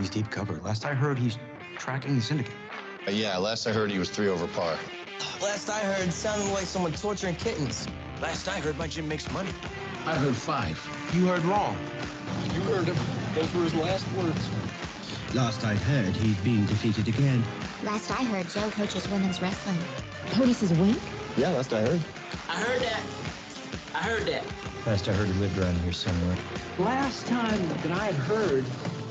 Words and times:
He's 0.00 0.08
deep 0.08 0.30
cover. 0.30 0.58
Last 0.64 0.86
I 0.86 0.94
heard, 0.94 1.18
he's 1.18 1.38
tracking 1.76 2.16
the 2.16 2.22
syndicate. 2.22 2.54
Uh, 3.06 3.10
yeah, 3.10 3.36
last 3.36 3.66
I 3.66 3.72
heard 3.72 3.90
he 3.90 3.98
was 3.98 4.08
three 4.08 4.28
over 4.28 4.46
par. 4.48 4.78
Last 5.42 5.68
I 5.68 5.80
heard, 5.80 6.10
sounded 6.10 6.50
like 6.52 6.64
someone 6.64 6.92
torturing 6.92 7.36
kittens. 7.36 7.86
Last 8.22 8.48
I 8.48 8.60
heard, 8.60 8.78
my 8.78 8.86
gym 8.86 9.06
makes 9.06 9.30
money. 9.30 9.50
I 10.06 10.14
heard 10.14 10.34
five. 10.34 10.80
You 11.12 11.26
heard 11.26 11.44
wrong. 11.44 11.76
You 12.54 12.60
heard 12.62 12.86
him. 12.86 12.96
Those 13.34 13.52
were 13.52 13.64
his 13.64 13.74
last 13.74 14.06
words. 14.12 14.48
Last 15.34 15.64
I 15.64 15.74
heard, 15.74 16.16
he'd 16.16 16.42
been 16.42 16.64
defeated 16.64 17.06
again. 17.06 17.44
Last 17.82 18.10
I 18.10 18.24
heard, 18.24 18.48
Joe 18.48 18.70
coaches 18.70 19.06
women's 19.10 19.42
wrestling. 19.42 19.78
Otis's 20.38 20.72
wink? 20.72 20.98
Yeah, 21.36 21.50
last 21.50 21.74
I 21.74 21.82
heard. 21.82 22.00
I 22.48 22.56
heard 22.56 22.82
that. 22.82 23.02
I 23.94 23.98
heard 23.98 24.26
that. 24.26 24.44
Last 24.86 25.08
I 25.08 25.12
heard 25.12 25.26
he 25.28 25.34
lived 25.34 25.58
around 25.58 25.76
here 25.80 25.92
somewhere. 25.92 26.36
Last 26.78 27.26
time 27.26 27.68
that 27.82 27.92
I 27.92 28.06
had 28.06 28.14
heard, 28.14 28.64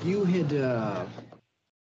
you 0.05 0.23
had, 0.23 0.53
uh... 0.53 1.05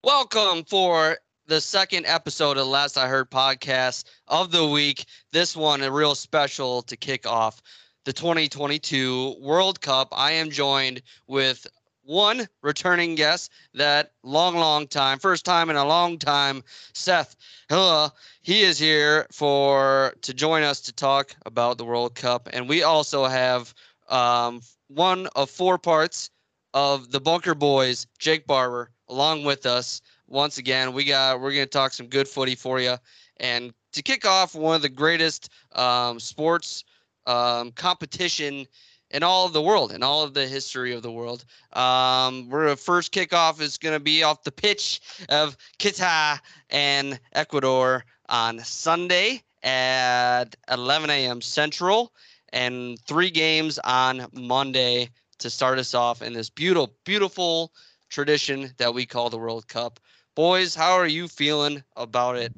Welcome 0.02 0.64
for 0.64 1.18
the 1.46 1.60
second 1.60 2.06
episode 2.06 2.58
of 2.58 2.66
Last 2.66 2.98
I 2.98 3.06
Heard 3.06 3.30
podcast 3.30 4.04
of 4.26 4.50
the 4.50 4.66
week. 4.66 5.04
This 5.30 5.56
one 5.56 5.82
a 5.82 5.90
real 5.90 6.16
special 6.16 6.82
to 6.82 6.96
kick 6.96 7.26
off 7.26 7.62
the 8.04 8.12
2022 8.12 9.36
World 9.40 9.80
Cup. 9.80 10.08
I 10.12 10.32
am 10.32 10.50
joined 10.50 11.02
with 11.28 11.66
one 12.02 12.48
returning 12.62 13.14
guest 13.14 13.52
that 13.74 14.12
long, 14.24 14.56
long 14.56 14.88
time, 14.88 15.20
first 15.20 15.44
time 15.44 15.70
in 15.70 15.76
a 15.76 15.84
long 15.84 16.18
time, 16.18 16.64
Seth. 16.94 17.36
Hello. 17.68 18.08
He 18.42 18.62
is 18.62 18.78
here 18.78 19.26
for 19.30 20.14
to 20.22 20.34
join 20.34 20.64
us 20.64 20.80
to 20.82 20.92
talk 20.92 21.36
about 21.46 21.78
the 21.78 21.84
World 21.84 22.16
Cup. 22.16 22.48
And 22.52 22.68
we 22.68 22.82
also 22.82 23.26
have 23.26 23.72
um, 24.08 24.60
one 24.88 25.28
of 25.36 25.48
four 25.50 25.78
parts 25.78 26.30
of 26.74 27.10
the 27.10 27.20
Bunker 27.20 27.54
Boys, 27.54 28.06
Jake 28.18 28.46
Barber, 28.46 28.90
along 29.08 29.44
with 29.44 29.66
us. 29.66 30.00
Once 30.26 30.58
again, 30.58 30.92
we 30.92 31.04
got 31.04 31.40
we're 31.40 31.52
gonna 31.52 31.66
talk 31.66 31.92
some 31.92 32.06
good 32.06 32.28
footy 32.28 32.54
for 32.54 32.80
you. 32.80 32.96
And 33.38 33.72
to 33.92 34.02
kick 34.02 34.24
off 34.24 34.54
one 34.54 34.76
of 34.76 34.82
the 34.82 34.88
greatest 34.88 35.50
um, 35.72 36.18
sports 36.18 36.84
um, 37.26 37.72
competition 37.72 38.66
in 39.10 39.22
all 39.22 39.46
of 39.46 39.52
the 39.52 39.62
world, 39.62 39.92
in 39.92 40.02
all 40.02 40.22
of 40.22 40.34
the 40.34 40.46
history 40.46 40.94
of 40.94 41.02
the 41.02 41.12
world. 41.12 41.44
Um, 41.74 42.48
we're 42.48 42.74
first 42.76 43.12
kickoff 43.12 43.60
is 43.60 43.76
going 43.76 43.94
to 43.94 44.00
be 44.00 44.22
off 44.22 44.42
the 44.42 44.52
pitch 44.52 45.00
of 45.28 45.56
Qatar 45.78 46.40
and 46.70 47.20
Ecuador 47.34 48.04
on 48.28 48.58
Sunday 48.60 49.42
at 49.62 50.56
11 50.70 51.10
a.m. 51.10 51.40
Central, 51.40 52.12
and 52.52 52.98
three 53.06 53.30
games 53.30 53.78
on 53.84 54.26
Monday 54.32 55.10
to 55.42 55.50
start 55.50 55.78
us 55.78 55.94
off 55.94 56.22
in 56.22 56.32
this 56.32 56.48
beautiful, 56.50 56.94
beautiful 57.04 57.72
tradition 58.08 58.70
that 58.78 58.92
we 58.92 59.04
call 59.06 59.30
the 59.30 59.38
World 59.38 59.68
Cup. 59.68 60.00
Boys, 60.34 60.74
how 60.74 60.92
are 60.92 61.06
you 61.06 61.28
feeling 61.28 61.82
about 61.96 62.36
it? 62.36 62.52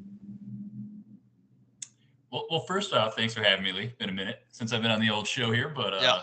Well, 2.31 2.45
well, 2.49 2.61
first 2.61 2.93
off, 2.93 3.15
thanks 3.15 3.33
for 3.33 3.43
having 3.43 3.63
me, 3.63 3.71
Lee. 3.71 3.93
Been 3.97 4.09
a 4.09 4.13
minute 4.13 4.43
since 4.51 4.73
I've 4.73 4.81
been 4.81 4.91
on 4.91 4.99
the 4.99 5.09
old 5.09 5.27
show 5.27 5.51
here, 5.51 5.69
but 5.69 5.93
uh, 5.93 5.99
Yeah. 6.01 6.21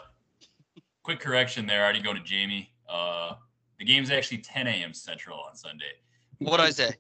quick 1.03 1.21
correction 1.21 1.67
there. 1.67 1.81
I 1.81 1.85
already 1.85 2.03
go 2.03 2.13
to 2.13 2.21
Jamie. 2.21 2.73
Uh, 2.89 3.35
the 3.79 3.85
game's 3.85 4.11
actually 4.11 4.39
10 4.39 4.67
a.m. 4.67 4.93
Central 4.95 5.41
on 5.41 5.57
Sunday. 5.57 5.93
What 6.39 6.59
did 6.59 6.67
I 6.67 6.71
say? 6.71 6.95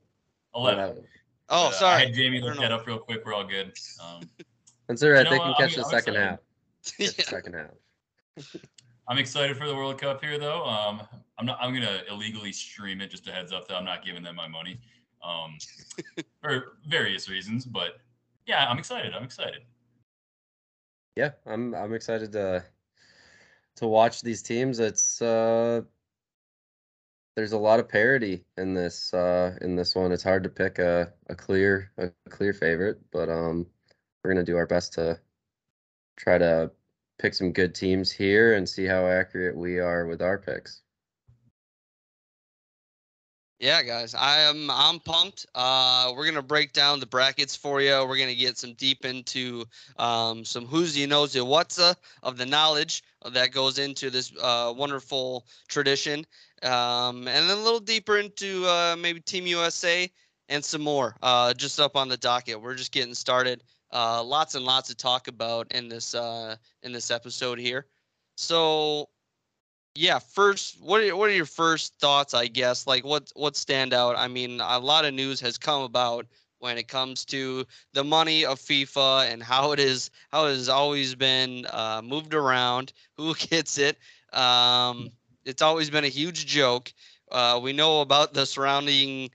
11. 0.54 0.96
Oh, 0.98 1.04
But, 1.48 1.54
uh, 1.54 1.68
I 1.68 1.70
sorry. 1.72 2.04
had 2.06 2.14
Jamie 2.14 2.38
I 2.40 2.44
look 2.46 2.58
that 2.58 2.72
up 2.72 2.86
real 2.86 2.98
quick. 2.98 3.24
We're 3.26 3.34
all 3.34 3.44
good. 3.44 3.72
Um, 4.02 4.22
That's 4.88 5.02
all 5.02 5.10
right. 5.10 5.24
You 5.24 5.30
they 5.30 5.36
know 5.36 5.42
can 5.42 5.48
what? 5.50 5.58
catch 5.58 5.72
I'm- 5.78 5.82
the 5.82 5.88
second 5.90 6.14
excited. 6.14 6.30
half. 6.30 6.38
Yeah. 6.98 7.08
The 7.16 7.22
second 7.22 7.54
half. 7.54 8.56
I'm 9.12 9.18
excited 9.18 9.58
for 9.58 9.68
the 9.68 9.74
World 9.74 10.00
Cup 10.00 10.24
here, 10.24 10.38
though. 10.38 10.64
Um, 10.64 11.02
I'm 11.36 11.44
not. 11.44 11.58
I'm 11.60 11.74
gonna 11.74 12.00
illegally 12.10 12.50
stream 12.50 13.02
it. 13.02 13.10
Just 13.10 13.28
a 13.28 13.30
heads 13.30 13.52
up 13.52 13.68
that 13.68 13.74
I'm 13.74 13.84
not 13.84 14.02
giving 14.02 14.22
them 14.22 14.34
my 14.34 14.48
money, 14.48 14.80
um, 15.22 15.58
for 16.42 16.78
various 16.88 17.28
reasons. 17.28 17.66
But 17.66 17.98
yeah, 18.46 18.66
I'm 18.70 18.78
excited. 18.78 19.12
I'm 19.12 19.22
excited. 19.22 19.64
Yeah, 21.14 21.32
I'm 21.44 21.74
I'm 21.74 21.92
excited 21.92 22.32
to 22.32 22.64
to 23.76 23.86
watch 23.86 24.22
these 24.22 24.42
teams. 24.42 24.80
It's 24.80 25.20
uh 25.20 25.82
there's 27.36 27.52
a 27.52 27.58
lot 27.58 27.80
of 27.80 27.90
parity 27.90 28.46
in 28.56 28.72
this 28.72 29.12
uh 29.12 29.58
in 29.60 29.76
this 29.76 29.94
one. 29.94 30.10
It's 30.12 30.22
hard 30.22 30.42
to 30.44 30.48
pick 30.48 30.78
a, 30.78 31.12
a 31.28 31.34
clear 31.34 31.92
a 31.98 32.10
clear 32.30 32.54
favorite, 32.54 32.98
but 33.12 33.28
um 33.28 33.66
we're 34.24 34.32
gonna 34.32 34.42
do 34.42 34.56
our 34.56 34.66
best 34.66 34.94
to 34.94 35.20
try 36.16 36.38
to 36.38 36.70
pick 37.22 37.34
some 37.34 37.52
good 37.52 37.72
teams 37.72 38.10
here 38.10 38.54
and 38.54 38.68
see 38.68 38.84
how 38.84 39.06
accurate 39.06 39.56
we 39.56 39.78
are 39.78 40.06
with 40.06 40.20
our 40.20 40.36
picks. 40.36 40.80
Yeah, 43.60 43.84
guys, 43.84 44.12
I 44.12 44.40
am 44.40 44.68
I'm 44.68 44.98
pumped. 44.98 45.46
Uh, 45.54 46.12
we're 46.16 46.26
gonna 46.26 46.42
break 46.42 46.72
down 46.72 46.98
the 46.98 47.06
brackets 47.06 47.54
for 47.54 47.80
you. 47.80 47.92
We're 48.08 48.18
gonna 48.18 48.34
get 48.34 48.58
some 48.58 48.74
deep 48.74 49.04
into 49.04 49.64
um, 49.98 50.44
some 50.44 50.66
who's 50.66 50.98
you 50.98 51.06
knows 51.06 51.32
you 51.32 51.44
what's 51.44 51.78
of 51.78 52.36
the 52.36 52.44
knowledge 52.44 53.04
that 53.30 53.52
goes 53.52 53.78
into 53.78 54.10
this 54.10 54.32
uh, 54.42 54.74
wonderful 54.76 55.46
tradition, 55.68 56.26
um, 56.64 57.28
and 57.28 57.48
then 57.48 57.56
a 57.56 57.62
little 57.62 57.78
deeper 57.78 58.18
into 58.18 58.66
uh, 58.66 58.96
maybe 58.98 59.20
Team 59.20 59.46
USA 59.46 60.10
and 60.48 60.64
some 60.64 60.82
more. 60.82 61.16
Uh, 61.22 61.54
just 61.54 61.78
up 61.78 61.94
on 61.94 62.08
the 62.08 62.16
docket. 62.16 62.60
We're 62.60 62.74
just 62.74 62.90
getting 62.90 63.14
started. 63.14 63.62
Uh, 63.92 64.22
lots 64.22 64.54
and 64.54 64.64
lots 64.64 64.88
to 64.88 64.94
talk 64.94 65.28
about 65.28 65.70
in 65.72 65.88
this 65.88 66.14
uh, 66.14 66.56
in 66.82 66.92
this 66.92 67.10
episode 67.10 67.58
here. 67.58 67.86
So 68.36 69.08
yeah 69.94 70.18
first 70.18 70.80
what 70.80 71.02
are, 71.02 71.14
what 71.14 71.28
are 71.28 71.34
your 71.34 71.44
first 71.44 71.98
thoughts 71.98 72.34
i 72.34 72.46
guess? 72.46 72.86
Like 72.86 73.04
what 73.04 73.30
what 73.34 73.56
stand 73.56 73.92
out? 73.92 74.16
I 74.16 74.28
mean 74.28 74.60
a 74.60 74.78
lot 74.78 75.04
of 75.04 75.14
news 75.14 75.40
has 75.40 75.58
come 75.58 75.82
about 75.82 76.26
when 76.60 76.78
it 76.78 76.88
comes 76.88 77.24
to 77.26 77.66
the 77.92 78.04
money 78.04 78.44
of 78.44 78.58
fifa 78.58 79.30
and 79.30 79.42
how 79.42 79.72
it 79.72 79.80
is 79.80 80.10
how 80.30 80.46
it 80.46 80.50
has 80.50 80.68
always 80.68 81.14
been 81.14 81.66
uh, 81.70 82.00
moved 82.02 82.34
around 82.34 82.92
who 83.16 83.34
gets 83.34 83.78
it. 83.78 83.98
Um, 84.32 85.10
it's 85.44 85.60
always 85.60 85.90
been 85.90 86.04
a 86.04 86.08
huge 86.08 86.46
joke. 86.46 86.92
Uh, 87.30 87.58
we 87.62 87.72
know 87.72 88.00
about 88.00 88.32
the 88.32 88.46
surrounding 88.46 89.30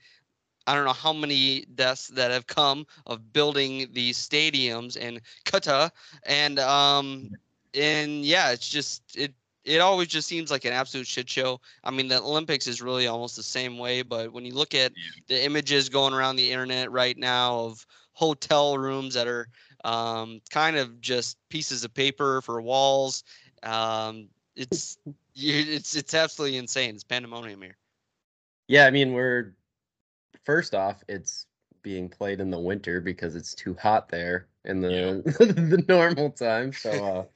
I 0.68 0.74
don't 0.74 0.84
know 0.84 0.92
how 0.92 1.14
many 1.14 1.64
deaths 1.74 2.08
that 2.08 2.30
have 2.30 2.46
come 2.46 2.86
of 3.06 3.32
building 3.32 3.88
these 3.92 4.18
stadiums 4.18 4.98
in 4.98 5.18
Qatar, 5.46 5.90
and 6.24 6.58
um, 6.58 7.30
and 7.72 8.22
yeah, 8.22 8.50
it's 8.50 8.68
just 8.68 9.02
it 9.16 9.32
it 9.64 9.80
always 9.80 10.08
just 10.08 10.28
seems 10.28 10.50
like 10.50 10.66
an 10.66 10.74
absolute 10.74 11.06
shit 11.06 11.28
show. 11.28 11.58
I 11.84 11.90
mean, 11.90 12.08
the 12.08 12.20
Olympics 12.20 12.66
is 12.66 12.82
really 12.82 13.06
almost 13.06 13.34
the 13.34 13.42
same 13.42 13.78
way, 13.78 14.02
but 14.02 14.30
when 14.30 14.44
you 14.44 14.52
look 14.52 14.74
at 14.74 14.92
the 15.26 15.42
images 15.42 15.88
going 15.88 16.12
around 16.12 16.36
the 16.36 16.50
internet 16.50 16.92
right 16.92 17.16
now 17.16 17.60
of 17.60 17.86
hotel 18.12 18.76
rooms 18.76 19.14
that 19.14 19.26
are 19.26 19.48
um, 19.84 20.42
kind 20.50 20.76
of 20.76 21.00
just 21.00 21.38
pieces 21.48 21.82
of 21.82 21.94
paper 21.94 22.42
for 22.42 22.60
walls, 22.60 23.24
um, 23.62 24.28
it's 24.54 24.98
it's 25.34 25.96
it's 25.96 26.12
absolutely 26.12 26.58
insane. 26.58 26.94
It's 26.94 27.04
pandemonium 27.04 27.62
here. 27.62 27.76
Yeah, 28.66 28.84
I 28.84 28.90
mean 28.90 29.14
we're 29.14 29.54
first 30.48 30.74
off, 30.74 31.04
it's 31.08 31.44
being 31.82 32.08
played 32.08 32.40
in 32.40 32.50
the 32.50 32.58
winter 32.58 33.02
because 33.02 33.36
it's 33.36 33.54
too 33.54 33.74
hot 33.74 34.08
there 34.08 34.48
in 34.64 34.80
the 34.80 35.22
the 35.38 35.84
normal 35.86 36.30
time. 36.30 36.72
So 36.72 37.28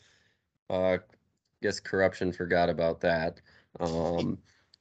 uh 0.70 0.72
uh 0.72 0.98
guess 1.60 1.78
corruption 1.78 2.32
forgot 2.32 2.70
about 2.70 3.00
that. 3.02 3.42
Um 3.80 4.38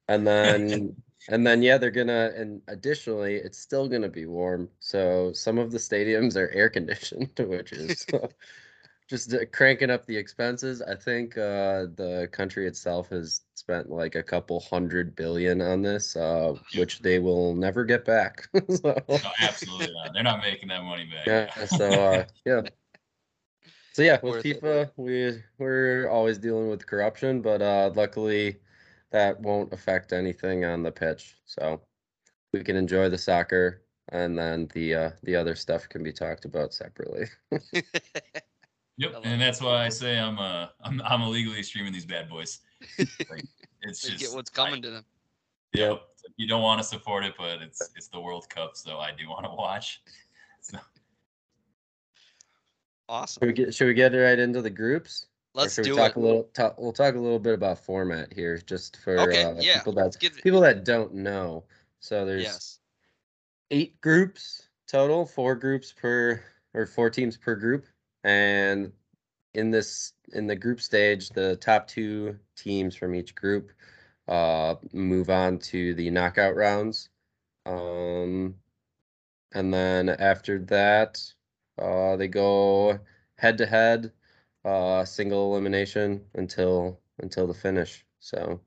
and 0.08 0.26
then 0.26 0.96
and 1.28 1.46
then 1.46 1.62
yeah, 1.62 1.78
they're 1.78 1.92
gonna 1.92 2.32
and 2.34 2.62
additionally 2.70 3.36
it's 3.36 3.58
still 3.60 3.90
gonna 3.90 4.08
be 4.08 4.26
warm. 4.28 4.70
So 4.80 5.34
some 5.34 5.58
of 5.58 5.72
the 5.74 5.78
stadiums 5.78 6.38
are 6.38 6.50
air 6.52 6.70
conditioned, 6.70 7.34
which 7.38 7.74
is 7.74 8.08
just 9.12 9.34
uh, 9.34 9.40
cranking 9.52 9.90
up 9.90 10.06
the 10.06 10.16
expenses. 10.16 10.82
I 10.82 10.96
think 10.96 11.38
uh, 11.38 11.92
the 11.96 12.30
country 12.32 12.66
itself 12.66 13.10
has 13.10 13.42
spent 13.56 13.90
like 13.90 14.16
a 14.16 14.24
couple 14.24 14.62
hundred 14.62 15.18
billion 15.18 15.62
on 15.62 15.82
this, 15.82 16.16
uh, 16.16 16.56
which 16.78 17.00
they 17.00 17.20
will 17.20 17.54
never 17.54 17.84
get 17.84 18.06
back. 18.06 18.48
so, 18.70 18.96
No, 19.10 19.20
absolutely 19.42 19.94
not. 19.94 20.14
They're 20.14 20.24
not 20.24 20.42
making 20.42 20.70
that 20.70 20.84
money 20.84 21.06
back. 21.06 21.28
yeah. 21.28 21.66
So 21.66 21.86
uh, 21.88 22.24
yeah. 22.46 22.62
So 23.92 24.02
yeah, 24.02 24.18
with 24.24 24.36
Worth 24.36 24.46
it. 24.46 24.62
FIFA, 24.62 24.92
we 24.96 25.44
we're 25.58 26.08
always 26.10 26.38
dealing 26.38 26.70
with 26.70 26.88
corruption, 26.88 27.42
but 27.42 27.62
uh, 27.62 27.92
luckily 27.94 28.62
that 29.12 29.42
won't 29.42 29.74
affect 29.74 30.14
anything 30.14 30.64
on 30.64 30.84
the 30.84 30.92
pitch. 30.92 31.36
So 31.46 31.82
we 32.54 32.64
can 32.64 32.78
enjoy 32.78 33.10
the 33.10 33.18
soccer, 33.18 33.82
and 34.08 34.38
then 34.38 34.70
the 34.74 34.96
uh, 34.96 35.10
the 35.24 35.36
other 35.36 35.56
stuff 35.56 35.90
can 35.90 36.02
be 36.02 36.14
talked 36.14 36.46
about 36.46 36.74
separately. 36.74 37.26
Yep, 39.02 39.22
and 39.24 39.42
that's 39.42 39.60
why 39.62 39.84
I 39.86 39.90
say 39.90 40.20
I'm 40.20 40.38
uh 40.38 40.68
I'm 40.84 41.02
I'm 41.02 41.22
illegally 41.24 41.64
streaming 41.64 41.92
these 41.92 42.06
bad 42.06 42.30
boys. 42.30 42.60
Like, 43.30 43.46
it's 43.82 44.02
just 44.02 44.20
get 44.20 44.32
what's 44.32 44.50
coming 44.52 44.80
to 44.84 44.92
them. 44.92 45.06
Yep. 45.74 46.02
You 46.38 46.48
don't 46.48 46.62
want 46.62 46.80
to 46.80 46.84
support 46.84 47.24
it, 47.26 47.34
but 47.38 47.62
it's 47.64 47.90
it's 47.96 48.10
the 48.10 48.20
World 48.20 48.48
Cup, 48.50 48.76
so 48.78 49.00
I 49.00 49.10
do 49.12 49.28
want 49.30 49.46
to 49.46 49.52
watch. 49.52 50.02
So 50.64 50.78
Awesome. 53.10 53.42
Should 53.42 53.48
we 53.48 53.54
get 53.54 53.74
should 53.74 53.88
we 53.88 53.94
get 53.96 54.14
right 54.14 54.38
into 54.38 54.62
the 54.62 54.70
groups? 54.70 55.26
Let's 55.56 55.74
should 55.74 55.86
we 55.86 55.92
do 55.92 55.98
talk 55.98 56.12
it. 56.12 56.18
a 56.18 56.20
little. 56.20 56.44
Talk, 56.54 56.80
we'll 56.80 56.94
talk 56.94 57.16
a 57.16 57.20
little 57.20 57.40
bit 57.40 57.56
about 57.56 57.80
format 57.80 58.32
here, 58.32 58.58
just 58.60 58.98
for 59.04 59.20
Okay, 59.22 59.44
uh, 59.44 59.56
yeah, 59.60 59.80
people 59.80 59.94
that 59.94 60.16
get- 60.20 60.36
people 60.44 60.62
that 60.62 60.86
don't 60.86 61.14
know. 61.16 61.64
So 62.00 62.24
there's 62.26 62.44
Yes. 62.44 62.80
eight 63.72 64.00
groups 64.02 64.70
total, 64.88 65.26
four 65.26 65.56
groups 65.56 65.92
per 65.92 66.42
or 66.76 66.86
four 66.86 67.10
teams 67.10 67.36
per 67.38 67.56
group, 67.56 67.86
and 68.24 68.92
in 69.54 69.72
this 69.72 70.14
in 70.34 70.48
the 70.48 70.56
group 70.56 70.82
stage, 70.82 71.30
the 71.30 71.56
top 71.58 71.88
two 71.88 72.40
teams 72.56 72.96
from 72.96 73.16
each 73.16 73.36
group 73.36 73.72
uh 74.28 74.76
move 74.94 75.30
on 75.30 75.60
to 75.60 75.94
the 75.96 76.10
knockout 76.12 76.56
rounds. 76.56 77.10
Um 77.66 78.56
and 79.54 79.74
then 79.74 80.10
after 80.10 80.60
that, 80.66 81.22
uh 81.78 82.16
they 82.18 82.28
go 82.28 83.00
head 83.38 83.58
to 83.60 83.66
head, 83.66 84.12
uh 84.66 85.06
single 85.06 85.52
elimination 85.52 86.26
until 86.36 87.00
until 87.20 87.48
the 87.48 87.54
finish. 87.54 88.06
So 88.20 88.62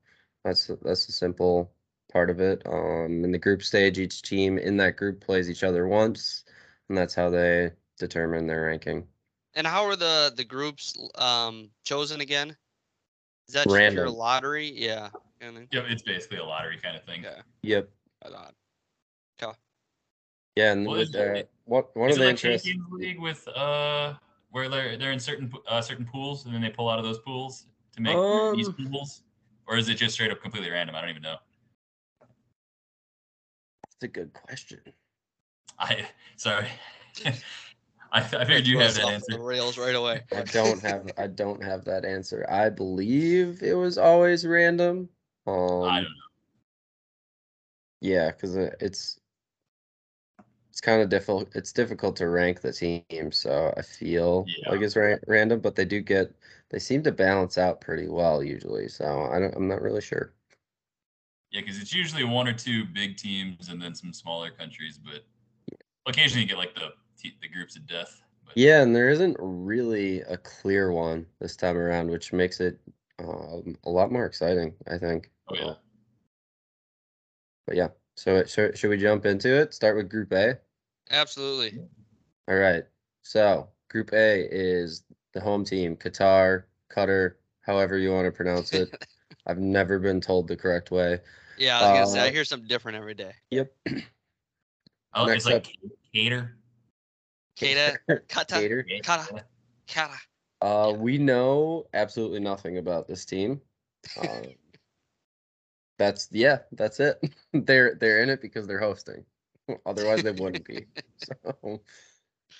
that's 0.44 0.68
that's 0.82 1.08
a 1.08 1.12
simple 1.12 1.72
part 2.12 2.30
of 2.30 2.40
it. 2.40 2.62
Um, 2.66 3.24
in 3.24 3.32
the 3.32 3.38
group 3.38 3.62
stage, 3.62 3.98
each 3.98 4.22
team 4.22 4.58
in 4.58 4.76
that 4.78 4.96
group 4.96 5.20
plays 5.20 5.50
each 5.50 5.64
other 5.64 5.86
once, 5.88 6.44
and 6.88 6.96
that's 6.98 7.14
how 7.14 7.30
they 7.30 7.72
determine 7.98 8.46
their 8.46 8.66
ranking. 8.66 9.08
And 9.54 9.66
how 9.66 9.84
are 9.84 9.96
the 9.96 10.32
the 10.36 10.44
groups 10.44 10.96
um 11.16 11.70
chosen 11.84 12.20
again? 12.20 12.56
Is 13.48 13.54
that 13.54 13.64
just 13.64 13.74
pure 13.76 13.76
Random. 13.78 14.14
lottery? 14.14 14.70
Yeah. 14.74 15.10
Yeah, 15.40 15.82
it's 15.88 16.02
basically 16.02 16.38
a 16.38 16.44
lottery 16.44 16.78
kind 16.78 16.96
of 16.96 17.04
thing. 17.04 17.22
Yeah. 17.22 17.42
Yep. 17.62 17.90
right 18.24 18.34
on. 18.34 18.52
Yeah, 20.56 20.72
and 20.72 20.86
Well, 20.86 20.98
with 20.98 21.08
is 21.08 21.16
uh, 21.16 21.42
what 21.64 21.94
one 21.96 22.10
Is 22.10 22.16
of 22.16 22.20
it 22.20 22.22
the 22.22 22.26
like 22.26 22.36
interests. 22.36 22.66
Champions 22.66 22.92
League 22.92 23.20
with 23.20 23.46
uh 23.48 24.14
where 24.50 24.68
they're 24.68 24.96
they're 24.96 25.12
in 25.12 25.18
certain 25.18 25.52
uh, 25.66 25.80
certain 25.80 26.06
pools 26.06 26.44
and 26.46 26.54
then 26.54 26.62
they 26.62 26.70
pull 26.70 26.88
out 26.88 26.98
of 26.98 27.04
those 27.04 27.18
pools 27.18 27.66
to 27.96 28.00
make 28.02 28.16
these 28.54 28.68
Um, 28.68 28.74
pools, 28.90 29.22
or 29.66 29.76
is 29.76 29.88
it 29.88 29.94
just 29.94 30.14
straight 30.14 30.30
up 30.30 30.40
completely 30.40 30.70
random? 30.70 30.94
I 30.94 31.00
don't 31.00 31.10
even 31.10 31.22
know. 31.22 31.36
That's 32.20 34.02
a 34.02 34.08
good 34.08 34.32
question. 34.32 34.80
I 35.78 36.06
sorry. 36.36 36.68
I, 38.14 38.20
I 38.20 38.44
figured 38.44 38.66
you 38.66 38.78
have 38.78 38.96
had 38.96 39.04
that 39.04 39.12
answer. 39.12 39.32
The 39.32 39.40
rails 39.40 39.76
right 39.76 39.94
away. 39.94 40.22
I 40.32 40.42
don't 40.42 40.80
have 40.82 41.10
I 41.18 41.26
don't 41.26 41.62
have 41.62 41.84
that 41.86 42.04
answer. 42.04 42.46
I 42.48 42.70
believe 42.70 43.62
it 43.62 43.74
was 43.74 43.98
always 43.98 44.46
random. 44.46 45.08
Um, 45.46 45.82
I 45.82 45.96
don't 45.96 46.04
know. 46.04 46.08
Yeah, 48.00 48.30
because 48.30 48.54
it's 48.54 49.18
it's 50.70 50.80
kind 50.80 51.02
of 51.02 51.08
difficult. 51.08 51.48
It's 51.56 51.72
difficult 51.72 52.14
to 52.16 52.28
rank 52.28 52.60
the 52.60 52.72
team, 52.72 53.32
so 53.32 53.74
I 53.76 53.82
feel 53.82 54.46
like 54.68 54.80
it's 54.80 54.96
ra- 54.96 55.16
random. 55.26 55.60
But 55.60 55.74
they 55.74 55.84
do 55.84 56.00
get 56.00 56.32
they 56.70 56.78
seem 56.78 57.02
to 57.02 57.12
balance 57.12 57.58
out 57.58 57.80
pretty 57.80 58.08
well 58.08 58.44
usually. 58.44 58.88
So 58.88 59.28
I 59.32 59.40
don't. 59.40 59.54
I'm 59.56 59.68
not 59.68 59.82
really 59.82 60.00
sure. 60.00 60.34
Yeah, 61.50 61.62
because 61.62 61.80
it's 61.80 61.94
usually 61.94 62.24
one 62.24 62.46
or 62.46 62.52
two 62.52 62.84
big 62.84 63.16
teams 63.16 63.68
and 63.68 63.80
then 63.80 63.94
some 63.94 64.12
smaller 64.12 64.50
countries, 64.50 64.98
but 64.98 65.24
occasionally 66.06 66.42
you 66.42 66.48
get 66.48 66.58
like 66.58 66.74
the 66.74 66.80
te- 66.80 66.94
the 67.40 67.48
groups 67.48 67.76
of 67.76 67.86
death. 67.86 68.22
But 68.44 68.56
Yeah, 68.56 68.82
and 68.82 68.94
there 68.94 69.08
isn't 69.08 69.36
really 69.40 70.20
a 70.22 70.36
clear 70.36 70.92
one 70.92 71.26
this 71.40 71.56
time 71.56 71.76
around, 71.76 72.10
which 72.10 72.32
makes 72.32 72.60
it 72.60 72.78
um, 73.18 73.76
a 73.84 73.90
lot 73.90 74.12
more 74.12 74.26
exciting. 74.26 74.74
I 74.88 74.98
think. 74.98 75.30
Oh, 75.48 75.54
yeah. 75.54 75.64
Uh, 75.66 75.74
but 77.66 77.76
yeah, 77.76 77.88
so 78.16 78.36
it, 78.36 78.50
should 78.50 78.76
should 78.76 78.90
we 78.90 78.98
jump 78.98 79.24
into 79.24 79.48
it? 79.48 79.72
Start 79.72 79.96
with 79.96 80.10
Group 80.10 80.32
A. 80.32 80.58
Absolutely. 81.10 81.78
All 82.48 82.56
right. 82.56 82.84
So 83.22 83.68
Group 83.88 84.12
A 84.12 84.46
is 84.50 85.04
the 85.32 85.40
home 85.40 85.64
team, 85.64 85.96
Qatar, 85.96 86.64
Qatar, 86.90 87.34
however 87.62 87.96
you 87.98 88.12
want 88.12 88.26
to 88.26 88.32
pronounce 88.32 88.72
it. 88.72 88.94
I've 89.46 89.58
never 89.58 89.98
been 89.98 90.20
told 90.20 90.48
the 90.48 90.56
correct 90.56 90.90
way. 90.90 91.20
Yeah, 91.58 91.78
I 91.78 91.82
was 91.82 91.98
gonna 91.98 92.06
say 92.06 92.26
I 92.26 92.28
Uh, 92.28 92.32
hear 92.32 92.44
something 92.44 92.68
different 92.68 92.96
every 92.98 93.14
day. 93.14 93.32
Yep. 93.50 93.72
oh, 95.14 95.26
next 95.26 95.36
it's 95.36 95.46
like 95.46 95.54
up- 95.54 95.90
cater. 96.12 96.56
Kata, 97.58 97.98
kata, 98.28 98.54
Gator. 98.54 98.86
kata, 99.02 99.44
kata. 99.86 100.18
Uh, 100.60 100.92
Yeah. 100.92 100.96
we 100.96 101.18
know 101.18 101.86
absolutely 101.94 102.40
nothing 102.40 102.78
about 102.78 103.06
this 103.06 103.24
team. 103.24 103.60
Um, 104.16 104.54
that's 105.98 106.28
yeah, 106.32 106.58
that's 106.72 107.00
it. 107.00 107.18
they're 107.52 107.94
they're 107.94 108.22
in 108.22 108.30
it 108.30 108.40
because 108.40 108.66
they're 108.66 108.80
hosting. 108.80 109.24
Otherwise, 109.86 110.22
they 110.22 110.30
wouldn't 110.32 110.64
be. 110.64 110.86
So, 111.16 111.80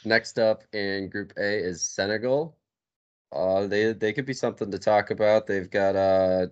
next 0.05 0.39
up 0.39 0.63
in 0.73 1.09
Group 1.11 1.33
A 1.37 1.59
is 1.59 1.83
Senegal. 1.83 2.57
Uh, 3.33 3.67
they 3.67 3.93
they 3.93 4.13
could 4.13 4.27
be 4.27 4.33
something 4.35 4.71
to 4.71 4.79
talk 4.79 5.11
about. 5.11 5.47
They've 5.47 5.69
got 5.71 5.97
uh 5.97 6.47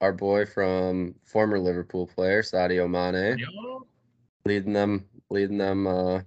our 0.00 0.12
boy 0.12 0.44
from 0.46 1.14
former 1.24 1.58
Liverpool 1.58 2.06
player 2.06 2.42
Sadio 2.42 2.88
Mane 2.88 3.38
Yo. 3.38 3.86
leading 4.44 4.72
them 4.72 5.08
leading 5.30 5.58
them 5.58 5.86
uh 5.86 6.20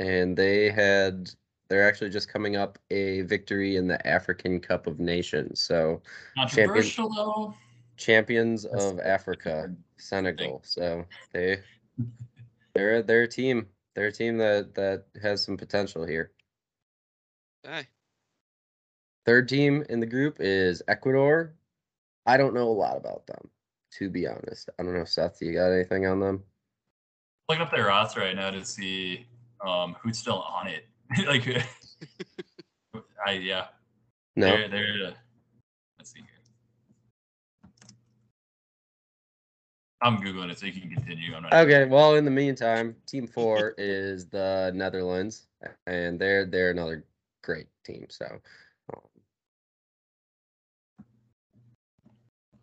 and 0.00 0.36
they 0.36 0.70
had 0.70 1.30
they're 1.68 1.86
actually 1.86 2.10
just 2.10 2.32
coming 2.32 2.56
up 2.56 2.78
a 2.90 3.20
victory 3.22 3.76
in 3.76 3.86
the 3.86 4.04
African 4.04 4.58
Cup 4.58 4.88
of 4.88 4.98
Nations. 4.98 5.60
So 5.60 6.02
Controversial 6.36 7.08
though. 7.14 7.54
champions 7.96 8.64
That's 8.64 8.84
of 8.84 8.98
Africa, 8.98 9.68
different 9.68 9.78
Senegal. 9.98 10.62
So 10.64 11.04
they 11.32 11.58
they're 12.74 13.02
they're 13.02 13.22
a 13.22 13.28
team. 13.28 13.66
They're 13.94 14.06
a 14.06 14.12
team 14.12 14.38
that 14.38 14.74
that 14.74 15.04
has 15.22 15.44
some 15.44 15.56
potential 15.56 16.04
here. 16.04 16.32
Hey, 17.62 17.86
Third 19.26 19.48
team 19.48 19.84
in 19.90 20.00
the 20.00 20.06
group 20.06 20.38
is 20.40 20.82
Ecuador. 20.88 21.54
I 22.26 22.36
don't 22.38 22.54
know 22.54 22.68
a 22.68 22.72
lot 22.72 22.96
about 22.96 23.26
them, 23.26 23.50
to 23.98 24.08
be 24.08 24.26
honest. 24.26 24.70
I 24.78 24.82
don't 24.82 24.94
know, 24.94 25.04
Seth. 25.04 25.42
You 25.42 25.52
got 25.52 25.72
anything 25.72 26.06
on 26.06 26.20
them? 26.20 26.42
Looking 27.48 27.62
up 27.62 27.70
their 27.70 27.86
roster 27.86 28.20
right 28.20 28.34
now 28.34 28.50
to 28.50 28.64
see 28.64 29.26
um, 29.66 29.96
who's 30.02 30.18
still 30.18 30.42
on 30.42 30.68
it. 30.68 30.86
like, 31.26 31.46
I 33.26 33.32
yeah, 33.32 33.66
No. 34.36 34.46
they're 34.46 34.68
they're. 34.68 35.06
Uh, 35.08 35.12
let's 35.98 36.12
see 36.12 36.20
here. 36.20 36.26
I'm 40.02 40.16
googling 40.18 40.50
it 40.50 40.58
so 40.58 40.66
you 40.66 40.72
can 40.80 40.90
continue. 40.90 41.34
I'm 41.34 41.42
not 41.42 41.52
Okay, 41.52 41.84
well, 41.84 42.14
in 42.14 42.24
the 42.24 42.30
meantime, 42.30 42.96
Team 43.06 43.26
Four 43.26 43.74
is 43.78 44.26
the 44.26 44.72
Netherlands, 44.74 45.46
and 45.86 46.18
they're 46.18 46.46
they're 46.46 46.70
another 46.70 47.04
great 47.42 47.66
team. 47.84 48.06
So, 48.08 48.40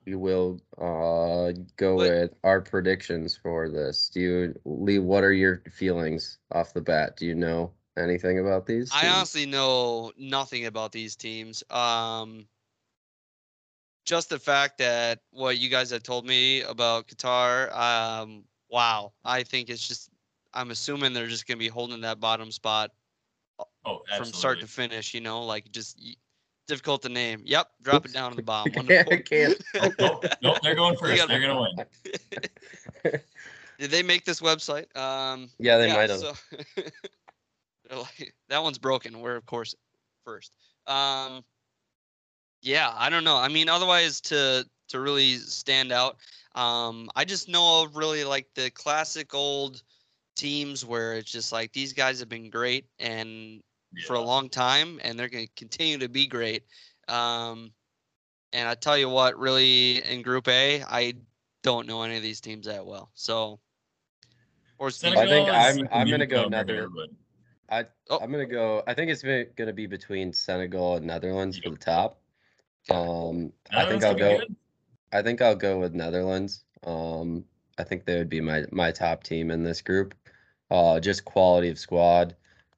we 0.07 0.15
will 0.15 0.59
uh 0.77 1.51
go 1.75 1.97
But- 1.97 2.09
with 2.09 2.33
our 2.43 2.61
predictions 2.61 3.35
for 3.35 3.69
this. 3.69 4.09
Do 4.09 4.19
you, 4.21 4.59
Lee? 4.63 4.99
What 4.99 5.23
are 5.23 5.33
your 5.33 5.61
feelings 5.69 6.39
off 6.51 6.73
the 6.73 6.81
bat? 6.81 7.17
Do 7.17 7.25
you 7.25 7.35
know 7.35 7.73
anything 7.97 8.39
about 8.39 8.65
these? 8.65 8.89
I 8.93 9.01
teams? 9.01 9.13
honestly 9.13 9.45
know 9.45 10.13
nothing 10.17 10.65
about 10.65 10.93
these 10.93 11.15
teams. 11.17 11.61
Um, 11.69 12.47
just 14.05 14.29
the 14.29 14.39
fact 14.39 14.77
that 14.77 15.19
what 15.31 15.57
you 15.57 15.69
guys 15.69 15.89
have 15.89 16.03
told 16.03 16.25
me 16.25 16.61
about 16.61 17.09
Qatar, 17.09 17.69
um, 17.75 18.45
wow, 18.69 19.11
I 19.25 19.43
think 19.43 19.69
it's 19.69 19.85
just. 19.85 20.09
I'm 20.53 20.71
assuming 20.71 21.11
they're 21.13 21.27
just 21.27 21.45
gonna 21.45 21.57
be 21.57 21.67
holding 21.67 22.01
that 22.01 22.19
bottom 22.21 22.49
spot 22.51 22.91
Oh, 23.85 24.01
from 24.15 24.25
start 24.25 24.59
to 24.61 24.67
finish. 24.67 25.13
You 25.13 25.19
know, 25.21 25.43
like 25.43 25.69
just 25.71 25.99
y- 26.01 26.15
difficult 26.67 27.01
to 27.03 27.09
name. 27.09 27.41
Yep, 27.45 27.67
drop 27.81 27.95
Oops. 28.05 28.11
it 28.11 28.13
down 28.13 28.31
to 28.31 28.35
the 28.37 28.43
bottom. 28.43 28.71
Can't- 28.85 29.25
can't- 29.29 29.61
Oh, 29.81 29.91
nope, 29.99 30.25
nope, 30.41 30.57
they're 30.61 30.75
going 30.75 30.95
first. 30.97 31.17
gotta- 31.17 31.27
They're 31.29 31.41
gonna 31.41 31.61
win. 31.61 31.85
Did 33.79 33.91
they 33.91 34.01
make 34.03 34.25
this 34.25 34.41
website? 34.41 34.95
Um, 34.97 35.49
Yeah, 35.59 35.77
they 35.77 35.87
might 35.93 36.09
have. 36.09 36.19
so- 36.19 36.33
like, 37.91 38.33
that 38.49 38.61
one's 38.61 38.77
broken. 38.77 39.21
We're 39.21 39.35
of 39.35 39.45
course 39.45 39.75
first. 40.25 40.55
Um, 40.87 41.43
yeah, 42.61 42.91
I 42.95 43.09
don't 43.09 43.23
know. 43.23 43.37
I 43.37 43.47
mean, 43.47 43.69
otherwise 43.69 44.19
to 44.21 44.65
to 44.89 44.99
really 44.99 45.35
stand 45.35 45.91
out, 45.91 46.17
um, 46.55 47.09
I 47.15 47.23
just 47.25 47.47
know 47.49 47.83
of 47.83 47.95
really 47.95 48.23
like 48.23 48.47
the 48.55 48.69
classic 48.71 49.33
old 49.33 49.83
teams 50.35 50.85
where 50.85 51.13
it's 51.13 51.31
just 51.31 51.51
like 51.51 51.71
these 51.73 51.93
guys 51.93 52.19
have 52.19 52.29
been 52.29 52.49
great 52.49 52.85
and 52.99 53.61
for 54.05 54.13
a 54.15 54.21
long 54.21 54.49
time, 54.49 54.99
and 55.03 55.17
they're 55.17 55.29
going 55.29 55.45
to 55.47 55.53
continue 55.55 55.97
to 55.99 56.09
be 56.09 56.27
great. 56.27 56.63
Um, 57.07 57.71
and 58.53 58.67
I 58.67 58.75
tell 58.75 58.97
you 58.97 59.09
what, 59.09 59.37
really 59.37 60.03
in 60.03 60.21
Group 60.21 60.47
A, 60.47 60.83
I 60.83 61.13
don't 61.63 61.87
know 61.87 62.03
any 62.03 62.15
of 62.17 62.21
these 62.23 62.41
teams 62.41 62.65
that 62.67 62.85
well. 62.85 63.09
So, 63.13 63.59
or 64.77 64.91
Senegal 64.91 65.23
I 65.23 65.27
think 65.27 65.49
I'm- 65.49 65.77
like 65.77 65.89
a 65.91 65.95
I'm 65.95 66.09
gonna 66.09 66.25
go 66.25 66.35
newcomer 66.43 66.49
Nether- 66.49 66.73
here, 66.75 67.07
I 67.69 67.85
Oh. 68.09 68.19
I'm 68.21 68.31
gonna 68.31 68.45
go. 68.45 68.83
I 68.87 68.93
think 68.93 69.11
it's 69.11 69.21
going 69.23 69.47
to 69.57 69.73
be 69.73 69.87
between 69.87 70.31
Senegal 70.31 70.95
and 70.97 71.05
Netherlands 71.07 71.57
for 71.59 71.69
the 71.71 71.77
top. 71.77 72.21
Um, 72.89 73.51
I 73.71 73.85
think 73.85 74.03
I'll 74.03 74.15
go. 74.15 74.37
good. 74.39 74.55
I 75.11 75.21
think 75.21 75.41
I'll 75.41 75.55
go 75.55 75.79
with 75.79 75.93
Netherlands. 75.93 76.63
Um, 76.83 77.43
I 77.77 77.83
think 77.83 78.05
they 78.05 78.17
would 78.17 78.29
be 78.29 78.39
my 78.39 78.65
my 78.71 78.91
top 78.91 79.23
team 79.23 79.51
in 79.51 79.63
this 79.63 79.81
group. 79.81 80.15
Uh, 80.71 80.99
just 81.01 81.25
quality 81.25 81.69
of 81.69 81.77
squad. 81.79 82.35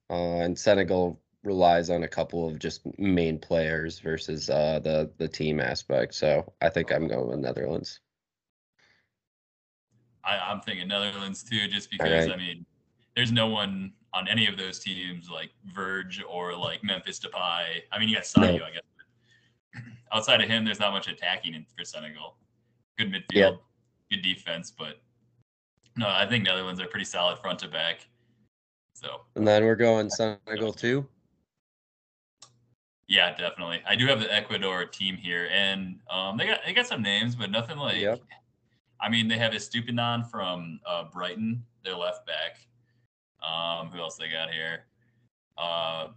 Uh, 0.10 0.40
and 0.40 0.58
Senegal 0.58 1.20
relies 1.44 1.90
on 1.90 2.04
a 2.04 2.08
couple 2.08 2.48
of 2.48 2.60
just 2.60 2.82
main 2.98 3.40
players 3.40 4.00
versus 4.00 4.50
uh, 4.50 4.80
the 4.84 5.10
the 5.18 5.28
team 5.28 5.60
aspect. 5.60 6.14
So 6.16 6.52
I 6.62 6.70
think 6.70 6.92
I'm 6.92 7.08
going 7.08 7.30
with 7.30 7.40
Netherlands. 7.40 8.00
I, 10.24 10.38
I'm 10.38 10.62
thinking 10.62 10.88
Netherlands 10.88 11.44
too, 11.44 11.68
just 11.68 11.90
because 11.90 12.28
right. 12.28 12.32
I 12.32 12.38
mean, 12.38 12.66
there's 13.16 13.32
no 13.32 13.48
one 13.48 13.94
on 14.14 14.28
any 14.28 14.48
of 14.48 14.58
those 14.58 14.80
teams 14.80 15.30
like 15.30 15.52
Verge 15.74 16.24
or 16.28 16.56
like 16.56 16.84
Memphis 16.84 17.20
Depay. 17.20 17.84
I 17.92 18.00
mean, 18.00 18.10
you 18.10 18.16
got 18.16 18.24
Sadio, 18.26 18.60
No. 18.60 18.66
I 18.66 18.72
guess. 18.72 19.84
Outside 20.14 20.42
of 20.42 20.50
him, 20.50 20.66
there's 20.66 20.80
not 20.80 20.92
much 20.92 21.08
attacking 21.08 21.54
in, 21.54 21.66
for 21.78 21.86
Senegal. 21.86 22.36
Good 22.98 23.12
midfield, 23.12 23.24
Yeah. 23.34 23.52
good 24.12 24.24
defense, 24.24 24.74
but 24.78 25.02
no, 25.96 26.08
I 26.08 26.26
think 26.28 26.44
Netherlands 26.46 26.82
are 26.82 26.88
pretty 26.88 27.06
solid 27.06 27.40
front 27.40 27.60
to 27.60 27.68
back. 27.68 28.08
So 29.00 29.22
And 29.36 29.48
then 29.48 29.64
we're 29.64 29.76
going 29.76 30.10
Senegal 30.10 30.74
too. 30.74 31.08
yeah, 33.08 33.36
definitely. 33.36 33.82
I 33.88 33.96
do 33.96 34.06
have 34.08 34.20
the 34.20 34.34
Ecuador 34.34 34.86
team 34.86 35.16
here, 35.16 35.48
and 35.52 36.00
um, 36.10 36.38
they 36.38 36.46
got 36.46 36.60
they 36.66 36.74
got 36.74 36.86
some 36.86 37.02
names, 37.02 37.36
but 37.36 37.50
nothing 37.50 37.78
like. 37.78 37.98
Yep. 37.98 38.20
I 39.02 39.08
mean, 39.08 39.30
they 39.30 39.38
have 39.38 39.54
Estupinan 39.54 40.30
from 40.30 40.82
uh, 40.86 41.06
Brighton, 41.06 41.64
their 41.86 41.96
left 41.96 42.28
back. 42.28 42.58
Um, 43.42 43.90
who 43.90 44.00
else 44.00 44.18
they 44.18 44.28
got 44.30 44.52
here? 44.52 44.84
Uh, 45.58 46.10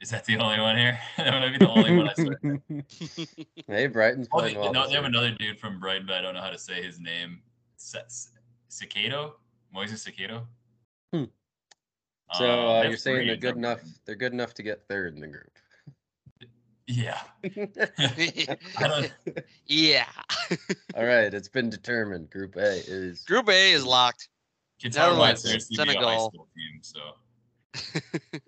is 0.00 0.08
that 0.08 0.24
the 0.24 0.38
only 0.38 0.58
one 0.58 0.78
here? 0.78 0.98
that 1.18 1.30
might 1.30 1.58
be 1.58 1.58
the 1.58 1.70
only 1.70 1.94
one 1.94 2.08
I 2.08 2.14
saw. 2.14 3.66
hey, 3.66 3.86
Brighton's 3.86 4.28
Oh, 4.32 4.40
they, 4.40 4.56
well. 4.56 4.72
no, 4.72 4.88
they 4.88 4.94
have 4.94 5.04
another 5.04 5.32
dude 5.32 5.60
from 5.60 5.78
Brighton, 5.78 6.06
but 6.06 6.16
I 6.16 6.22
don't 6.22 6.32
know 6.32 6.40
how 6.40 6.48
to 6.48 6.58
say 6.58 6.82
his 6.82 6.98
name. 6.98 7.42
Cicado? 7.78 9.32
Moises 9.76 10.08
Cicado? 10.08 10.44
Hmm. 11.12 11.24
So 12.34 12.50
Um, 12.50 12.68
uh, 12.68 12.82
you're 12.88 12.96
saying 12.96 13.26
they're 13.26 13.36
good 13.36 13.56
enough. 13.56 13.78
Brighton. 13.80 13.94
They're 14.06 14.14
good 14.16 14.32
enough 14.32 14.54
to 14.54 14.62
get 14.62 14.86
third 14.88 15.14
in 15.14 15.20
the 15.20 15.28
group. 15.28 15.58
Yeah. 16.86 17.20
I 17.44 18.88
don't, 18.88 19.12
yeah. 19.66 20.06
All 20.96 21.04
right, 21.04 21.32
it's 21.32 21.48
been 21.48 21.70
determined. 21.70 22.30
Group 22.30 22.56
A 22.56 22.82
is 22.86 23.22
Group 23.24 23.48
A 23.48 23.72
is 23.72 23.84
locked. 23.84 24.28
Qatar 24.82 25.16
might 25.16 25.40
Netherlands, 25.40 25.42
seriously 25.42 25.76
be 25.76 25.82
a 25.82 25.86
high 25.86 25.92
Senegal. 25.92 26.30
team, 26.30 26.80
so 26.82 28.40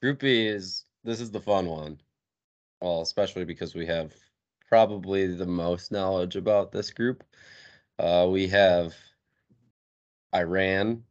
Group 0.00 0.20
B 0.20 0.46
is 0.46 0.84
this 1.04 1.20
is 1.20 1.30
the 1.30 1.40
fun 1.40 1.66
one. 1.66 2.00
Well, 2.80 3.00
especially 3.02 3.44
because 3.44 3.74
we 3.74 3.86
have 3.86 4.12
probably 4.68 5.26
the 5.26 5.46
most 5.46 5.92
knowledge 5.92 6.36
about 6.36 6.72
this 6.72 6.90
group. 6.90 7.24
Uh, 7.98 8.28
we 8.30 8.48
have 8.48 8.94
Iran, 10.34 11.02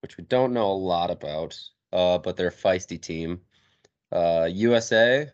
which 0.00 0.16
we 0.16 0.24
don't 0.24 0.52
know 0.52 0.70
a 0.70 0.72
lot 0.72 1.10
about, 1.10 1.58
uh, 1.92 2.18
but 2.18 2.36
they're 2.36 2.48
a 2.48 2.52
feisty 2.52 3.00
team. 3.00 3.40
Uh, 4.12 4.48
USA, 4.50 5.30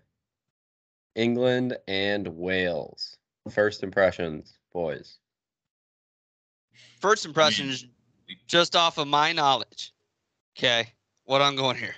England, 1.14 1.76
and 1.88 2.26
Wales. 2.28 3.16
First 3.50 3.82
impressions, 3.82 4.58
boys. 4.73 5.18
First 7.00 7.25
impressions, 7.25 7.87
just 8.46 8.75
off 8.75 8.99
of 8.99 9.06
my 9.06 9.32
knowledge. 9.32 9.92
Okay, 10.58 10.88
what 11.25 11.42
I'm 11.42 11.54
going 11.56 11.76
here. 11.76 11.94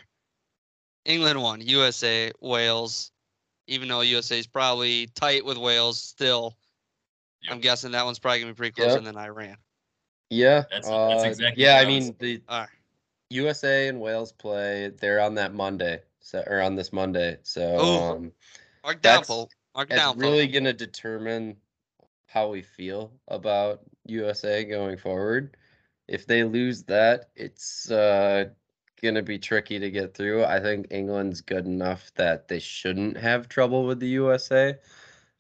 England 1.05 1.41
won. 1.41 1.61
USA, 1.63 2.31
Wales. 2.41 3.13
Even 3.67 3.89
though 3.89 4.01
USA 4.01 4.39
is 4.39 4.47
probably 4.47 5.07
tight 5.15 5.45
with 5.45 5.57
Wales, 5.57 6.03
still, 6.03 6.57
I'm 7.51 7.61
guessing 7.61 7.93
that 7.93 8.05
one's 8.05 8.19
probably 8.19 8.41
gonna 8.41 8.53
be 8.53 8.57
pretty 8.57 8.73
close, 8.73 8.89
Yep. 8.89 8.99
and 8.99 9.07
then 9.07 9.17
Iran. 9.17 9.57
Yeah, 10.31 10.61
That's- 10.71 10.85
that's 10.87 11.25
uh, 11.25 11.27
exactly 11.27 11.63
yeah. 11.65 11.77
I 11.77 11.83
I 11.83 11.85
mean, 11.87 12.15
the 12.19 12.43
right. 12.49 12.69
USA 13.31 13.89
and 13.89 14.01
Wales 14.01 14.33
play. 14.33 14.91
They're 15.01 15.21
on 15.21 15.35
that 15.37 15.55
Monday, 15.55 16.01
so 16.21 16.43
or 16.47 16.61
on 16.61 16.77
this 16.77 16.93
Monday. 16.93 17.39
So 17.43 17.63
Ooh. 17.63 18.03
um, 18.03 18.33
Mark 18.85 19.03
That's- 19.03 19.29
Mark 19.29 19.89
it's 19.91 20.17
really 20.17 20.47
gonna 20.49 20.73
determine 20.73 21.57
how 22.27 22.49
we 22.49 22.63
feel 22.63 23.13
about 23.29 23.81
USA 24.07 24.65
going 24.65 24.97
forward. 24.99 25.57
If 26.09 26.27
they 26.27 26.43
lose 26.45 26.83
that, 26.85 27.31
it's 27.37 27.91
uh, 27.91 28.47
gonna 29.03 29.23
be 29.23 29.39
tricky 29.39 29.79
to 29.79 29.91
get 29.91 30.15
through. 30.15 30.45
I 30.45 30.61
think 30.61 30.89
England's 30.91 31.41
good 31.41 31.65
enough 31.67 32.11
that 32.17 32.49
they 32.49 32.59
shouldn't 32.59 33.17
have 33.17 33.49
trouble 33.49 33.85
with 33.87 34.01
the 34.01 34.09
USA. 34.09 34.75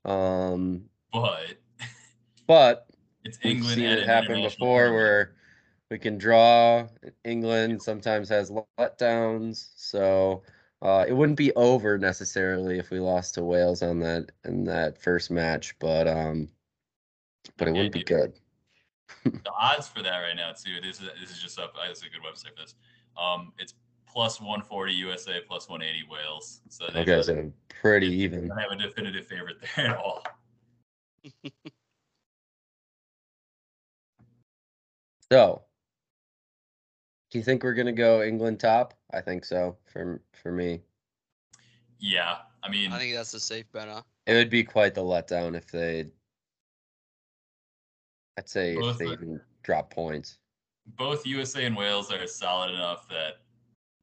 Um, 0.04 0.84
but 1.12 1.56
but 2.46 2.87
it's 3.24 3.38
we've 3.42 3.52
England 3.56 3.76
seen 3.76 3.84
it 3.86 4.04
happen 4.06 4.42
before 4.42 4.84
tournament. 4.84 4.94
where 4.94 5.36
we 5.90 5.98
can 5.98 6.18
draw. 6.18 6.88
England 7.24 7.82
sometimes 7.82 8.28
has 8.28 8.50
letdowns, 8.78 9.70
so 9.76 10.42
uh, 10.82 11.04
it 11.08 11.12
wouldn't 11.12 11.38
be 11.38 11.52
over 11.54 11.98
necessarily 11.98 12.78
if 12.78 12.90
we 12.90 13.00
lost 13.00 13.34
to 13.34 13.44
Wales 13.44 13.82
on 13.82 13.98
that 14.00 14.32
in 14.44 14.64
that 14.64 14.98
first 15.00 15.30
match, 15.30 15.78
but 15.78 16.06
um, 16.08 16.48
but 17.56 17.68
it 17.68 17.72
Yeah, 17.74 17.76
wouldn't 17.76 17.92
be 17.92 18.02
good. 18.04 18.38
the 19.44 19.52
odds 19.52 19.88
for 19.88 20.02
that 20.02 20.18
right 20.18 20.36
now 20.36 20.52
too. 20.52 20.80
This 20.82 21.00
is 21.00 21.08
this 21.20 21.30
is 21.30 21.38
just 21.42 21.58
up. 21.58 21.74
This 21.88 21.98
is 21.98 22.04
a 22.04 22.10
good 22.10 22.22
website 22.22 22.54
for 22.56 22.62
this. 22.62 22.74
Um, 23.16 23.52
it's 23.58 23.74
plus 24.06 24.40
140 24.40 24.92
USA, 24.94 25.40
plus 25.46 25.68
180 25.68 26.08
Wales. 26.10 26.60
So 26.68 26.86
they 26.92 27.00
Okay, 27.00 27.22
so 27.22 27.52
pretty 27.68 28.08
even. 28.08 28.48
don't 28.48 28.58
have 28.58 28.72
a 28.72 28.76
definitive 28.76 29.26
favorite 29.26 29.56
there 29.76 29.88
at 29.88 29.96
all. 29.96 30.22
So, 35.30 35.62
do 37.30 37.38
you 37.38 37.44
think 37.44 37.62
we're 37.62 37.74
gonna 37.74 37.92
go 37.92 38.22
England 38.22 38.60
top? 38.60 38.94
I 39.12 39.20
think 39.20 39.44
so. 39.44 39.76
For 39.86 40.22
for 40.32 40.52
me, 40.52 40.82
Yeah, 41.98 42.38
I 42.62 42.68
mean, 42.70 42.92
I 42.92 42.98
think 42.98 43.14
that's 43.14 43.34
a 43.34 43.40
safe 43.40 43.70
bet, 43.72 43.88
huh? 43.88 44.02
it 44.26 44.34
would 44.34 44.50
be 44.50 44.64
quite 44.64 44.94
the 44.94 45.02
letdown 45.02 45.54
if 45.56 45.70
they. 45.70 46.10
I'd 48.38 48.48
say 48.48 48.76
if 48.76 48.98
they 48.98 49.06
are- 49.06 49.12
even 49.12 49.40
drop 49.62 49.90
points. 49.92 50.38
both 50.96 51.26
USA 51.26 51.66
and 51.66 51.76
Wales 51.76 52.10
are 52.10 52.26
solid 52.26 52.70
enough 52.72 53.06
that 53.10 53.42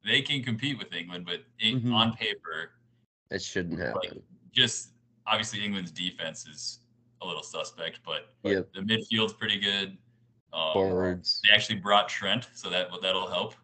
they 0.04 0.22
can 0.22 0.40
compete 0.44 0.78
with 0.78 0.92
England, 0.92 1.26
but 1.26 1.44
in, 1.58 1.80
Mhm. 1.82 1.92
on 1.92 2.16
paper, 2.16 2.74
It 3.32 3.42
shouldn't 3.42 3.80
happen. 3.80 3.94
like 3.96 4.04
happen. 4.10 4.22
just 4.52 4.92
obviously 5.26 5.64
England's 5.64 5.90
defense 5.90 6.46
is 6.46 6.78
a 7.22 7.26
little 7.26 7.42
suspect, 7.42 7.98
but, 8.04 8.36
but 8.42 8.50
Yep. 8.52 8.72
the 8.74 8.80
midfield's 8.82 9.32
pretty 9.32 9.58
good. 9.58 9.98
Um, 10.56 10.72
Forwards. 10.72 11.40
They 11.46 11.54
actually 11.54 11.80
brought 11.80 12.08
Trent, 12.08 12.48
so 12.54 12.70
that 12.70 12.88
that'll 13.02 13.28
help. 13.28 13.54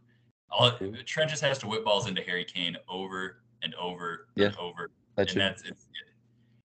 All. 0.51 0.73
Trent 1.07 1.31
just 1.31 1.43
has 1.43 1.57
to 1.59 1.67
whip 1.67 1.85
balls 1.85 2.07
into 2.07 2.21
Harry 2.23 2.45
Kane 2.45 2.77
over 2.87 3.39
and 3.63 3.75
over 3.77 4.27
Yeah, 4.35 4.49
and 4.49 4.57
over, 4.59 4.91
That 5.17 5.23
and 5.23 5.31
should, 5.31 5.41
that's 5.41 5.63
it's. 5.63 5.87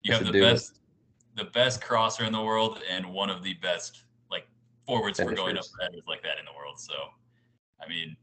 You 0.03 0.11
that 0.11 0.17
have 0.17 0.27
the 0.27 0.33
do 0.33 0.39
it. 0.39 0.51
best, 0.51 0.79
the 1.35 1.45
best 1.45 1.81
crosser 1.81 2.25
in 2.25 2.33
the 2.33 2.41
world, 2.41 2.79
and 2.89 3.05
one 3.05 3.29
of 3.29 3.43
the 3.43 3.53
best 3.55 4.03
like 4.29 4.45
forwards 4.85 5.19
for 5.19 5.31
going 5.33 5.57
up 5.57 5.63
Finishers. 5.65 5.73
headers 5.81 6.03
like 6.07 6.21
that 6.23 6.37
in 6.37 6.45
the 6.45 6.51
world. 6.57 6.79
So, 6.79 6.93
I 7.81 7.87
mean, 7.87 8.17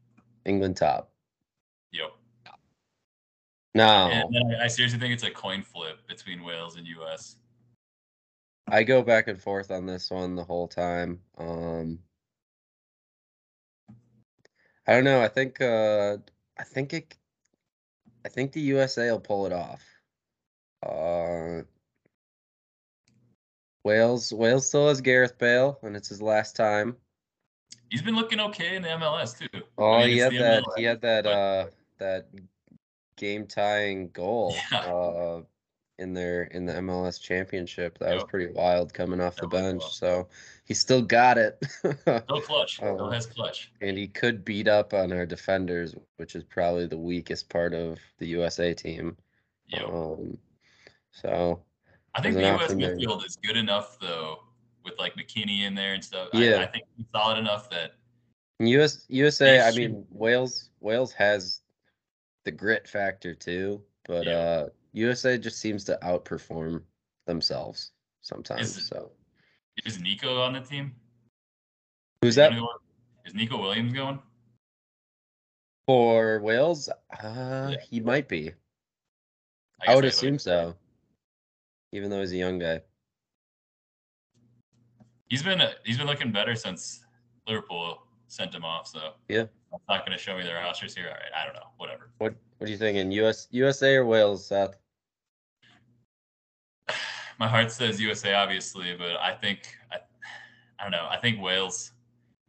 England 0.44 0.76
top. 0.76 1.10
yo, 1.92 2.08
Now 3.74 4.10
and 4.10 4.56
I 4.62 4.66
seriously 4.68 4.98
think 4.98 5.14
it's 5.14 5.22
a 5.22 5.30
coin 5.30 5.62
flip 5.62 6.06
between 6.08 6.42
Wales 6.44 6.76
and 6.76 6.86
US. 6.86 7.36
I 8.68 8.82
go 8.82 9.02
back 9.02 9.28
and 9.28 9.40
forth 9.40 9.70
on 9.70 9.86
this 9.86 10.10
one 10.10 10.34
the 10.34 10.44
whole 10.44 10.66
time. 10.68 11.20
Um, 11.38 12.00
I 14.86 14.92
don't 14.94 15.04
know. 15.04 15.22
I 15.22 15.28
think 15.28 15.60
uh, 15.60 16.16
I 16.58 16.64
think 16.64 16.92
it. 16.92 17.16
I 18.24 18.28
think 18.28 18.52
the 18.52 18.60
USA 18.60 19.10
will 19.12 19.20
pull 19.20 19.46
it 19.46 19.52
off. 19.52 19.84
Uh, 20.82 21.62
Wales 23.84 24.32
Wales 24.32 24.66
still 24.66 24.88
has 24.88 25.00
Gareth 25.00 25.38
Bale, 25.38 25.78
and 25.82 25.96
it's 25.96 26.08
his 26.08 26.20
last 26.22 26.56
time. 26.56 26.96
He's 27.88 28.02
been 28.02 28.16
looking 28.16 28.40
okay 28.40 28.74
in 28.74 28.82
the 28.82 28.88
MLS 28.88 29.38
too. 29.38 29.62
Oh, 29.78 29.92
I 29.92 30.06
mean, 30.06 30.10
he 30.10 30.18
had 30.18 30.32
that. 30.34 30.62
MLS, 30.64 30.76
He 30.76 30.84
had 30.84 31.00
that. 31.02 31.24
but- 31.24 31.30
Uh, 31.30 31.66
that 31.98 32.26
game 33.16 33.46
tying 33.46 34.10
goal. 34.10 34.54
Yeah. 34.72 34.78
Uh, 34.80 35.42
in 35.98 36.12
their 36.12 36.44
in 36.44 36.66
the 36.66 36.74
MLS 36.74 37.20
championship. 37.20 37.98
That 37.98 38.14
was 38.14 38.24
pretty 38.24 38.52
wild 38.52 38.92
coming 38.92 39.20
off 39.20 39.36
the 39.36 39.42
That 39.48 39.52
was 39.52 39.62
bench. 39.62 39.80
wild. 39.82 39.92
So 39.92 40.28
he 40.64 40.74
still 40.74 41.02
got 41.02 41.38
it. 41.38 41.62
no 42.06 42.40
clutch. 42.40 42.74
Still 42.76 43.02
Uh, 43.04 43.10
has 43.10 43.26
clutch. 43.26 43.72
and 43.80 43.96
he 43.96 44.06
could 44.06 44.44
beat 44.44 44.68
up 44.68 44.92
on 44.92 45.12
our 45.12 45.24
defenders, 45.26 45.94
which 46.16 46.34
is 46.36 46.44
probably 46.44 46.86
the 46.86 46.98
weakest 46.98 47.48
part 47.48 47.72
of 47.74 47.98
the 48.18 48.26
USA 48.26 48.74
team. 48.74 49.16
Yep. 49.68 49.88
Um, 49.88 50.38
so 51.12 51.62
I 52.14 52.20
think 52.22 52.34
the 52.34 52.54
US 52.56 52.72
midfield 52.72 53.24
is 53.24 53.36
good 53.36 53.56
enough 53.56 53.98
though, 54.00 54.40
with 54.84 54.98
like 54.98 55.14
McKennie 55.16 55.62
in 55.62 55.74
there 55.74 55.94
and 55.94 56.04
stuff. 56.04 56.28
Yeah. 56.34 56.56
I, 56.56 56.62
I 56.64 56.66
think 56.66 56.84
he's 56.96 57.06
solid 57.12 57.38
enough 57.38 57.70
that 57.70 57.92
US 58.60 59.04
USA, 59.08 59.60
I 59.60 59.70
mean 59.72 60.04
Wales 60.10 60.70
Wales 60.80 61.12
has 61.12 61.62
the 62.44 62.52
grit 62.52 62.86
factor 62.88 63.34
too, 63.34 63.82
but 64.06 64.26
Yeah. 64.26 64.32
uh 64.36 64.68
USA 64.96 65.36
just 65.36 65.58
seems 65.58 65.84
to 65.84 65.98
outperform 66.02 66.82
themselves 67.26 67.92
sometimes. 68.22 68.78
it- 68.78 68.80
so 68.84 69.12
is 69.84 70.00
Neco 70.00 70.40
on 70.40 70.54
the 70.54 70.60
team. 70.60 70.94
who's 72.22 72.30
Is 72.30 72.36
that? 72.36 72.52
Is 73.26 73.34
Neco 73.34 73.60
Williams 73.60 73.92
going? 73.92 74.22
For 75.86 76.40
Wales, 76.40 76.88
uh, 76.88 77.68
Yeah. 77.72 77.76
he 77.90 78.00
might 78.00 78.26
be. 78.26 78.52
I, 79.80 79.86
guess 79.86 79.94
would 79.96 80.04
I- 80.06 80.08
assume 80.08 80.38
so. 80.38 80.76
Even 81.92 82.08
though 82.10 82.20
he's 82.20 82.32
a 82.32 82.36
young 82.36 82.58
guy. 82.58 82.80
He's 85.28 85.42
been 85.42 85.60
he's 85.84 85.98
been 85.98 86.06
looking 86.06 86.32
better 86.32 86.54
since 86.54 87.04
Liverpool 87.46 88.02
sent 88.28 88.54
him 88.54 88.64
off. 88.64 88.86
So 88.88 89.14
Yeah. 89.28 89.42
it's 89.72 89.88
not 89.88 90.06
going 90.06 90.16
to 90.16 90.22
show 90.22 90.36
me 90.36 90.42
their 90.42 90.56
rosters 90.56 90.94
here. 90.94 91.08
All 91.08 91.14
right, 91.14 91.32
I 91.34 91.44
don't 91.44 91.54
know. 91.54 91.68
Whatever. 91.76 92.10
What 92.18 92.34
What 92.58 92.68
are 92.68 92.70
you 92.72 92.78
thinking? 92.78 93.10
US 93.12 93.46
USA 93.50 93.96
or 93.96 94.06
Wales, 94.06 94.46
Seth? 94.46 94.78
My 97.38 97.48
heart 97.48 97.70
says 97.70 98.00
USA, 98.00 98.34
obviously, 98.34 98.94
but 98.96 99.16
I 99.20 99.34
think 99.34 99.76
I, 99.92 99.96
I 100.78 100.82
don't 100.82 100.92
know. 100.92 101.06
I 101.10 101.18
think 101.18 101.40
Wales, 101.40 101.92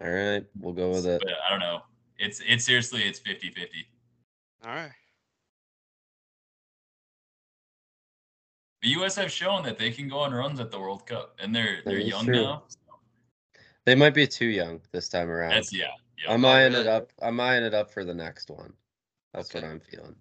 All 0.02 0.10
right, 0.10 0.46
we'll 0.60 0.74
go 0.74 0.90
with 0.90 1.06
it. 1.06 1.22
but 1.24 1.34
I 1.46 1.50
don't 1.50 1.60
know. 1.60 1.82
It's 2.20 2.42
it's 2.48 2.66
seriously 2.66 3.04
it's 3.04 3.20
50-50. 3.20 3.68
All 4.66 4.74
right. 4.74 4.92
The 8.82 8.90
US 9.02 9.16
have 9.16 9.32
shown 9.32 9.64
that 9.64 9.78
they 9.78 9.92
can 9.92 10.08
go 10.08 10.20
on 10.20 10.34
runs 10.34 10.60
at 10.60 10.72
the 10.72 10.80
World 10.80 11.06
Cup, 11.06 11.36
and 11.40 11.54
they're 11.56 11.78
That 11.84 11.90
they're 11.90 12.00
young 12.00 12.26
true. 12.26 12.36
now. 12.44 12.64
They 13.86 13.96
might 13.96 14.14
be 14.14 14.28
too 14.28 14.48
young 14.48 14.82
this 14.92 15.10
time 15.10 15.30
around. 15.30 15.52
That's 15.52 15.74
yeah. 15.74 15.88
yeah. 16.24 16.34
I'm 16.34 16.44
eyeing 16.46 16.74
it 16.74 16.88
up. 16.88 17.12
I'm 17.22 17.40
eyeing 17.40 17.64
it 17.64 17.74
up 17.74 17.90
for 17.92 18.04
the 18.04 18.14
next 18.14 18.50
one. 18.50 18.74
That's 19.34 19.54
what 19.54 19.64
I'm 19.64 19.80
feeling. 19.80 20.16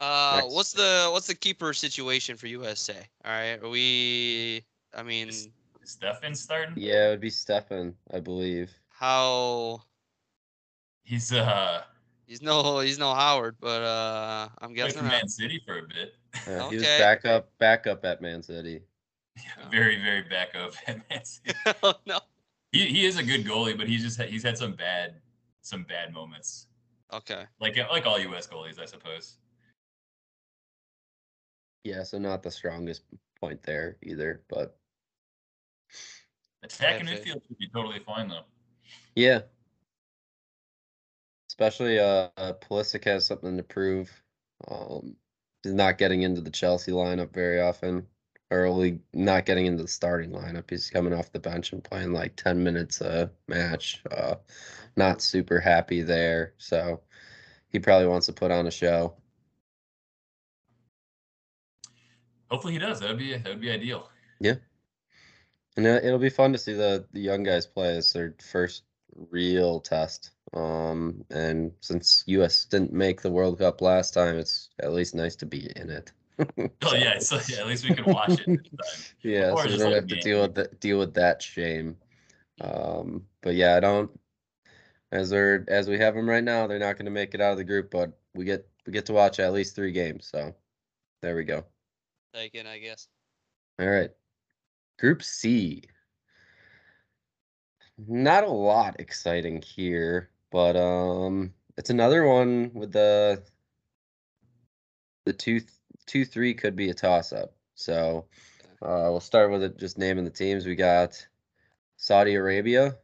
Uh, 0.00 0.40
Next. 0.42 0.54
what's 0.54 0.72
the 0.72 1.08
what's 1.12 1.26
the 1.26 1.34
keeper 1.34 1.72
situation 1.72 2.36
for 2.36 2.46
USA? 2.48 2.96
All 3.24 3.30
right, 3.32 3.62
are 3.62 3.68
we? 3.68 4.64
I 4.94 5.02
mean, 5.02 5.28
Is 5.28 5.48
Steffen 5.84 6.36
starting? 6.36 6.74
Yeah, 6.76 7.08
it 7.08 7.10
would 7.10 7.20
be 7.20 7.30
Steffen, 7.30 7.94
I 8.12 8.20
believe. 8.20 8.72
how? 8.88 9.82
He's 11.04 11.32
uh 11.32 11.82
He's 12.26 12.40
no 12.42 12.80
he's 12.80 12.98
no 12.98 13.14
Howard, 13.14 13.56
but 13.60 13.82
uh, 13.82 14.48
I'm 14.58 14.70
played 14.70 14.76
guessing. 14.76 15.02
for. 15.02 15.08
Man 15.08 15.28
City 15.28 15.60
for 15.66 15.78
a 15.78 15.82
bit. 15.82 16.14
Uh, 16.46 16.68
He 16.70 16.76
was 16.76 16.84
Okay. 16.84 16.98
backup, 16.98 17.50
backup 17.58 18.04
at 18.04 18.20
Man 18.22 18.42
City. 18.42 18.80
very 19.70 20.00
very 20.02 20.22
back 20.22 20.54
up 20.56 20.72
at 20.86 21.08
Man 21.10 21.24
City. 21.24 21.54
oh 21.82 21.94
no. 22.06 22.20
He 22.72 22.86
he 22.86 23.04
is 23.04 23.18
a 23.18 23.22
good 23.22 23.44
goalie, 23.44 23.76
but 23.76 23.86
he's 23.88 24.02
just 24.02 24.20
he's 24.22 24.42
had 24.42 24.56
some 24.58 24.72
bad 24.72 25.20
some 25.60 25.84
bad 25.84 26.12
moments. 26.12 26.66
Okay. 27.12 27.44
Like 27.60 27.76
like 27.90 28.06
all 28.06 28.18
US 28.18 28.46
goalies, 28.48 28.80
I 28.80 28.86
suppose. 28.86 29.36
Yeah, 31.84 32.02
so 32.02 32.18
not 32.18 32.42
the 32.42 32.50
strongest 32.50 33.04
point 33.40 33.62
there 33.62 33.98
either, 34.02 34.42
but 34.48 34.78
Attacking 36.62 37.08
Okay. 37.08 37.16
midfield 37.16 37.46
should 37.46 37.58
be 37.58 37.68
totally 37.68 38.00
fine 38.00 38.28
though. 38.28 38.44
yeah. 39.14 39.42
Especially 41.50 41.98
uh, 41.98 42.28
uh 42.36 42.52
Pulisic 42.54 43.04
has 43.04 43.26
something 43.26 43.56
to 43.56 43.62
prove. 43.62 44.22
Um 44.68 45.16
he's 45.62 45.72
not 45.74 45.98
getting 45.98 46.22
into 46.22 46.40
the 46.40 46.50
Chelsea 46.50 46.92
lineup 46.92 47.32
very 47.32 47.60
often. 47.60 48.06
Or 48.50 48.66
only 48.66 49.00
not 49.12 49.46
getting 49.46 49.66
into 49.66 49.82
the 49.82 49.88
starting 49.88 50.30
lineup. 50.30 50.70
He's 50.70 50.90
coming 50.90 51.12
off 51.12 51.32
the 51.32 51.40
bench 51.40 51.72
and 51.72 51.82
playing 51.82 52.12
like 52.12 52.36
ten 52.36 52.62
minutes 52.62 53.00
a 53.00 53.30
match. 53.48 54.02
Uh 54.10 54.36
not 54.96 55.22
super 55.22 55.60
happy 55.60 56.02
there. 56.02 56.54
So 56.58 57.02
he 57.68 57.80
probably 57.80 58.08
wants 58.08 58.26
to 58.26 58.32
put 58.32 58.50
on 58.52 58.66
a 58.66 58.70
show. 58.70 59.16
Hopefully 62.50 62.72
he 62.74 62.78
does. 62.78 63.00
That 63.00 63.08
would 63.10 63.18
be 63.18 63.32
that 63.36 63.44
would 63.46 63.60
be 63.60 63.70
ideal. 63.70 64.08
Yeah. 64.40 64.54
And 65.76 65.86
it- 65.86 66.04
it'll 66.04 66.18
be 66.18 66.30
fun 66.30 66.52
to 66.52 66.58
see 66.58 66.72
the, 66.74 67.06
the 67.12 67.20
young 67.20 67.42
guys 67.42 67.66
play. 67.66 67.96
as 67.96 68.12
their 68.12 68.34
first 68.40 68.84
real 69.30 69.80
test. 69.80 70.30
Um, 70.52 71.24
and 71.30 71.72
since 71.80 72.22
US 72.26 72.64
didn't 72.64 72.92
make 72.92 73.20
the 73.22 73.30
World 73.30 73.58
Cup 73.58 73.80
last 73.80 74.14
time, 74.14 74.36
it's 74.38 74.70
at 74.80 74.92
least 74.92 75.14
nice 75.14 75.34
to 75.36 75.46
be 75.46 75.70
in 75.76 75.90
it. 75.90 76.12
Oh 76.82 76.94
yeah, 76.94 77.18
so 77.20 77.38
yeah, 77.48 77.60
at 77.60 77.66
least 77.68 77.88
we 77.88 77.94
can 77.94 78.12
watch 78.12 78.40
it. 78.46 78.68
yeah, 79.22 79.50
Before 79.50 79.62
so 79.64 79.70
we 79.70 79.76
don't 79.78 79.86
like 79.86 79.94
have 79.94 80.06
to 80.08 80.14
game. 80.16 80.22
deal 80.24 80.40
with 80.42 80.54
that 80.56 80.80
deal 80.80 80.98
with 80.98 81.14
that 81.14 81.40
shame. 81.42 81.96
Um, 82.60 83.24
but 83.40 83.54
yeah, 83.54 83.76
I 83.76 83.80
don't. 83.80 84.10
As 85.12 85.30
they're 85.30 85.64
as 85.68 85.88
we 85.88 85.96
have 85.98 86.14
them 86.16 86.28
right 86.28 86.42
now, 86.42 86.66
they're 86.66 86.80
not 86.80 86.96
going 86.96 87.04
to 87.06 87.12
make 87.12 87.34
it 87.34 87.40
out 87.40 87.52
of 87.52 87.58
the 87.58 87.64
group, 87.64 87.90
but 87.90 88.12
we 88.34 88.44
get 88.44 88.66
we 88.84 88.92
get 88.92 89.06
to 89.06 89.12
watch 89.12 89.38
at 89.38 89.52
least 89.52 89.76
three 89.76 89.92
games. 89.92 90.26
So 90.30 90.54
there 91.22 91.36
we 91.36 91.44
go. 91.44 91.64
Taken, 92.34 92.66
I 92.66 92.78
guess. 92.78 93.06
All 93.78 93.86
right. 93.86 94.10
Group 94.98 95.22
C. 95.22 95.84
Not 97.96 98.42
a 98.42 98.50
lot 98.50 98.96
exciting 98.98 99.62
here, 99.62 100.30
but 100.50 100.76
um 100.76 101.54
it's 101.78 101.90
another 101.90 102.26
one 102.26 102.72
with 102.74 102.92
the 102.92 103.42
the 105.26 105.32
two 105.32 105.60
two 106.06 106.24
three 106.24 106.54
could 106.54 106.74
be 106.74 106.90
a 106.90 106.94
toss 106.94 107.32
up. 107.32 107.54
So 107.76 108.26
uh 108.82 109.06
we'll 109.10 109.20
start 109.20 109.52
with 109.52 109.62
it 109.62 109.78
just 109.78 109.96
naming 109.96 110.24
the 110.24 110.30
teams. 110.30 110.66
We 110.66 110.74
got 110.74 111.24
Saudi 111.98 112.34
Arabia, 112.34 112.96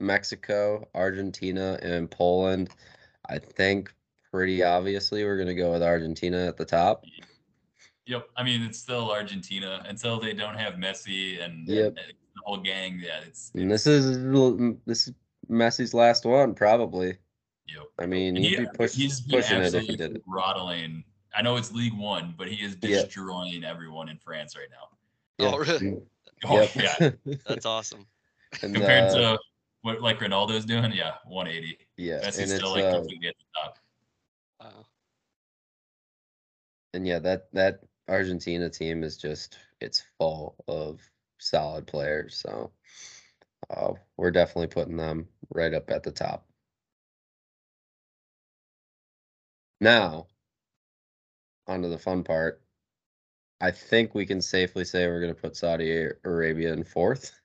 Mexico, 0.00 0.88
Argentina, 0.92 1.78
and 1.82 2.10
Poland. 2.10 2.70
I 3.28 3.38
think 3.38 3.94
pretty 4.32 4.64
obviously 4.64 5.24
we're 5.24 5.38
gonna 5.38 5.54
go 5.54 5.70
with 5.70 5.84
Argentina 5.84 6.46
at 6.46 6.56
the 6.56 6.64
top. 6.64 7.04
Yep. 8.10 8.28
I 8.36 8.42
mean, 8.42 8.62
it's 8.62 8.78
still 8.78 9.12
Argentina 9.12 9.84
until 9.88 10.18
they 10.18 10.32
don't 10.34 10.56
have 10.56 10.74
Messi 10.74 11.40
and, 11.44 11.68
Yep. 11.68 11.86
and 11.86 11.96
the 11.96 12.42
whole 12.44 12.56
gang. 12.56 12.98
Yeah, 13.00 13.20
it's, 13.24 13.52
And 13.54 13.70
this 13.70 13.86
is 13.86 14.18
this 14.84 15.06
is 15.08 15.14
Messi's 15.48 15.94
last 15.94 16.24
one, 16.24 16.54
probably. 16.56 17.18
yep. 17.68 17.84
I 18.00 18.06
mean, 18.06 18.34
And 18.36 18.44
he'd 18.44 18.58
he- 18.58 18.64
be 18.64 18.70
push, 18.74 18.94
he's 18.94 19.20
pushing 19.20 19.58
it 19.58 19.66
if 19.66 19.70
he 19.72 19.76
absolutely 19.78 19.96
did 19.96 20.16
it. 20.16 20.22
throttling. 20.28 21.04
I 21.32 21.42
know 21.42 21.54
it's 21.56 21.70
League 21.72 21.94
One, 21.96 22.34
but 22.36 22.48
he 22.48 22.56
is 22.64 22.76
Yeah. 22.82 23.02
destroying 23.02 23.62
everyone 23.62 24.08
in 24.08 24.18
France 24.18 24.56
right 24.56 24.66
now. 24.70 24.88
Oh, 25.46 25.56
really? 25.58 25.98
Oh 26.44 26.62
Yep. 26.62 26.70
yeah. 26.74 27.10
That's 27.46 27.66
awesome. 27.66 28.06
and, 28.62 28.74
Compared 28.74 29.10
uh, 29.12 29.14
to 29.36 29.38
what 29.82 30.00
like 30.00 30.18
Ronaldo's 30.18 30.64
doing, 30.64 30.90
yeah, 30.92 31.14
180. 31.26 31.78
yeah, 31.96 32.18
Messi's 32.24 32.38
and 32.38 32.50
still 32.58 32.72
like 32.72 32.84
uh, 32.84 32.94
completely 32.96 33.28
at 33.28 33.34
the 33.38 33.44
top. 33.60 33.78
Wow. 34.58 34.86
and 36.94 37.06
yeah, 37.06 37.18
that 37.20 37.52
that 37.52 37.80
Argentina 38.10 38.68
team 38.68 39.04
is 39.04 39.16
just 39.16 39.56
it's 39.80 40.02
full 40.18 40.56
of 40.68 41.00
solid 41.38 41.86
players. 41.86 42.36
So 42.36 42.72
uh, 43.70 43.92
we're 44.16 44.32
definitely 44.32 44.66
putting 44.66 44.96
them 44.96 45.28
right 45.54 45.72
up 45.72 45.90
at 45.90 46.02
the 46.02 46.10
top. 46.12 46.46
Now, 49.80 50.26
on 51.66 51.82
to 51.82 51.88
the 51.88 51.98
fun 51.98 52.24
part. 52.24 52.60
I 53.60 53.70
think 53.70 54.14
we 54.14 54.26
can 54.26 54.42
safely 54.42 54.84
say 54.84 55.06
we're 55.06 55.20
going 55.20 55.34
to 55.34 55.40
put 55.40 55.56
Saudi 55.56 56.08
Arabia 56.24 56.72
in 56.72 56.84
fourth. 56.84 57.39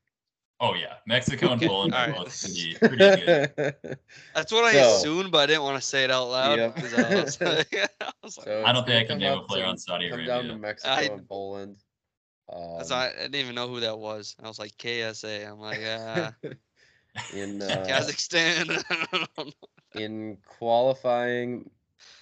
Oh 0.68 0.74
yeah, 0.74 0.96
Mexico 1.06 1.52
and 1.52 1.62
Poland 1.62 1.94
are 1.94 2.08
Alright. 2.08 2.18
both 2.18 2.42
pretty, 2.42 2.76
pretty 2.76 2.98
good. 2.98 3.98
That's 4.36 4.52
what 4.52 4.64
I 4.66 4.74
So- 4.74 4.96
assumed, 4.96 5.32
but 5.32 5.40
I 5.44 5.46
didn't 5.48 5.64
want 5.64 5.82
to 5.82 5.88
say 5.88 6.04
it 6.04 6.12
out 6.12 6.30
loud. 6.30 6.58
Yep. 6.58 6.76
'cause 6.76 6.94
I 6.94 7.16
was 7.24 7.42
like, 7.42 7.74
I 8.02 8.12
was 8.24 8.38
like, 8.38 8.46
So 8.48 8.64
I 8.66 8.72
don't 8.72 8.86
think 8.86 8.96
I 8.98 9.00
can 9.08 9.08
come 9.08 9.20
name 9.20 9.38
a 9.38 9.42
player 9.44 9.64
to- 9.64 9.70
on 9.70 9.78
Saudi 9.78 10.10
come 10.10 10.26
down 10.26 10.46
to 10.46 10.58
Mexico 10.58 10.92
I- 10.92 11.02
and 11.02 11.28
Poland. 11.28 11.78
that's 12.50 12.92
Um, 12.92 12.98
not- 13.00 13.10
I 13.18 13.22
didn't 13.24 13.36
even 13.36 13.56
know 13.56 13.68
who 13.68 13.80
that 13.82 13.98
was. 13.98 14.36
I 14.44 14.48
was 14.48 14.60
like 14.60 14.72
KSA. 14.78 15.50
I'm 15.52 15.60
like, 15.60 15.84
uh, 15.84 16.32
in 17.34 17.62
uh, 17.62 17.86
Kazakhstan. 17.88 18.84
I 18.90 19.06
don't 19.12 19.38
know. 19.38 19.52
in 20.02 20.38
qualifying, 20.46 21.70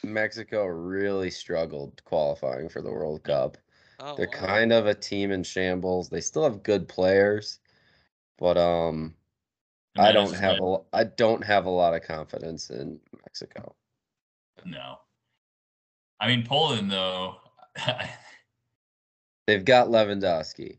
Mexico 0.03 0.65
really 0.65 1.32
struggled 1.32 2.03
qualifying 2.06 2.69
for 2.69 2.82
the 2.82 2.91
World 2.91 3.23
Cup. 3.23 3.58
Oh, 3.99 4.15
They're 4.15 4.27
wow. 4.34 4.47
kind 4.47 4.73
of 4.73 4.86
a 4.88 4.93
team 4.93 5.32
in 5.32 5.43
shambles. 5.43 6.10
They 6.10 6.19
still 6.21 6.43
have 6.43 6.62
good 6.63 6.88
players, 6.88 7.60
but 8.37 8.57
um, 8.57 9.15
I 9.97 10.11
don't 10.11 10.33
have 10.33 10.59
my- 10.59 10.77
a 10.93 11.05
don't 11.05 11.43
have 11.43 11.65
a 11.65 11.69
lot 11.69 11.93
of 11.93 12.03
confidence 12.03 12.69
in 12.69 12.99
Mexico. 13.23 13.75
No. 14.65 14.97
I 16.19 16.27
mean 16.27 16.45
Poland 16.45 16.91
though, 16.91 17.35
They've 19.47 19.65
got 19.65 19.87
Lewandowski. 19.87 20.77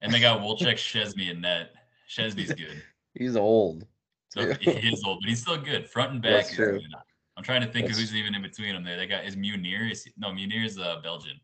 and 0.00 0.12
they 0.12 0.20
got 0.20 0.40
Wolchek, 0.42 0.76
Szczęsny, 0.76 1.30
and 1.30 1.42
net. 1.42 1.72
Szczęsny's 2.08 2.52
good. 2.54 2.82
He's 3.14 3.36
old. 3.36 3.86
So 4.30 4.54
he 4.54 4.70
is 4.70 5.04
old, 5.04 5.20
but 5.20 5.28
he's 5.28 5.42
still 5.42 5.58
good. 5.58 5.88
Front 5.88 6.12
and 6.12 6.22
back. 6.22 6.32
That's 6.44 6.54
true. 6.54 6.78
good. 6.80 6.94
I'm 7.36 7.44
trying 7.44 7.60
to 7.62 7.66
think 7.66 7.90
of 7.90 7.96
who's 7.96 8.14
even 8.14 8.34
in 8.34 8.42
between 8.42 8.74
them 8.74 8.84
there. 8.84 8.96
They 8.96 9.06
got 9.06 9.24
is 9.24 9.36
Meunier. 9.36 9.90
Is 9.90 10.08
no 10.16 10.32
Meunier 10.32 10.64
is 10.64 10.78
uh, 10.78 11.00
Belgian. 11.02 11.38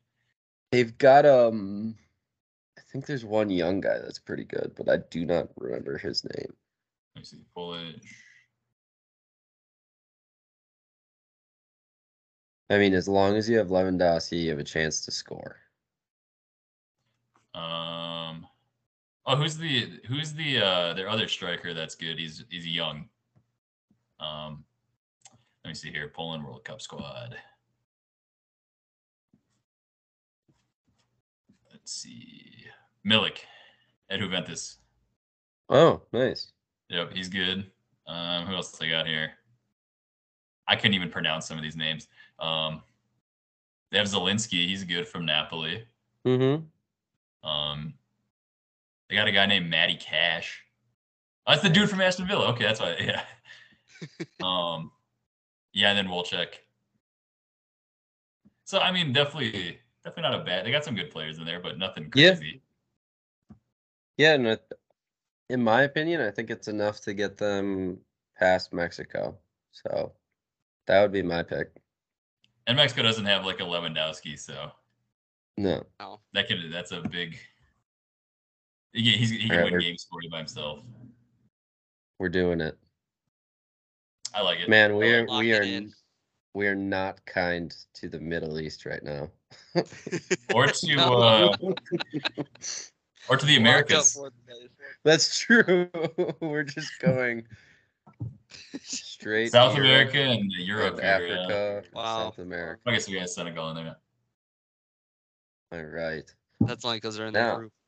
They've 0.73 0.97
got 0.97 1.27
um, 1.27 1.97
I 1.99 2.08
think 2.91 3.07
there's 3.07 3.25
one 3.25 3.51
young 3.51 3.81
guy 3.81 3.99
that's 3.99 4.19
pretty 4.19 4.45
good, 4.45 4.73
but 4.77 4.89
I 4.89 4.99
do 5.11 5.25
not 5.27 5.49
remember 5.57 5.99
his 5.99 6.25
name. 6.25 6.53
Let 7.15 7.21
me 7.21 7.25
see. 7.25 7.45
Polish. 7.55 7.95
I 12.71 12.79
mean, 12.79 12.95
as 12.95 13.09
long 13.09 13.37
as 13.37 13.49
you 13.49 13.57
have 13.59 13.69
Lewandowski, 13.69 14.43
you 14.43 14.51
have 14.51 14.59
a 14.59 14.65
chance 14.65 15.05
to 15.05 15.11
score. 15.11 15.57
Um. 17.55 18.47
Oh, 19.27 19.37
who's 19.37 19.57
the 19.57 20.01
who's 20.07 20.33
the 20.33 20.59
uh 20.59 20.95
their 20.95 21.09
other 21.09 21.29
striker 21.29 21.75
that's 21.75 21.95
good? 21.95 22.19
He's 22.19 22.45
he's 22.51 22.67
young. 22.67 23.09
Um, 24.21 24.65
Let 25.65 25.71
me 25.71 25.75
see 25.75 25.91
here. 25.91 26.09
Poland 26.15 26.45
World 26.45 26.65
Cup 26.65 26.81
squad. 26.81 27.37
Let's 31.71 31.93
see. 31.93 32.58
Milik 33.09 33.39
at 34.11 34.21
Juventus. 34.21 34.79
Oh, 35.69 36.03
nice. 36.13 36.53
Yep, 36.91 37.13
he's 37.13 37.29
good. 37.29 37.71
Um, 38.07 38.47
who 38.47 38.55
else 38.55 38.71
they 38.73 38.89
got 38.89 39.07
here? 39.07 39.33
I 40.67 40.77
couldn't 40.77 40.95
even 40.95 41.11
pronounce 41.11 41.47
some 41.47 41.57
of 41.57 41.63
these 41.63 41.77
names. 41.77 42.09
Um, 42.39 42.83
they 43.91 43.99
have 43.99 44.07
Zieliński. 44.07 44.67
He's 44.67 44.85
good 44.85 45.09
from 45.09 45.25
Napoli. 45.25 45.85
Mm-hmm. 46.27 47.49
Um, 47.49 47.95
they 49.09 49.17
got 49.17 49.29
a 49.29 49.33
guy 49.33 49.47
named 49.47 49.71
Matty 49.71 49.97
Cash. 49.97 50.63
Oh, 51.47 51.53
that's 51.53 51.63
the 51.63 51.71
dude 51.71 51.89
from 51.89 52.01
Aston 52.01 52.27
Villa. 52.27 52.49
Okay, 52.49 52.65
that's 52.65 52.81
why. 52.81 52.97
Yeah. 53.01 53.23
um, 54.45 54.93
yeah, 55.73 55.91
and 55.91 55.99
then 55.99 56.07
Wolchek. 56.07 56.49
So 58.65 58.79
I 58.79 58.93
mean, 58.93 59.13
definitely, 59.13 59.79
definitely 60.05 60.31
not 60.31 60.41
a 60.41 60.45
bad. 60.45 60.65
They 60.65 60.71
got 60.71 60.85
some 60.85 60.95
good 60.95 61.11
players 61.11 61.39
in 61.39 61.45
there, 61.45 61.59
but 61.59 61.79
nothing 61.79 62.09
crazy. 62.11 62.63
Yeah, 64.19 64.35
and 64.35 64.47
it, 64.49 64.73
in 65.49 65.63
my 65.63 65.83
opinion, 65.83 66.21
I 66.21 66.31
think 66.33 66.51
it's 66.51 66.69
enough 66.69 67.01
to 67.03 67.15
get 67.15 67.39
them 67.39 67.99
past 68.37 68.73
Mexico. 68.73 69.39
So 69.71 70.13
that 70.87 71.01
would 71.01 71.13
be 71.13 71.23
my 71.23 71.43
pick. 71.43 71.71
And 72.67 72.77
Mexico 72.77 73.03
doesn't 73.03 73.25
have 73.25 73.47
like 73.47 73.61
a 73.61 73.63
Lewandowski, 73.63 74.39
so 74.39 74.73
No. 75.57 75.87
that 76.35 76.49
could 76.49 76.71
that's 76.71 76.93
a 76.93 77.01
big. 77.01 77.39
Yeah, 78.93 79.17
he's, 79.17 79.31
he 79.31 79.49
can 79.49 79.53
Alright, 79.59 79.73
win 79.73 79.81
games 79.81 80.07
for 80.11 80.21
you 80.23 80.31
by 80.31 80.39
himself. 80.39 80.81
We're 82.19 82.29
doing 82.29 82.61
it. 82.61 82.77
I 84.35 84.43
like 84.43 84.59
it. 84.61 84.69
Man, 84.69 84.97
We 84.97 85.15
are 85.15 85.27
we 85.39 85.55
are 85.55 85.63
in. 85.63 85.93
we 86.55 86.67
are 86.67 86.75
not 86.75 87.25
kind 87.25 87.75
to 87.95 88.09
the 88.09 88.19
Middle 88.19 88.59
East 88.61 88.85
right 88.85 89.03
now. 89.03 89.31
or 90.53 90.67
to 90.67 90.97
No. 90.97 91.55
uh, 91.63 91.73
or 93.29 93.37
to 93.37 93.47
the 93.47 93.57
Americas. 93.57 94.19
That's 95.05 95.39
true. 95.39 95.89
We're 96.41 96.65
just 96.65 96.91
going 97.01 97.47
straight 98.83 99.53
South 99.53 99.77
Europe 99.77 100.11
America 100.11 100.19
and 100.19 100.51
Europe. 100.53 100.99
and 101.03 101.23
here, 101.23 101.27
yeah. 101.29 101.45
Africa, 101.45 101.83
Wow. 101.95 102.19
South 102.25 102.39
America. 102.39 102.81
I 102.87 102.93
guess 102.93 103.09
we 103.09 103.19
got 103.19 103.29
Senegal 103.31 103.71
in 103.71 103.77
there. 103.85 103.97
All 105.73 105.83
right. 105.85 106.25
That's 106.61 106.85
only 106.85 106.97
because 106.97 107.17
they're 107.17 107.27
in 107.27 107.35
the 107.35 107.55
group. 107.57 107.73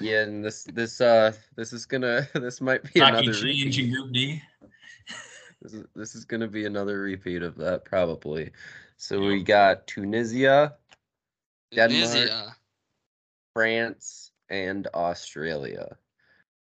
Yeah, 0.00 0.22
and 0.22 0.42
this 0.42 0.64
this 0.64 0.98
uh 1.02 1.32
this 1.56 1.74
is 1.74 1.84
gonna 1.84 2.26
this 2.34 2.62
might 2.62 2.82
be 2.84 3.00
Taki 3.00 3.18
another 3.26 3.34
change 3.34 3.78
in. 3.78 3.90
Group 3.92 4.12
D. 4.14 4.40
This 5.60 5.74
is 5.74 5.84
this 5.94 6.14
is 6.14 6.24
gonna 6.24 6.48
be 6.48 6.64
another 6.64 7.00
repeat 7.00 7.42
of 7.42 7.54
that 7.56 7.84
probably. 7.84 8.50
So 8.96 9.20
we 9.20 9.42
got 9.42 9.86
Tunisia, 9.86 10.74
Denmark. 11.74 11.90
Tunisia. 11.90 12.56
France, 13.52 14.27
and 14.50 14.86
Australia. 14.94 15.96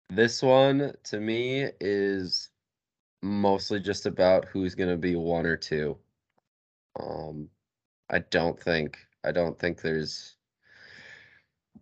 This 0.10 0.42
one 0.42 0.94
to 1.06 1.20
me 1.20 1.68
is 1.80 2.50
mostly 3.22 3.80
just 3.80 4.06
about 4.06 4.46
who's 4.46 4.76
going 4.76 4.90
to 4.90 4.98
be 4.98 5.16
one 5.16 5.46
or 5.46 5.58
two. 5.58 5.98
Um 7.00 7.50
I 8.10 8.20
don't 8.20 8.60
think 8.60 8.98
I 9.24 9.32
don't 9.32 9.58
think 9.58 9.82
there's 9.82 10.36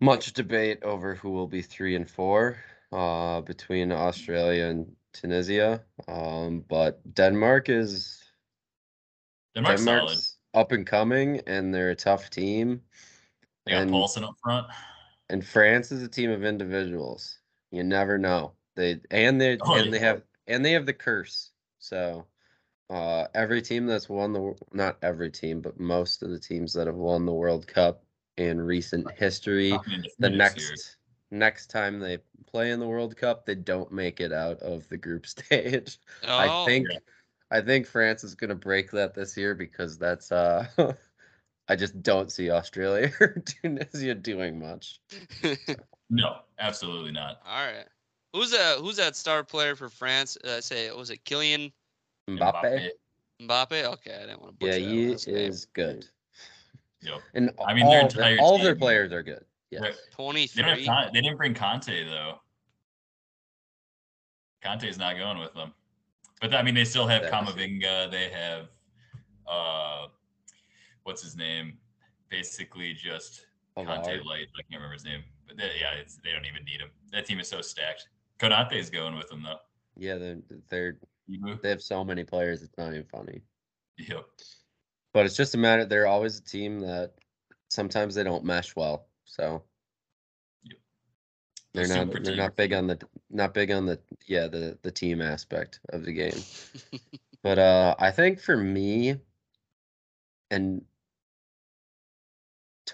much 0.00 0.32
debate 0.32 0.82
over 0.84 1.14
who 1.16 1.30
will 1.30 1.48
be 1.48 1.62
3 1.62 1.96
and 1.96 2.08
4 2.08 2.56
uh 2.92 3.40
between 3.40 3.90
Australia 3.90 4.66
and 4.66 4.92
Tunisia. 5.12 5.82
Um 6.06 6.64
but 6.68 7.00
Denmark 7.14 7.68
is 7.68 8.22
Denmark's 9.56 9.82
solid. 9.82 10.18
Up 10.54 10.72
and 10.72 10.86
coming 10.86 11.40
and 11.46 11.74
they're 11.74 11.90
a 11.90 11.96
tough 11.96 12.30
team. 12.30 12.82
They 13.66 13.72
got 13.72 13.82
and- 13.82 13.90
Poulsen 13.90 14.22
up 14.24 14.36
front. 14.42 14.68
And 15.30 15.46
France 15.46 15.92
is 15.92 16.02
a 16.02 16.08
team 16.08 16.30
of 16.30 16.44
individuals. 16.44 17.40
You 17.72 17.84
never 17.84 18.18
know. 18.18 18.54
They 18.76 19.00
and 19.10 19.40
they 19.40 19.60
Oh, 19.60 19.74
and 19.74 19.92
they 19.92 20.00
have 20.00 20.24
and 20.48 20.64
they 20.64 20.72
have 20.72 20.86
the 20.86 20.94
curse. 20.94 21.52
So 21.78 22.26
uh 22.90 23.28
every 23.34 23.62
team 23.62 23.86
that's 23.86 24.08
won 24.08 24.32
the 24.34 24.54
not 24.72 24.98
every 25.02 25.30
team, 25.30 25.62
but 25.62 25.80
most 25.80 26.22
of 26.22 26.30
the 26.30 26.40
teams 26.40 26.74
that 26.74 26.88
have 26.88 26.96
won 26.96 27.26
the 27.26 27.34
World 27.34 27.66
Cup 27.68 28.04
in 28.38 28.60
recent 28.60 29.10
history, 29.10 29.72
Talking 29.78 29.94
in 29.94 30.02
the 30.20 30.30
definitives 30.30 30.52
here. 30.54 30.78
next 30.78 30.98
next 31.30 31.68
time 31.68 32.00
they 32.00 32.18
play 32.46 32.72
in 32.72 32.80
the 32.80 32.88
World 32.88 33.16
Cup, 33.16 33.46
they 33.46 33.54
don't 33.56 33.92
make 33.92 34.20
it 34.20 34.32
out 34.32 34.58
of 34.60 34.88
the 34.88 34.98
group 34.98 35.26
stage. 35.26 35.98
I 36.38 36.48
Oh, 36.48 36.64
think 36.64 36.88
Yeah. 36.90 36.98
I 37.52 37.60
think 37.62 37.86
France 37.86 38.24
is 38.24 38.34
gonna 38.36 38.54
break 38.56 38.90
that 38.92 39.14
this 39.14 39.36
year 39.36 39.54
because 39.54 39.98
that's 39.98 40.32
uh 40.32 40.66
I 41.70 41.76
just 41.76 42.02
don't 42.02 42.32
see 42.32 42.50
Australia 42.50 43.12
or 43.20 43.42
Tunisia 43.62 44.14
doing 44.14 44.58
much. 44.58 45.00
No, 46.12 46.38
absolutely 46.58 47.12
not. 47.12 47.40
All 47.46 47.64
right. 47.64 47.86
Who's 48.32 48.50
that? 48.50 48.78
Who's 48.78 48.96
that 48.96 49.14
star 49.14 49.44
player 49.44 49.76
for 49.76 49.88
France? 49.88 50.36
Uh, 50.38 50.60
say, 50.60 50.90
was 50.90 51.10
it 51.10 51.24
Kylian 51.24 51.70
Mbappe. 52.28 52.88
Mbappe? 53.40 53.84
Okay, 53.84 54.16
I 54.16 54.26
didn't 54.26 54.42
want 54.42 54.58
to 54.58 54.66
Yeah, 54.66 54.72
butcher 54.72 54.84
that 54.84 54.90
he 54.90 55.10
last 55.12 55.28
name. 55.28 55.36
is 55.36 55.66
good. 55.66 56.06
Yep. 57.02 57.20
And 57.34 57.52
I 57.64 57.74
mean, 57.74 57.84
all, 57.84 57.92
their 57.92 58.06
of 58.06 58.12
their, 58.14 58.24
entire 58.24 58.38
all 58.40 58.56
of 58.56 58.62
their 58.62 58.74
players 58.74 59.12
are 59.12 59.22
good. 59.22 59.44
Yes. 59.70 59.82
Right. 59.82 59.94
They, 59.94 60.16
23. 60.16 60.84
Con- 60.84 61.10
they 61.14 61.20
didn't 61.20 61.36
bring 61.36 61.54
Kanté 61.54 62.04
though. 62.04 62.40
Kanté's 64.64 64.98
not 64.98 65.16
going 65.16 65.38
with 65.38 65.54
them. 65.54 65.72
But 66.40 66.54
I 66.54 66.62
mean, 66.64 66.74
they 66.74 66.84
still 66.84 67.06
have 67.06 67.22
Camavinga. 67.22 68.10
They 68.10 68.30
have, 68.30 68.66
uh, 69.46 70.06
what's 71.04 71.22
his 71.22 71.36
name? 71.36 71.78
Basically, 72.30 72.92
just 72.94 73.46
Kanté 73.76 74.24
light. 74.24 74.46
I 74.58 74.62
can't 74.62 74.74
remember 74.74 74.92
his 74.94 75.04
name. 75.04 75.22
But 75.46 75.56
they, 75.56 75.64
yeah, 75.80 75.94
it's, 76.00 76.16
they 76.22 76.30
don't 76.32 76.44
even 76.46 76.64
need 76.64 76.80
him. 76.80 76.90
That 77.12 77.26
team 77.26 77.40
is 77.40 77.48
so 77.48 77.60
stacked. 77.60 78.08
Konate's 78.38 78.90
going 78.90 79.16
with 79.16 79.28
them 79.28 79.42
though. 79.42 79.58
Yeah, 79.96 80.16
they're 80.16 80.38
they're 80.68 80.96
Ibu. 81.30 81.60
they 81.60 81.68
have 81.70 81.82
so 81.82 82.04
many 82.04 82.24
players. 82.24 82.62
It's 82.62 82.76
not 82.78 82.92
even 82.92 83.04
funny. 83.06 83.42
Yep. 83.98 84.24
But 85.12 85.26
it's 85.26 85.36
just 85.36 85.54
a 85.54 85.58
matter. 85.58 85.84
They're 85.84 86.06
always 86.06 86.38
a 86.38 86.42
team 86.44 86.80
that 86.80 87.14
sometimes 87.68 88.14
they 88.14 88.22
don't 88.24 88.44
mesh 88.44 88.74
well. 88.76 89.08
So 89.24 89.62
Yep. 90.62 90.78
they're 91.74 91.88
The 91.88 91.94
not 91.94 92.06
super 92.06 92.20
they're 92.22 92.32
team. 92.32 92.36
not 92.38 92.56
big 92.56 92.72
on 92.72 92.86
the 92.86 92.98
not 93.30 93.54
big 93.54 93.70
on 93.72 93.86
the 93.86 94.00
yeah 94.26 94.46
the 94.46 94.78
the 94.82 94.90
team 94.90 95.20
aspect 95.20 95.80
of 95.90 96.04
the 96.04 96.12
game. 96.12 96.38
But 97.42 97.58
uh 97.58 97.94
I 97.98 98.10
think 98.10 98.38
for 98.38 98.54
me 98.56 99.16
and 100.50 100.82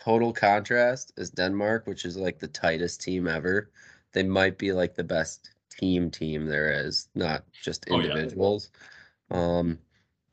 total 0.06 0.32
contrast 0.32 1.12
is 1.18 1.30
Denmark, 1.30 1.86
which 1.86 2.04
is 2.04 2.16
like 2.16 2.38
the 2.38 2.48
tightest 2.48 3.00
team 3.02 3.26
ever. 3.28 3.70
They 4.12 4.22
might 4.22 4.58
be 4.58 4.72
like 4.72 4.94
the 4.94 5.04
best 5.04 5.50
team 5.70 6.10
team 6.10 6.46
there 6.46 6.72
is, 6.86 7.08
not 7.14 7.44
just 7.52 7.86
Oh, 7.90 8.00
yeah. 8.00 8.04
individuals. 8.06 8.70
Um 9.30 9.80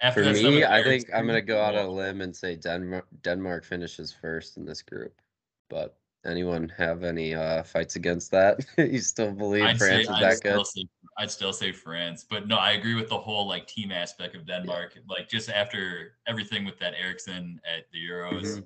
After 0.01 0.23
for 0.23 0.31
me, 0.33 0.63
I 0.65 0.83
think 0.83 1.09
I'm 1.13 1.27
gonna 1.27 1.41
go 1.41 1.59
out 1.61 1.75
on 1.75 1.85
a 1.85 1.91
limb 1.91 2.21
and 2.21 2.35
say 2.35 2.55
Denmark 2.55 3.07
Denmark 3.23 3.65
finishes 3.65 4.11
first 4.13 4.57
in 4.57 4.65
this 4.65 4.81
group. 4.83 5.21
But 5.69 5.97
anyone 6.25 6.69
have 6.69 7.03
any 7.03 7.33
uh 7.33 7.63
fights 7.63 7.95
against 7.95 8.31
that? 8.31 8.65
you 8.77 8.99
still 9.01 9.31
believe 9.33 9.65
I'd 9.69 9.77
France 9.77 10.07
say, 10.07 10.13
is 10.13 10.17
I'd 10.17 10.21
that 10.21 10.41
good? 10.43 10.65
Say, 10.67 10.87
I'd 11.17 11.31
still 11.31 11.53
say 11.53 11.71
France, 11.71 12.25
but 12.29 12.47
no, 12.47 12.57
I 12.57 12.71
agree 12.73 12.95
with 12.95 13.09
the 13.09 13.19
whole 13.19 13.47
like 13.47 13.67
team 13.67 13.91
aspect 13.91 14.35
of 14.35 14.45
Denmark. 14.45 14.97
Like 15.07 15.29
just 15.29 15.49
after 15.49 16.17
everything 16.27 16.65
with 16.65 16.79
that 16.79 16.93
Eriksen 16.95 17.59
at 17.65 17.85
the 17.91 17.99
Euros, 17.99 18.43
Mhm. 18.43 18.63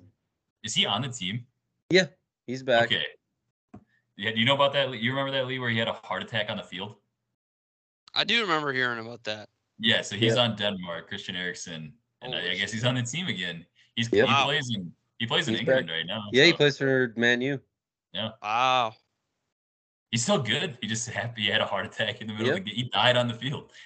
Is 0.64 0.74
he 0.74 0.86
on 0.86 1.02
the 1.02 1.08
team? 1.08 1.46
Yeah, 1.90 2.06
he's 2.46 2.62
back. 2.62 2.86
Okay. 2.86 3.04
Yeah, 4.16 4.32
do 4.32 4.38
you 4.40 4.44
know 4.44 4.54
about 4.54 4.72
that? 4.72 4.90
You 4.98 5.10
remember 5.10 5.30
that 5.32 5.46
Lee 5.46 5.58
where 5.58 5.70
he 5.70 5.78
had 5.78 5.88
a 5.88 5.92
heart 5.92 6.22
attack 6.22 6.50
on 6.50 6.56
the 6.56 6.62
field? 6.62 6.96
I 8.14 8.24
do 8.24 8.40
remember 8.40 8.72
hearing 8.72 8.98
about 8.98 9.22
that. 9.24 9.48
Yeah, 9.78 10.02
so 10.02 10.16
he's 10.16 10.34
Yeah. 10.34 10.42
on 10.42 10.56
Denmark, 10.56 11.08
Christian 11.08 11.36
Eriksen, 11.36 11.92
and 12.22 12.34
I, 12.34 12.50
I 12.50 12.54
guess 12.56 12.72
he's 12.72 12.84
on 12.84 12.96
the 12.96 13.02
team 13.02 13.28
again. 13.28 13.64
He's 13.94 14.12
Yep. 14.12 14.26
he 14.26 14.32
Wow. 14.32 14.44
plays 14.46 14.70
in 14.74 14.92
he 15.20 15.26
plays 15.26 15.48
in 15.48 15.56
England 15.56 15.86
back. 15.88 15.94
right 15.96 16.06
now. 16.06 16.22
Yeah, 16.32 16.44
he 16.44 16.50
so 16.52 16.56
plays 16.56 16.78
for 16.78 17.12
Man 17.16 17.40
U. 17.40 17.60
Yeah. 18.12 18.30
Wow. 18.40 18.94
He's 20.12 20.22
still 20.22 20.40
good. 20.40 20.78
He 20.80 20.86
just 20.86 21.08
happy 21.10 21.42
he 21.42 21.48
had 21.48 21.60
a 21.60 21.66
heart 21.66 21.86
attack 21.86 22.20
in 22.20 22.26
the 22.26 22.32
middle 22.32 22.48
Yep. 22.48 22.58
of 22.58 22.64
the 22.64 22.70
game. 22.70 22.76
He 22.84 22.90
died 22.90 23.16
on 23.16 23.28
the 23.28 23.34
field. 23.34 23.72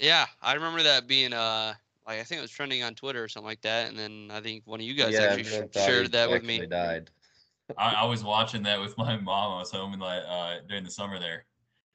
Yeah, 0.00 0.26
I 0.42 0.54
remember 0.54 0.82
that 0.82 1.06
being 1.06 1.32
uh 1.32 1.74
like 2.06 2.20
I 2.20 2.22
think 2.24 2.38
it 2.38 2.42
was 2.42 2.50
trending 2.50 2.82
on 2.82 2.94
Twitter 2.94 3.22
or 3.22 3.28
something 3.28 3.46
like 3.48 3.62
that, 3.62 3.88
and 3.88 3.98
then 3.98 4.30
I 4.30 4.40
think 4.40 4.66
one 4.66 4.80
of 4.80 4.86
you 4.86 4.94
guys 4.94 5.14
yeah, 5.14 5.22
actually 5.22 5.44
sh- 5.44 5.74
shared 5.74 6.12
that 6.12 6.30
with 6.30 6.42
me. 6.44 6.54
actually 6.54 6.68
Died. 6.68 7.10
I, 7.78 7.94
I 7.94 8.04
was 8.04 8.22
watching 8.22 8.62
that 8.64 8.80
with 8.80 8.96
my 8.98 9.16
mom. 9.16 9.52
I 9.52 9.58
was 9.60 9.70
home 9.70 9.94
in 9.94 10.00
like 10.00 10.22
uh, 10.28 10.56
during 10.68 10.84
the 10.84 10.90
summer 10.90 11.18
there, 11.18 11.46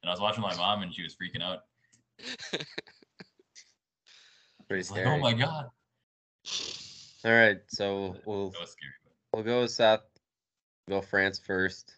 and 0.01 0.09
I 0.09 0.13
was 0.13 0.19
watching 0.19 0.41
my 0.41 0.55
mom, 0.55 0.81
and 0.81 0.93
she 0.93 1.03
was 1.03 1.15
freaking 1.15 1.43
out. 1.43 1.59
Pretty 4.67 4.81
It's 4.81 4.91
like, 4.91 5.05
oh 5.05 5.17
my 5.17 5.33
god, 5.33 5.65
All 7.25 7.31
right, 7.31 7.59
so 7.67 8.15
we'll 8.25 8.49
that 8.51 8.61
was 8.61 8.71
scary. 8.71 8.93
we'll 9.33 9.43
go 9.43 9.61
with 9.61 9.71
South. 9.71 10.01
Go 10.87 11.01
France 11.01 11.39
first. 11.39 11.97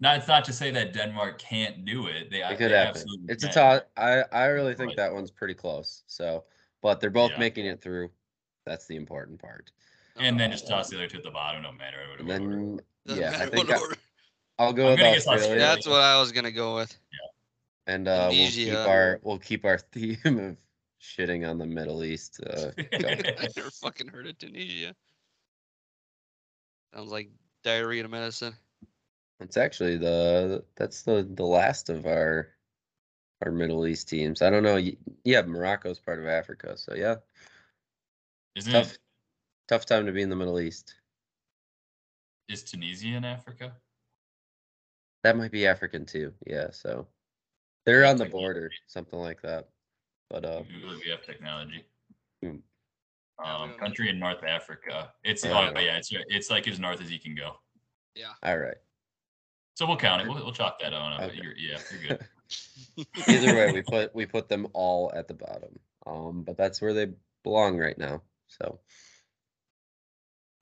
No, 0.00 0.12
it's 0.14 0.26
not 0.26 0.44
to 0.46 0.52
say 0.52 0.72
that 0.72 0.92
Denmark 0.92 1.38
can't 1.38 1.84
do 1.84 2.08
it. 2.08 2.28
They, 2.28 2.40
It 2.42 2.48
they 2.48 2.56
could 2.56 2.72
happen. 2.72 2.88
absolutely 2.88 3.26
It's 3.28 3.44
a 3.44 3.48
can. 3.48 3.54
toss. 3.54 3.80
I 3.96 4.24
I 4.32 4.46
really 4.46 4.74
think 4.74 4.88
Right. 4.88 4.96
that 4.96 5.12
one's 5.12 5.30
pretty 5.30 5.54
close. 5.54 6.02
So 6.08 6.44
but 6.82 7.00
they're 7.00 7.10
both 7.10 7.30
Yeah. 7.32 7.38
making 7.38 7.66
it 7.66 7.80
through. 7.80 8.10
That's 8.66 8.86
the 8.86 8.96
important 8.96 9.40
part. 9.40 9.70
And 10.16 10.38
then 10.38 10.50
just 10.50 10.68
toss 10.68 10.90
the 10.90 10.96
other 10.96 11.08
two 11.08 11.18
at 11.18 11.22
the 11.24 11.30
bottom, 11.30 11.62
no 11.62 11.72
matter 11.72 11.96
what 12.10 12.20
And 12.20 12.30
order. 12.30 12.56
then 12.56 12.80
Doesn't 13.06 13.22
yeah, 13.22 13.38
I 13.42 13.46
think 13.46 13.70
I, 13.70 13.78
I'll 14.58 14.72
go 14.74 14.88
I'm 14.92 14.98
with 14.98 15.00
Australia, 15.00 15.38
Australia. 15.40 15.58
That's 15.60 15.86
what 15.86 16.02
I 16.02 16.20
was 16.20 16.30
gonna 16.32 16.52
go 16.52 16.74
with. 16.76 16.96
Yeah. 17.12 17.94
and 17.94 18.06
uh, 18.08 18.28
we'll 18.30 18.50
keep 18.50 18.74
our 18.76 19.20
we'll 19.22 19.38
keep 19.38 19.64
our 19.64 19.78
theme 19.92 20.18
of 20.24 20.56
shitting 21.00 21.48
on 21.48 21.58
the 21.58 21.66
Middle 21.66 22.04
East. 22.04 22.40
Uh. 22.46 22.70
I 22.92 23.48
never 23.56 23.70
fucking 23.70 24.08
heard 24.08 24.26
of 24.26 24.36
Tunisia. 24.38 24.94
Sounds 26.94 27.10
like 27.10 27.30
diarrhea 27.64 28.06
medicine. 28.06 28.54
It's 29.40 29.56
actually 29.56 29.96
the 29.96 30.62
that's 30.76 31.02
the 31.02 31.26
the 31.34 31.44
last 31.44 31.88
of 31.88 32.06
our 32.06 32.48
our 33.44 33.50
Middle 33.52 33.86
East 33.86 34.08
teams. 34.08 34.42
I 34.42 34.50
don't 34.50 34.62
know. 34.62 34.74
y- 34.76 34.96
Yeah, 35.24 35.42
Morocco's 35.42 35.98
part 35.98 36.18
of 36.18 36.26
Africa, 36.26 36.76
so 36.76 36.94
yeah, 36.94 37.16
Isn't 38.54 38.72
tough 38.72 38.92
it? 38.92 38.98
tough 39.68 39.86
time 39.86 40.06
to 40.06 40.12
be 40.12 40.22
in 40.22 40.30
the 40.30 40.36
Middle 40.36 40.60
East. 40.60 40.94
Is 42.48 42.62
Tunisia 42.62 43.08
in 43.08 43.24
Africa? 43.24 43.72
That 45.24 45.36
might 45.36 45.52
be 45.52 45.66
African 45.66 46.04
too. 46.04 46.32
Yeah, 46.46 46.70
so 46.70 47.06
they're 47.86 48.04
on 48.04 48.16
the 48.16 48.26
border, 48.26 48.70
something 48.86 49.18
like 49.18 49.40
that. 49.42 49.68
But 50.30 50.44
uh, 50.44 50.62
Google 50.62 50.92
it, 50.92 51.00
we 51.04 51.10
have 51.10 51.22
technology. 51.22 51.84
Hmm. 52.42 52.56
Um, 53.44 53.74
country 53.78 54.08
in 54.08 54.18
North 54.18 54.44
Africa. 54.44 55.12
It's 55.24 55.44
Yeah. 55.44 55.72
oh, 55.74 55.78
yeah, 55.80 55.96
it's 55.96 56.10
it's 56.12 56.50
like 56.50 56.68
as 56.68 56.78
north 56.78 57.00
as 57.00 57.10
you 57.10 57.18
can 57.18 57.34
go. 57.34 57.56
Yeah. 58.14 58.32
All 58.42 58.58
right. 58.58 58.76
So 59.74 59.86
we'll 59.86 59.96
count 59.96 60.22
it. 60.22 60.28
We'll, 60.28 60.36
we'll 60.44 60.52
chalk 60.52 60.78
that 60.80 60.92
on. 60.92 61.20
Okay. 61.22 61.40
You're, 61.42 61.56
yeah, 61.56 61.78
you're 61.90 62.08
good. 62.18 62.26
Either 63.28 63.54
way, 63.56 63.72
we 63.72 63.82
put 63.90 64.14
we 64.14 64.26
put 64.26 64.48
them 64.48 64.66
all 64.72 65.12
at 65.14 65.28
the 65.28 65.34
bottom. 65.34 65.78
Um, 66.06 66.42
but 66.42 66.56
that's 66.56 66.80
where 66.80 66.94
they 66.94 67.08
belong 67.42 67.78
right 67.78 67.98
now. 67.98 68.22
So 68.48 68.80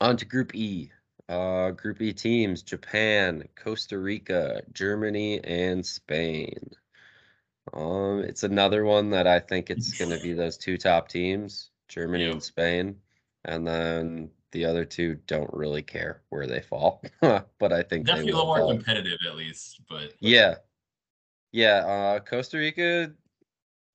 on 0.00 0.16
to 0.16 0.24
Group 0.24 0.54
E. 0.54 0.90
Uh, 1.28 1.70
Group 1.70 2.02
E 2.02 2.12
teams: 2.12 2.62
Japan, 2.62 3.48
Costa 3.54 3.98
Rica, 3.98 4.62
Germany, 4.72 5.42
and 5.44 5.84
Spain. 5.84 6.70
Um, 7.72 8.20
it's 8.20 8.42
another 8.42 8.84
one 8.84 9.10
that 9.10 9.26
I 9.26 9.38
think 9.38 9.70
it's 9.70 9.98
going 9.98 10.10
to 10.10 10.20
be 10.22 10.32
those 10.32 10.56
two 10.56 10.76
top 10.76 11.08
teams, 11.08 11.70
Germany 11.88 12.24
and 12.24 12.42
Spain, 12.42 12.96
and 13.44 13.66
then 13.66 14.30
the 14.52 14.64
other 14.64 14.84
two 14.84 15.16
don't 15.26 15.52
really 15.52 15.82
care 15.82 16.22
where 16.30 16.46
they 16.46 16.60
fall. 16.60 17.02
but 17.20 17.72
I 17.72 17.82
think 17.82 18.06
they 18.06 18.12
Definitely 18.12 18.32
a 18.32 18.36
little 18.36 18.56
more 18.56 18.66
competitive 18.66 19.18
at 19.26 19.36
least, 19.36 19.80
but 19.88 20.14
Yeah. 20.20 20.56
Yeah, 21.52 21.78
uh 21.86 22.20
Costa 22.20 22.58
Rica 22.58 23.14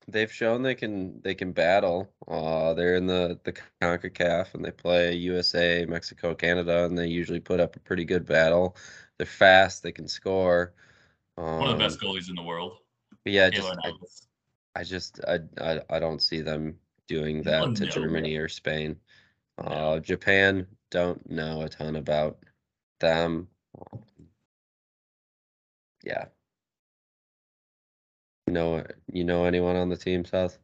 they've 0.07 0.31
shown 0.31 0.63
they 0.63 0.75
can 0.75 1.21
they 1.23 1.35
can 1.35 1.53
battle. 1.53 2.13
Uh 2.27 2.73
they're 2.75 2.95
in 2.95 3.07
the 3.07 3.39
the 3.45 3.53
CONCACAF 3.53 4.53
and 4.55 4.65
they 4.65 4.71
play 4.71 5.15
USA, 5.15 5.85
Mexico, 5.85 6.35
Canada 6.35 6.85
and 6.85 6.97
they 6.97 7.07
usually 7.07 7.39
put 7.41 7.59
up 7.59 7.75
a 7.75 7.79
pretty 7.81 8.05
good 8.05 8.25
battle. 8.25 8.75
They're 9.17 9.27
fast, 9.27 9.83
they 9.83 9.91
can 9.93 10.07
score. 10.07 10.73
Um, 11.37 11.59
one 11.59 11.71
of 11.71 11.77
the 11.77 11.83
best 11.83 11.99
goalies 11.99 12.29
in 12.29 12.35
the 12.35 12.43
world. 12.43 12.77
but 13.23 13.33
yeah, 13.33 13.49
just 13.49 13.77
I, 13.83 13.91
I 14.75 14.83
just 14.83 15.19
I, 15.27 15.39
I 15.61 15.81
I 15.89 15.99
don't 15.99 16.21
see 16.21 16.41
them 16.41 16.79
doing 17.07 17.43
Oh, 17.59 17.65
that 17.65 17.75
to 17.75 17.85
no. 17.85 17.87
Germany 17.87 18.35
or 18.37 18.49
Spain. 18.49 18.99
Uh 19.57 19.99
Japan 19.99 20.67
don't 20.91 21.29
know 21.29 21.61
a 21.63 21.69
ton 21.69 21.95
about 21.97 22.39
them. 22.99 23.49
Um, 23.93 24.29
Yeah. 26.03 26.27
You 28.47 28.53
know 28.53 28.75
uh, 28.75 28.83
you 29.11 29.23
know 29.23 29.45
anyone 29.45 29.75
on 29.75 29.89
the 29.89 29.97
team, 29.97 30.23
South? 30.25 30.57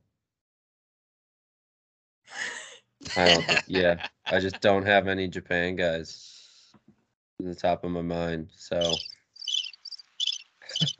I 3.18 3.26
don't 3.26 3.46
think, 3.48 3.62
yeah. 3.68 3.96
I 4.28 4.40
just 4.40 4.60
don't 4.62 4.86
have 4.86 5.08
any 5.08 5.28
Japan 5.28 5.76
guys 5.76 6.72
in 7.40 7.48
the 7.48 7.56
top 7.56 7.84
of 7.84 7.92
my 7.92 8.02
mind. 8.02 8.50
So 8.56 8.94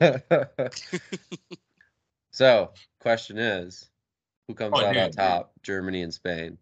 So 2.32 2.72
question 3.00 3.38
is 3.38 3.90
who 4.48 4.54
comes 4.54 4.74
Oh, 4.74 4.80
out 4.80 4.96
on 4.96 5.04
dude. 5.04 5.12
top? 5.12 5.52
Germany 5.62 6.02
and 6.02 6.12
Spain. 6.12 6.58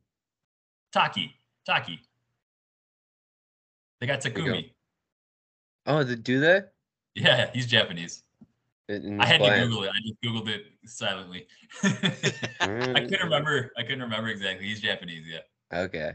Taki. 0.92 1.34
Taki. 1.64 2.00
They 4.00 4.06
got 4.06 4.24
we 4.24 4.30
go. 4.32 4.42
Takumi. 4.42 4.70
Oh, 5.86 6.04
do 6.04 6.40
they? 6.40 6.62
Yeah, 7.14 7.50
he's 7.52 7.66
Japanese. 7.66 8.22
I 8.90 9.26
had 9.26 9.40
Spain. 9.40 9.60
to 9.60 9.66
Google 9.66 9.84
it. 9.84 9.90
I 9.90 10.00
just 10.00 10.20
Googled 10.22 10.48
it 10.48 10.64
silently. 10.86 11.46
I 11.82 13.00
couldn't 13.00 13.22
remember. 13.22 13.70
I 13.76 13.82
couldn't 13.82 14.02
remember 14.02 14.28
exactly. 14.28 14.66
He's 14.66 14.80
Japanese, 14.80 15.26
yeah. 15.26 15.78
Okay. 15.78 16.12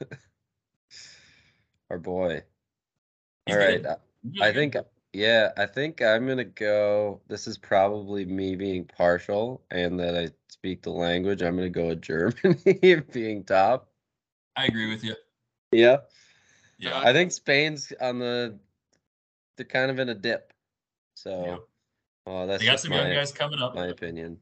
Our 1.90 1.98
boy. 1.98 2.42
He's 3.46 3.54
All 3.54 3.60
right. 3.60 3.82
good. 3.82 3.86
uh, 3.86 3.96
I 4.40 4.52
think 4.52 4.74
good. 4.74 4.84
yeah, 5.12 5.50
I 5.56 5.66
think 5.66 6.02
I'm 6.02 6.26
gonna 6.26 6.44
go. 6.44 7.20
This 7.28 7.46
is 7.46 7.56
probably 7.56 8.24
me 8.24 8.56
being 8.56 8.84
partial 8.84 9.62
and 9.70 9.98
that 10.00 10.16
I 10.16 10.28
speak 10.48 10.82
the 10.82 10.90
language. 10.90 11.42
I'm 11.42 11.56
gonna 11.56 11.70
go 11.70 11.88
with 11.88 12.02
Germany 12.02 13.02
being 13.12 13.44
top. 13.44 13.88
I 14.56 14.66
agree 14.66 14.90
with 14.90 15.02
you. 15.02 15.14
Yeah. 15.70 15.98
Yeah. 16.78 16.98
I 16.98 17.12
think 17.12 17.32
Spain's 17.32 17.92
on 18.00 18.18
the 18.18 18.58
they're 19.56 19.66
kind 19.66 19.90
of 19.90 19.98
in 19.98 20.08
a 20.08 20.14
dip. 20.14 20.52
So 21.14 21.64
Uh, 22.26 22.46
that's 22.46 22.60
They 22.60 22.66
got 22.66 22.80
some 22.80 22.90
my, 22.90 22.98
young 22.98 23.14
guys 23.14 23.32
coming 23.32 23.60
up. 23.60 23.74
my 23.74 23.86
opinion. 23.86 24.38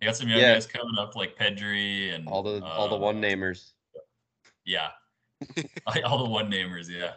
They 0.00 0.06
got 0.06 0.16
some 0.16 0.28
young 0.28 0.40
Yeah. 0.40 0.54
guys 0.54 0.66
coming 0.66 0.98
up 0.98 1.16
like 1.16 1.36
Pedri 1.36 2.14
and 2.14 2.28
All 2.28 2.42
the 2.42 2.62
all 2.64 2.88
the 2.88 2.96
uh, 2.96 2.98
one 2.98 3.20
namers. 3.20 3.72
Yeah. 4.64 4.90
all 6.04 6.18
the 6.24 6.30
one 6.30 6.50
namers, 6.50 6.88
yeah. 6.88 7.12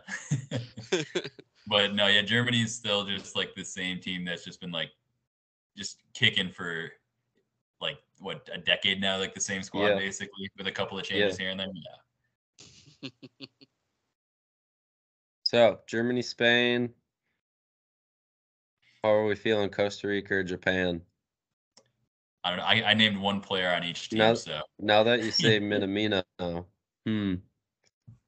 but 1.68 1.94
no, 1.94 2.08
yeah, 2.08 2.22
Germany's 2.22 2.74
still 2.74 3.06
just 3.06 3.36
like 3.36 3.54
the 3.56 3.66
same 3.66 4.00
team 4.00 4.24
that's 4.24 4.46
just 4.46 4.62
been 4.62 4.72
like 4.72 4.92
just 5.78 5.98
kicking 6.14 6.50
for 6.50 6.90
like 7.82 7.98
what 8.20 8.48
a 8.54 8.58
decade 8.58 9.02
now, 9.02 9.18
like 9.18 9.34
the 9.34 9.42
same 9.42 9.62
squad 9.62 9.88
Yeah. 9.88 9.96
basically, 9.96 10.50
with 10.58 10.68
a 10.68 10.72
couple 10.72 10.98
of 10.98 11.04
changes 11.04 11.38
here 11.38 11.50
and 11.50 11.60
there. 11.60 11.68
Yeah. 13.02 13.10
So 15.44 15.80
Germany, 15.88 16.22
Spain. 16.22 16.94
How 19.04 19.12
are 19.12 19.26
we 19.26 19.36
feeling? 19.36 19.70
Costa 19.70 20.08
Rica 20.08 20.36
or 20.36 20.44
Japan? 20.44 21.02
I 22.44 22.50
don't 22.50 22.60
know. 22.60 22.66
I, 22.66 22.92
I 22.92 22.94
named 22.94 23.18
one 23.18 23.42
player 23.42 23.70
on 23.74 23.84
each 23.84 24.10
team, 24.10 24.20
Now- 24.20 24.34
so 24.34 24.62
Now 24.80 25.04
that 25.04 25.24
you 25.24 25.32
say 25.32 25.60
Minamino, 25.62 26.24
hmm. 27.06 27.36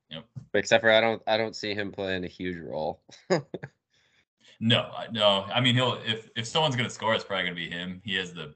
Yep. 0.10 0.26
Except 0.54 0.82
for 0.82 0.92
I 0.92 1.02
don't 1.02 1.22
I 1.28 1.38
don't 1.38 1.56
see 1.56 1.74
him 1.74 1.92
playing 1.92 2.24
a 2.24 2.28
huge 2.28 2.60
role. 2.60 3.02
no, 4.60 4.82
I- 4.96 5.08
no. 5.12 5.46
I 5.54 5.62
mean, 5.62 5.76
he'll 5.76 6.00
if 6.06 6.30
if 6.36 6.46
someone's 6.46 6.76
gonna 6.76 6.90
score, 6.90 7.16
it's 7.16 7.24
probably 7.24 7.44
gonna 7.46 7.56
be 7.56 7.70
him. 7.70 8.02
He 8.04 8.16
has 8.16 8.34
the 8.34 8.54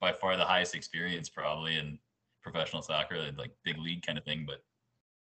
by 0.00 0.12
far 0.12 0.36
the 0.36 0.44
highest 0.44 0.74
experience 0.74 1.28
probably 1.28 1.76
in 1.76 1.98
professional 2.42 2.82
soccer, 2.82 3.18
like 3.36 3.52
big 3.64 3.78
league 3.78 4.04
kind 4.06 4.16
of 4.18 4.24
thing. 4.24 4.44
But 4.46 4.62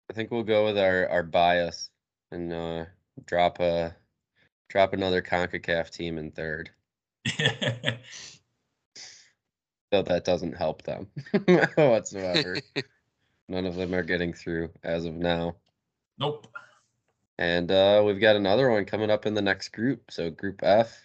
I 0.09 0.13
think 0.13 0.31
we'll 0.31 0.43
go 0.43 0.65
with 0.65 0.77
our 0.77 1.07
our 1.09 1.23
bias 1.23 1.89
and 2.31 2.51
uh, 2.53 2.85
drop 3.25 3.59
a 3.59 3.95
drop 4.69 4.93
another 4.93 5.21
Concacaf 5.21 5.89
team 5.89 6.17
in 6.17 6.31
third. 6.31 6.69
So 9.93 10.01
that 10.01 10.25
doesn't 10.25 10.57
help 10.57 10.83
them 10.83 11.07
whatsoever. 11.75 12.57
None 13.49 13.65
of 13.65 13.75
them 13.75 13.93
are 13.93 14.03
getting 14.03 14.33
through 14.33 14.69
as 14.83 15.05
of 15.05 15.13
now. 15.13 15.55
nope. 16.19 16.47
And 17.39 17.71
uh, 17.71 18.01
we've 18.05 18.19
got 18.19 18.35
another 18.35 18.69
one 18.69 18.83
coming 18.83 19.11
up 19.11 19.25
in 19.25 19.35
the 19.35 19.41
next 19.41 19.69
group. 19.69 20.09
So 20.09 20.31
Group 20.31 20.61
F, 20.63 20.99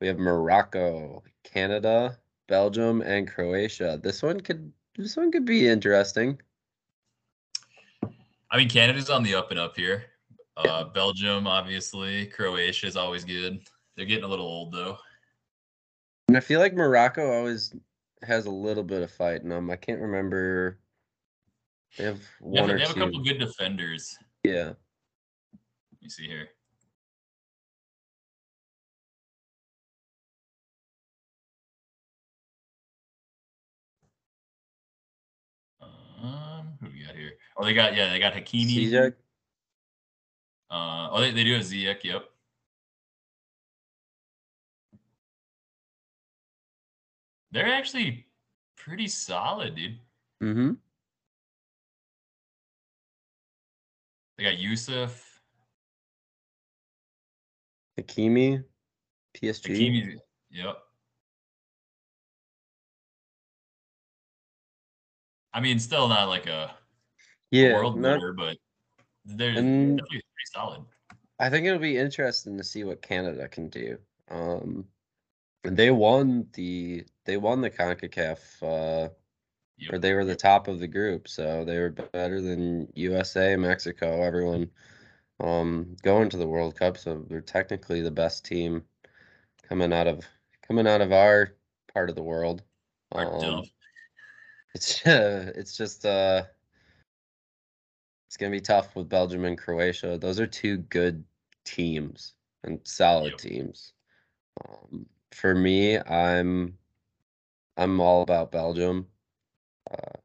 we 0.00 0.06
have 0.06 0.18
Morocco, 0.18 1.22
Canada, 1.44 2.18
Belgium, 2.48 3.02
and 3.02 3.28
Croatia. 3.28 4.00
This 4.02 4.22
one 4.22 4.40
could 4.40 4.72
this 4.96 5.16
one 5.16 5.30
could 5.30 5.44
be 5.44 5.68
interesting. 5.68 6.40
I 8.50 8.56
mean, 8.56 8.68
Canada's 8.70 9.10
on 9.10 9.22
the 9.22 9.34
up 9.34 9.50
and 9.50 9.60
up 9.60 9.76
here. 9.76 10.06
Uh, 10.58 10.84
Belgium, 10.84 11.46
obviously. 11.46 12.26
Croatia 12.26 12.88
is 12.88 12.96
always 12.96 13.24
good. 13.24 13.60
They're 13.96 14.06
getting 14.06 14.24
a 14.24 14.28
little 14.28 14.46
old 14.46 14.72
though. 14.72 14.98
And 16.26 16.36
I 16.36 16.40
feel 16.40 16.58
like 16.58 16.74
Morocco 16.74 17.32
always 17.32 17.72
has 18.22 18.46
a 18.46 18.50
little 18.50 18.82
bit 18.82 19.02
of 19.02 19.10
fight 19.10 19.42
in 19.42 19.50
them. 19.50 19.70
I 19.70 19.76
can't 19.76 20.00
remember. 20.00 20.80
They 21.96 22.04
have 22.04 22.18
Yeah, 22.18 22.26
one 22.40 22.66
but 22.66 22.74
or 22.74 22.78
they 22.78 22.84
have 22.86 22.96
a 22.96 22.98
couple 22.98 23.22
good 23.22 23.38
defenders. 23.38 24.18
Yeah. 24.42 24.72
Let 25.92 26.02
me 26.02 26.08
see 26.08 26.26
here. 26.26 26.48
Um, 35.80 36.76
who 36.80 36.88
do 36.88 36.92
we 36.92 37.04
got 37.04 37.14
here? 37.14 37.32
Oh, 37.56 37.64
they 37.64 37.74
got 37.74 37.94
yeah, 37.94 38.10
they 38.10 38.18
got 38.18 38.34
Hakimi. 38.34 38.90
Ziyech? 38.90 39.14
Uh, 40.70 41.08
oh, 41.10 41.20
they, 41.20 41.30
they 41.30 41.44
do 41.44 41.54
have 41.54 41.62
Ziyech. 41.62 42.04
Yep. 42.04 42.24
They're 47.50 47.72
actually 47.72 48.26
pretty 48.76 49.08
solid, 49.08 49.74
dude. 49.74 49.98
Mm-hmm. 50.42 50.72
They 54.36 54.44
got 54.44 54.58
Yusuf. 54.58 55.40
Hakimi, 57.98 58.62
PSG. 59.34 59.70
Hakimi. 59.70 60.16
Yep. 60.50 60.76
I 65.52 65.60
mean, 65.60 65.78
still 65.78 66.06
not 66.08 66.28
like 66.28 66.46
a, 66.46 66.70
yeah, 67.50 67.72
world 67.72 67.98
not- 67.98 68.16
beater, 68.16 68.32
but 68.34 68.58
they're 69.36 69.56
And- 69.58 69.98
pretty 69.98 70.22
solid. 70.52 70.84
I 71.40 71.48
think 71.50 71.66
it'll 71.66 71.78
be 71.78 71.96
interesting 71.96 72.56
to 72.56 72.64
see 72.64 72.82
what 72.84 73.00
Canada 73.02 73.48
can 73.48 73.68
do. 73.68 73.98
Um, 74.28 74.88
and 75.64 75.76
they 75.76 75.90
won 75.90 76.48
the 76.54 77.04
they 77.24 77.36
won 77.36 77.60
the 77.60 77.70
Concacaf, 77.70 78.38
uh, 78.62 79.10
Yep. 79.76 79.92
or 79.92 79.98
they 79.98 80.14
were 80.14 80.24
the 80.24 80.34
top 80.34 80.66
of 80.66 80.80
the 80.80 80.88
group, 80.88 81.28
so 81.28 81.64
they 81.64 81.78
were 81.78 81.90
better 81.90 82.40
than 82.40 82.90
USA, 82.94 83.54
Mexico, 83.54 84.22
everyone, 84.22 84.70
um, 85.40 85.94
going 86.02 86.28
to 86.30 86.36
the 86.36 86.48
World 86.48 86.74
Cup. 86.74 86.96
So 86.96 87.24
they're 87.28 87.40
technically 87.40 88.00
the 88.00 88.10
best 88.10 88.44
team 88.44 88.84
coming 89.62 89.92
out 89.92 90.06
of 90.08 90.24
coming 90.66 90.86
out 90.88 91.00
of 91.00 91.12
our 91.12 91.54
part 91.92 92.08
of 92.10 92.16
the 92.16 92.22
world. 92.22 92.62
Um, 93.12 93.62
it's 94.74 95.06
uh, 95.06 95.52
it's 95.56 95.76
just 95.76 96.04
uh 96.04 96.44
it's 98.28 98.36
gonna 98.36 98.50
be 98.52 98.60
tough 98.60 98.94
with 98.94 99.08
Belgium 99.08 99.44
and 99.46 99.56
Croatia. 99.58 100.18
Those 100.18 100.38
are 100.38 100.46
two 100.46 100.78
good 100.78 101.24
teams 101.64 102.34
and 102.62 102.78
solid 102.84 103.32
Yep. 103.32 103.40
teams. 103.40 103.94
Um, 104.68 105.06
for 105.32 105.54
me, 105.54 105.98
I'm 105.98 106.78
I'm 107.78 108.00
all 108.00 108.22
about 108.22 108.52
Belgium. 108.52 109.06
Uh, 109.90 110.18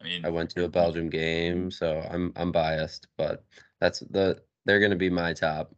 I 0.00 0.04
mean, 0.04 0.24
I 0.26 0.28
went 0.30 0.50
to 0.50 0.64
a 0.64 0.68
Belgium 0.68 1.08
game, 1.08 1.70
so 1.70 2.00
I'm 2.10 2.32
I'm 2.36 2.52
biased, 2.52 3.08
but 3.16 3.44
that's 3.80 4.00
the 4.00 4.42
they're 4.66 4.80
gonna 4.80 4.96
be 4.96 5.10
my 5.10 5.32
top. 5.32 5.74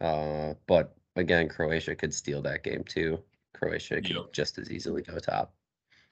Uh, 0.00 0.54
but 0.66 0.96
again, 1.16 1.48
Croatia 1.48 1.94
could 1.94 2.14
steal 2.14 2.42
that 2.42 2.64
game 2.64 2.84
too. 2.84 3.22
Croatia 3.54 4.00
could 4.00 4.16
Yep. 4.16 4.32
just 4.32 4.58
as 4.58 4.70
easily 4.70 5.02
go 5.02 5.18
top. 5.18 5.54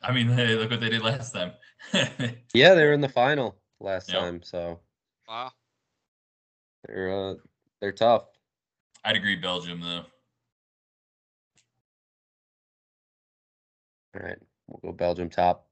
I 0.03 0.13
mean, 0.13 0.29
hey, 0.35 0.55
look 0.57 0.71
what 0.71 0.81
they 0.81 0.91
did 0.91 1.03
last 1.03 1.33
time. 1.33 1.53
Yeah, 2.55 2.75
they 2.75 2.85
were 2.85 2.93
in 2.93 3.01
the 3.01 3.09
final 3.09 3.57
last 3.81 4.09
Yep. 4.09 4.19
time, 4.21 4.43
so 4.43 4.81
Wow. 5.29 5.53
they're 6.87 7.11
uh, 7.11 7.35
they're 7.81 7.93
tough. 7.93 8.25
I'd 9.05 9.17
agree, 9.17 9.37
Belgium 9.37 9.81
though. 9.81 10.05
All 14.15 14.23
right, 14.23 14.39
we'll 14.69 14.93
go 14.93 14.97
Belgium 14.97 15.31
top. 15.31 15.67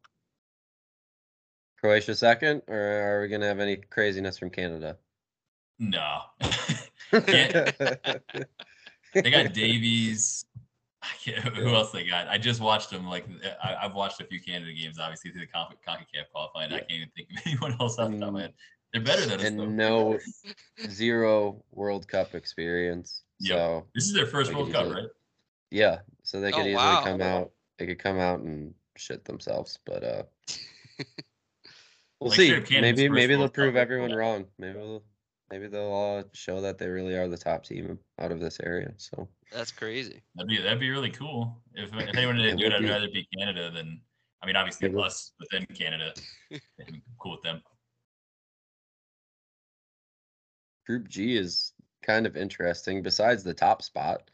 Croatia 1.80 2.14
second, 2.14 2.62
or 2.68 2.76
are 2.76 3.22
we 3.22 3.28
gonna 3.28 3.46
have 3.46 3.60
any 3.60 3.76
craziness 3.76 4.38
from 4.38 4.50
Canada? 4.50 4.96
No, 5.78 6.22
they 7.12 8.20
got 9.30 9.52
Davies. 9.52 10.44
I 11.02 11.30
who 11.40 11.68
Yeah. 11.70 11.76
else 11.76 11.92
they 11.92 12.04
got? 12.04 12.28
I 12.28 12.38
just 12.38 12.60
watched 12.60 12.90
them. 12.90 13.06
Like 13.06 13.26
I, 13.62 13.76
I've 13.82 13.94
watched 13.94 14.20
a 14.20 14.24
few 14.24 14.40
Canada 14.40 14.72
games, 14.72 14.98
obviously 14.98 15.30
through 15.30 15.42
the 15.42 15.46
Conca- 15.46 15.76
Concacaf 15.86 16.30
qualifying. 16.32 16.72
I 16.72 16.78
can't 16.80 16.90
even 16.92 17.08
think 17.16 17.28
of 17.30 17.42
anyone 17.46 17.76
else 17.80 17.98
off 17.98 18.10
the 18.10 18.18
top 18.18 18.28
of 18.28 18.34
my 18.34 18.40
head. 18.42 18.54
They're 18.92 19.02
better 19.02 19.26
than 19.26 19.34
us 19.40 19.42
though. 19.50 19.62
and 19.62 19.76
no 19.76 20.18
zero 20.88 21.62
World 21.72 22.08
Cup 22.08 22.34
experience. 22.34 23.22
Yep. 23.40 23.56
So 23.58 23.86
This 23.94 24.04
is 24.06 24.14
their 24.14 24.26
first 24.26 24.52
World 24.54 24.72
Cup, 24.72 24.86
said. 24.86 24.92
right? 24.94 25.06
yeah, 25.70 25.98
so 26.24 26.40
they 26.40 26.50
could 26.50 26.60
Oh, 26.60 26.62
easily 26.62 26.74
wow. 26.74 27.04
come 27.04 27.20
out. 27.20 27.50
They 27.78 27.86
could 27.86 27.98
come 27.98 28.18
out 28.18 28.40
and 28.40 28.74
shit 28.96 29.24
themselves, 29.24 29.78
but 29.86 30.02
uh, 30.02 30.22
we'll 32.20 32.30
Like, 32.30 32.36
see. 32.66 32.80
Maybe 32.80 33.08
maybe 33.08 33.36
they'll 33.36 33.48
prove 33.48 33.76
everyone 33.76 34.12
wrong. 34.12 34.46
Maybe 34.58 34.72
they'll 34.78 35.04
maybe 35.50 35.66
they'll 35.68 36.22
uh, 36.24 36.28
show 36.32 36.60
that 36.60 36.78
they 36.78 36.88
really 36.88 37.16
are 37.16 37.28
the 37.28 37.38
top 37.38 37.64
team 37.64 37.98
out 38.18 38.32
of 38.32 38.40
this 38.40 38.58
area. 38.62 38.92
So 38.96 39.28
That's 39.52 39.72
crazy. 39.72 40.22
That'd 40.34 40.48
be 40.48 40.58
that'd 40.62 40.80
be 40.80 40.90
really 40.90 41.10
cool. 41.10 41.60
If 41.74 41.90
if 41.94 42.16
anyone 42.16 42.36
did 42.36 42.46
It 42.54 42.58
do 42.58 42.66
it, 42.66 42.72
I'd 42.72 42.82
be. 42.82 42.88
rather 42.90 43.08
be 43.08 43.26
Canada 43.36 43.70
than. 43.70 44.00
I 44.42 44.46
mean, 44.46 44.56
obviously 44.56 44.86
It 44.88 44.94
would. 44.94 45.06
us 45.06 45.32
within 45.40 45.66
Canada. 45.74 46.12
Cool 47.18 47.32
with 47.32 47.42
them. 47.42 47.60
Group 50.86 51.08
G 51.08 51.36
is 51.36 51.72
kind 52.02 52.26
of 52.26 52.36
interesting. 52.36 53.02
Besides 53.02 53.42
the 53.42 53.52
top 53.54 53.82
spot, 53.82 54.30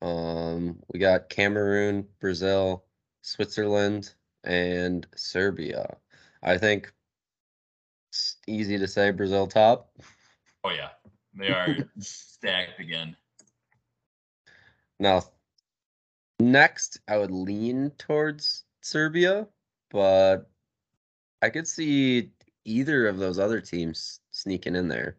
um, 0.00 0.78
we 0.92 0.98
got 1.00 1.28
Cameroon, 1.28 2.06
Brazil, 2.20 2.84
Switzerland, 3.22 4.14
and 4.44 5.06
Serbia. 5.16 5.96
I 6.42 6.56
think 6.56 6.92
it's 8.10 8.36
easy 8.46 8.78
to 8.78 8.86
say 8.86 9.10
Brazil 9.10 9.46
top. 9.46 9.90
Oh 10.68 10.72
yeah, 10.72 10.90
they 11.34 11.48
are 11.48 11.88
stacked 11.98 12.78
again. 12.78 13.16
Now, 15.00 15.22
next, 16.40 17.00
I 17.08 17.16
would 17.16 17.30
lean 17.30 17.90
towards 17.96 18.64
Serbia, 18.82 19.46
but 19.90 20.50
I 21.40 21.48
could 21.48 21.66
see 21.66 22.32
either 22.66 23.06
of 23.06 23.16
those 23.16 23.38
other 23.38 23.62
teams 23.62 24.20
sneaking 24.30 24.76
in 24.76 24.88
there. 24.88 25.16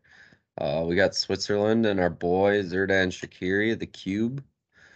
Uh, 0.59 0.83
we 0.85 0.95
got 0.95 1.15
Switzerland 1.15 1.87
and 1.87 1.99
our 1.99 2.11
boy 2.11 2.61
Xherdan 2.61 3.07
Shaqiri, 3.07 3.79
the 3.79 3.87
Cube. 3.87 4.43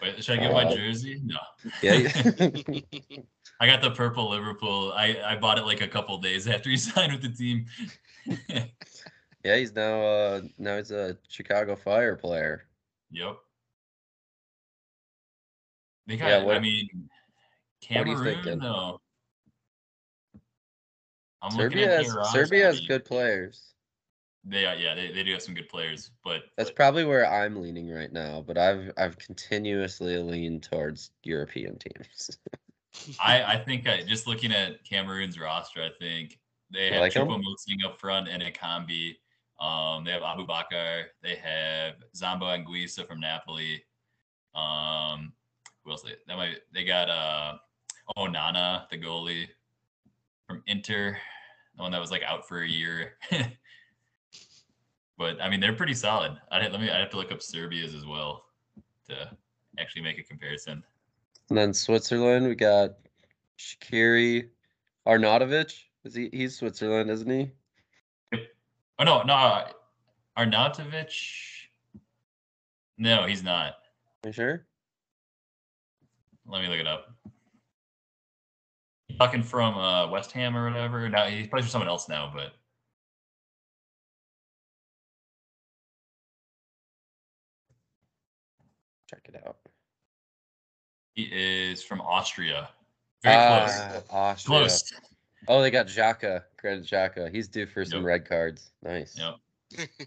Wait, 0.03 0.23
should 0.23 0.39
I 0.39 0.43
get 0.43 0.53
my 0.53 0.65
Uh, 0.65 0.75
jersey? 0.75 1.19
No. 1.23 1.37
Yeah. 1.81 1.93
I 3.59 3.65
got 3.65 3.81
the 3.81 3.91
purple 3.91 4.29
Liverpool. 4.29 4.91
I 4.95 5.17
I 5.25 5.35
bought 5.35 5.57
it 5.57 5.63
like 5.63 5.81
a 5.81 5.87
couple 5.87 6.15
days 6.19 6.47
after 6.47 6.69
he 6.69 6.77
signed 6.91 7.11
with 7.13 7.23
the 7.23 7.29
team. 7.29 7.65
yeah, 9.43 9.57
he's 9.57 9.73
now 9.75 10.01
uh 10.01 10.41
now 10.57 10.77
he's 10.77 10.91
a 10.91 11.17
Chicago 11.27 11.75
Fire 11.75 12.15
player. 12.15 12.65
Yep. 13.11 13.37
They 16.07 16.17
got. 16.17 16.29
Yeah, 16.29 16.37
I 16.37 16.43
what- 16.43 16.61
mean, 16.61 16.89
are 16.93 16.97
you 16.97 17.07
Cameroon 17.81 18.59
though. 18.59 18.99
I'm 21.41 21.57
looking 21.57 21.79
Serbia 21.79 21.97
at 21.99 22.05
has 22.05 22.15
roster. 22.15 22.45
Serbia 22.45 22.65
has 22.65 22.79
good 22.81 23.03
players. 23.03 23.73
They 24.45 24.65
are, 24.65 24.75
yeah, 24.75 24.93
they, 24.95 25.11
they 25.11 25.23
do 25.23 25.31
have 25.33 25.41
some 25.41 25.53
good 25.53 25.69
players, 25.69 26.11
but 26.23 26.43
That's 26.57 26.69
but 26.69 26.75
probably 26.75 27.05
where 27.05 27.29
I'm 27.29 27.61
leaning 27.61 27.89
right 27.89 28.11
now, 28.11 28.43
but 28.45 28.57
I've 28.57 28.91
I've 28.97 29.17
continuously 29.17 30.17
leaned 30.17 30.63
towards 30.63 31.11
European 31.23 31.77
teams. 31.79 32.37
I 33.23 33.43
I 33.43 33.57
think 33.57 33.87
I, 33.87 34.03
just 34.03 34.27
looking 34.27 34.51
at 34.51 34.83
Cameroon's 34.83 35.39
roster, 35.39 35.81
I 35.81 35.89
think 35.99 36.39
they 36.71 36.87
You 36.87 36.93
have 36.93 37.01
like? 37.01 37.13
Choupo-Moting 37.13 37.85
up 37.85 37.99
front 37.99 38.27
and 38.27 38.43
Ekambi. 38.43 39.15
Um, 39.63 40.03
they 40.03 40.11
have 40.11 40.23
Aboubakar. 40.23 41.05
They 41.21 41.35
have 41.35 41.95
Zambo 42.15 42.43
Anguissa 42.43 43.07
from 43.07 43.21
Napoli. 43.21 43.81
Um, 44.53 45.31
who 45.83 45.91
else? 45.91 46.01
They, 46.01 46.15
that 46.27 46.35
might 46.35 46.57
they 46.73 46.83
got 46.83 47.09
uh 47.09 47.53
Onana, 48.17 48.89
the 48.89 48.97
goalie 48.97 49.47
from 50.47 50.63
Inter, 50.67 51.17
the 51.77 51.81
one 51.81 51.93
that 51.93 52.01
was 52.01 52.11
like 52.11 52.23
out 52.23 52.45
for 52.47 52.61
a 52.61 52.67
year. 52.67 53.13
but 55.17 55.41
I 55.41 55.49
mean, 55.49 55.61
they're 55.61 55.73
pretty 55.73 55.93
solid. 55.93 56.37
I 56.51 56.67
let 56.67 56.81
me. 56.81 56.89
I 56.89 56.99
have 56.99 57.09
to 57.11 57.17
look 57.17 57.31
up 57.31 57.41
Serbia's 57.41 57.95
as 57.95 58.05
well 58.05 58.43
to 59.07 59.31
actually 59.79 60.01
make 60.01 60.19
a 60.19 60.23
comparison. 60.23 60.83
And 61.47 61.57
then 61.57 61.73
Switzerland, 61.73 62.47
we 62.47 62.55
got 62.55 62.95
Shaqiri 63.57 64.49
Arnautovic. 65.07 65.73
Is 66.03 66.15
he 66.15 66.29
he's 66.33 66.57
Switzerland, 66.57 67.09
isn't 67.09 67.29
he? 67.29 67.49
Oh 68.99 69.03
no, 69.03 69.23
no, 69.23 69.33
uh, 69.33 69.67
Arnautovic. 70.37 71.11
No, 72.97 73.25
he's 73.25 73.43
not. 73.43 73.73
Are 74.23 74.27
you 74.29 74.31
sure? 74.31 74.65
Let 76.45 76.61
me 76.61 76.67
look 76.67 76.79
it 76.79 76.87
up. 76.87 77.07
Talking 79.17 79.43
from 79.43 79.77
uh, 79.77 80.09
West 80.09 80.31
Ham 80.33 80.55
or 80.55 80.69
whatever. 80.69 81.07
Now 81.09 81.25
he 81.25 81.47
plays 81.47 81.65
for 81.65 81.71
someone 81.71 81.87
else 81.87 82.07
now, 82.09 82.31
but 82.33 82.53
Check 89.09 89.29
it 89.29 89.43
out. 89.45 89.57
he 91.13 91.23
is 91.31 91.83
from 91.83 92.01
Austria. 92.01 92.69
Very 93.21 93.35
close. 93.35 94.05
Ah, 94.11 94.31
Austria. 94.31 94.59
Close. 94.59 94.93
Oh, 95.47 95.61
they 95.61 95.69
got 95.71 95.87
Xhaka, 95.87 96.43
Granit 96.63 96.85
Xhaka. 96.85 97.29
He's 97.29 97.49
due 97.49 97.65
for 97.65 97.83
some 97.83 97.99
Yep. 97.99 98.05
red 98.05 98.25
cards. 98.27 98.71
Nice. 98.81 99.19
Yep. 99.19 99.35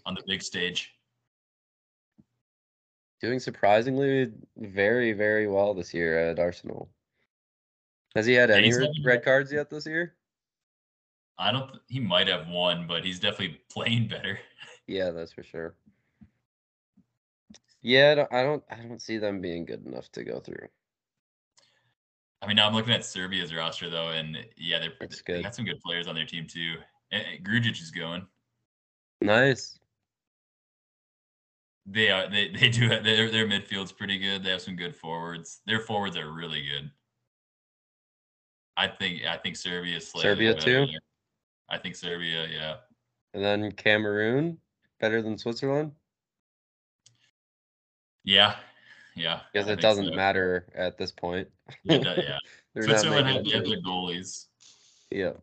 On 0.05 0.15
the 0.15 0.23
big 0.25 0.41
stage. 0.41 0.95
Doing 3.21 3.39
surprisingly 3.39 4.31
very, 4.57 5.13
very 5.13 5.47
well 5.47 5.73
this 5.73 5.93
year 5.93 6.17
at 6.17 6.39
Arsenal. 6.39 6.89
Has 8.15 8.25
he 8.25 8.33
had 8.33 8.49
Yeah, 8.49 8.55
any 8.55 8.75
red, 8.75 8.89
red 9.03 9.23
cards 9.23 9.51
yet 9.51 9.69
this 9.69 9.85
year? 9.85 10.15
I 11.37 11.51
don't. 11.51 11.69
th- 11.69 11.81
he 11.87 11.99
might 11.99 12.27
have 12.27 12.47
one, 12.47 12.87
but 12.87 13.05
he's 13.05 13.19
definitely 13.19 13.61
playing 13.69 14.07
better. 14.07 14.39
Yeah, 14.87 15.11
that's 15.11 15.31
for 15.33 15.43
sure. 15.43 15.75
Yeah, 17.83 18.11
I 18.11 18.15
don't, 18.15 18.33
I 18.33 18.43
don't, 18.43 18.63
I 18.71 18.75
don't 18.87 19.01
see 19.01 19.19
them 19.19 19.41
being 19.41 19.65
good 19.65 19.85
enough 19.85 20.11
to 20.13 20.23
go 20.23 20.39
through. 20.39 20.67
I 22.41 22.47
mean, 22.47 22.55
now 22.55 22.67
I'm 22.67 22.73
looking 22.73 22.93
at 22.93 23.03
Serbia's 23.03 23.53
roster 23.53 23.89
though, 23.89 24.09
and 24.09 24.37
yeah, 24.57 24.79
they're 24.79 25.09
they 25.27 25.41
got 25.41 25.55
some 25.55 25.65
good 25.65 25.79
players 25.79 26.07
on 26.07 26.15
their 26.15 26.25
team 26.25 26.45
too. 26.47 26.75
And, 27.11 27.23
and 27.25 27.45
Grujic 27.45 27.81
is 27.81 27.91
going. 27.91 28.27
Nice. 29.21 29.79
They 31.85 32.09
are 32.09 32.29
they 32.29 32.49
they 32.59 32.69
do 32.69 32.89
their 32.89 33.31
their 33.31 33.47
midfield's 33.47 33.91
pretty 33.91 34.19
good. 34.19 34.43
They 34.43 34.51
have 34.51 34.61
some 34.61 34.75
good 34.75 34.95
forwards. 34.95 35.61
Their 35.65 35.79
forwards 35.79 36.17
are 36.17 36.31
really 36.31 36.61
good. 36.61 36.91
I 38.75 38.87
think 38.87 39.23
I 39.25 39.37
think 39.37 39.55
Serbia 39.55 39.99
Serbia 39.99 40.53
too? 40.53 40.85
there. 40.85 40.99
I 41.69 41.77
think 41.77 41.95
Serbia, 41.95 42.47
yeah. 42.47 42.75
And 43.33 43.43
then 43.43 43.71
Cameroon, 43.73 44.57
better 44.99 45.21
than 45.21 45.37
Switzerland? 45.37 45.91
Yeah. 48.23 48.55
Yeah. 49.17 49.39
Because 49.51 49.67
it 49.67 49.81
doesn't 49.81 50.09
so. 50.09 50.15
matter 50.15 50.67
at 50.75 50.97
this 50.97 51.11
point. 51.11 51.47
Yeah, 51.83 52.15
yeah. 52.17 52.37
Switzerland 52.81 53.27
had 53.27 53.37
it 53.37 53.45
they 53.45 53.51
had 53.51 53.65
to- 53.65 53.69
their 53.71 53.81
goalies. 53.81 54.45
Yeah. 55.11 55.33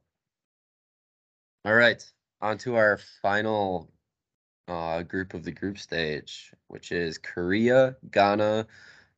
All 1.65 1.75
right. 1.75 2.03
On 2.41 2.57
to 2.59 2.77
our 2.77 2.99
final 3.21 3.91
uh, 4.69 5.03
group 5.03 5.35
of 5.35 5.45
the 5.45 5.53
group 5.53 5.79
stage, 5.79 6.53
which 6.69 6.93
is 6.93 7.19
Korea, 7.19 7.97
Ghana, 8.11 8.67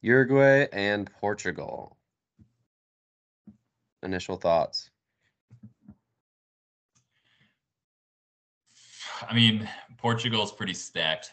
Uruguay, 0.02 0.66
and 0.72 1.10
Portugal. 1.20 1.96
Initial 4.02 4.36
thoughts. 4.36 4.90
I 9.28 9.34
mean, 9.34 9.68
Portugal's 9.96 10.52
pretty 10.52 10.74
stacked. 10.74 11.32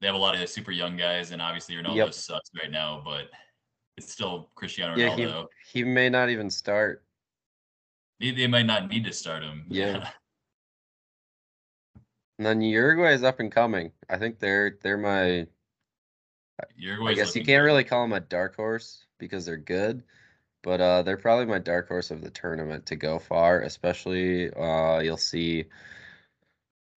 They 0.00 0.06
have 0.06 0.14
a 0.16 0.18
lot 0.18 0.40
of 0.40 0.48
super 0.48 0.70
young 0.70 0.96
guys, 0.96 1.32
and 1.32 1.42
obviously 1.42 1.74
Ronaldo 1.74 1.96
Yep. 1.96 2.12
sucks 2.14 2.50
right 2.60 2.70
now, 2.70 3.02
but 3.04 3.30
it's 3.96 4.12
still 4.12 4.50
Cristiano 4.54 4.96
Yeah, 4.96 5.08
Ronaldo. 5.16 5.46
he, 5.72 5.80
he 5.80 5.84
may 5.84 6.08
not 6.08 6.28
even 6.30 6.50
start. 6.50 7.04
They, 8.20 8.30
they 8.32 8.46
might 8.46 8.66
not 8.66 8.88
need 8.88 9.04
to 9.04 9.12
start 9.12 9.42
him. 9.42 9.66
Yeah. 9.70 10.10
And 12.38 12.46
then 12.46 12.60
Uruguay 12.62 13.14
is 13.14 13.22
up 13.24 13.40
and 13.40 13.50
coming. 13.50 13.92
I 14.08 14.16
think 14.18 14.38
they're 14.38 14.78
they're 14.82 14.96
my 14.96 15.48
I 17.04 17.14
guess 17.14 17.34
you 17.34 17.44
can't 17.44 17.62
good. 17.62 17.66
really 17.66 17.84
call 17.84 18.02
them 18.02 18.12
a 18.12 18.20
dark 18.20 18.56
horse 18.56 19.06
because 19.18 19.44
they're 19.46 19.56
good, 19.56 20.04
but 20.62 20.80
uh, 20.80 21.02
they're 21.02 21.16
probably 21.16 21.46
my 21.46 21.58
dark 21.58 21.88
horse 21.88 22.10
of 22.10 22.22
the 22.22 22.30
tournament 22.30 22.86
to 22.86 22.96
go 22.96 23.18
far. 23.18 23.62
Especially, 23.62 24.52
uh, 24.52 25.00
you'll 25.00 25.16
see 25.16 25.66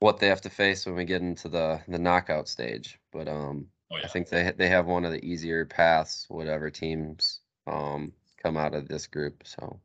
what 0.02 0.18
they 0.20 0.28
have 0.28 0.42
to 0.42 0.50
face 0.50 0.86
when 0.86 0.96
we 0.96 1.06
get 1.06 1.22
into 1.22 1.48
the 1.48 1.80
the 1.88 2.00
knockout 2.00 2.50
stage. 2.50 3.00
But 3.14 3.28
um, 3.30 3.68
Oh, 3.94 3.98
yeah. 3.98 4.06
I 4.06 4.08
think 4.08 4.30
they 4.30 4.52
they 4.52 4.68
have 4.70 4.86
one 4.86 5.06
of 5.06 5.12
the 5.12 5.24
easier 5.24 5.66
paths. 5.66 6.26
Whatever 6.30 6.70
teams 6.70 7.42
um 7.68 8.12
come 8.42 8.58
out 8.58 8.74
of 8.74 8.88
this 8.88 9.06
group, 9.06 9.44
so 9.46 9.80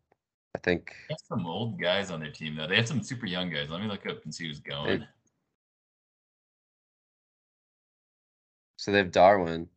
I 0.54 0.58
think 0.58 0.94
They 1.08 1.14
have 1.14 1.18
some 1.28 1.46
old 1.46 1.80
guys 1.80 2.10
on 2.10 2.20
their 2.20 2.30
team 2.30 2.54
though. 2.56 2.66
They 2.66 2.76
have 2.76 2.88
some 2.88 3.02
super 3.02 3.26
young 3.26 3.50
guys. 3.50 3.68
Let 3.68 3.82
me 3.82 3.88
look 3.88 4.06
up 4.06 4.24
and 4.24 4.34
see 4.34 4.46
who's 4.46 4.60
going. 4.60 5.04
so. 8.76 8.92
They 8.92 8.98
have 8.98 9.10
Darwin. 9.12 9.68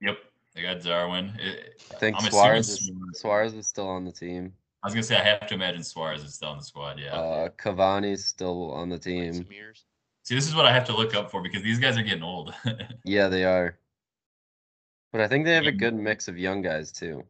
Yep, 0.00 0.18
they 0.54 0.62
got 0.62 0.82
Darwin. 0.82 1.32
It- 1.38 1.72
I 1.90 1.98
think 1.98 2.16
I'm 2.18 2.30
Suarez 2.30 2.68
is, 2.68 2.90
Suarez 3.12 3.54
is 3.54 3.66
still 3.66 3.88
on 3.88 4.04
the 4.04 4.12
team. 4.12 4.52
I 4.86 4.88
was 4.88 4.94
gonna 4.94 5.02
say 5.02 5.16
I 5.16 5.24
have 5.24 5.48
to 5.48 5.54
imagine 5.54 5.82
Suarez 5.82 6.22
is 6.22 6.34
still 6.34 6.50
on 6.50 6.58
the 6.58 6.62
squad. 6.64 7.00
Yeah. 7.00 7.12
Uh, 7.12 7.48
Cavani's 7.48 8.24
still 8.24 8.70
on 8.70 8.88
the 8.88 8.96
team. 8.96 9.32
see, 10.22 10.36
this 10.36 10.46
is 10.46 10.54
what 10.54 10.64
I 10.64 10.72
have 10.72 10.84
to 10.84 10.96
look 10.96 11.12
up 11.12 11.28
for 11.28 11.42
because 11.42 11.60
these 11.60 11.80
guys 11.80 11.98
are 11.98 12.04
getting 12.04 12.22
old. 12.22 12.54
Yeah, 13.04 13.26
they 13.26 13.44
are. 13.44 13.78
But 15.10 15.22
I 15.22 15.26
think 15.26 15.44
they 15.44 15.54
have 15.54 15.66
a 15.66 15.72
good 15.72 15.94
mix 15.94 16.28
of 16.28 16.38
young 16.38 16.62
guys 16.62 16.92
too. 16.92 17.24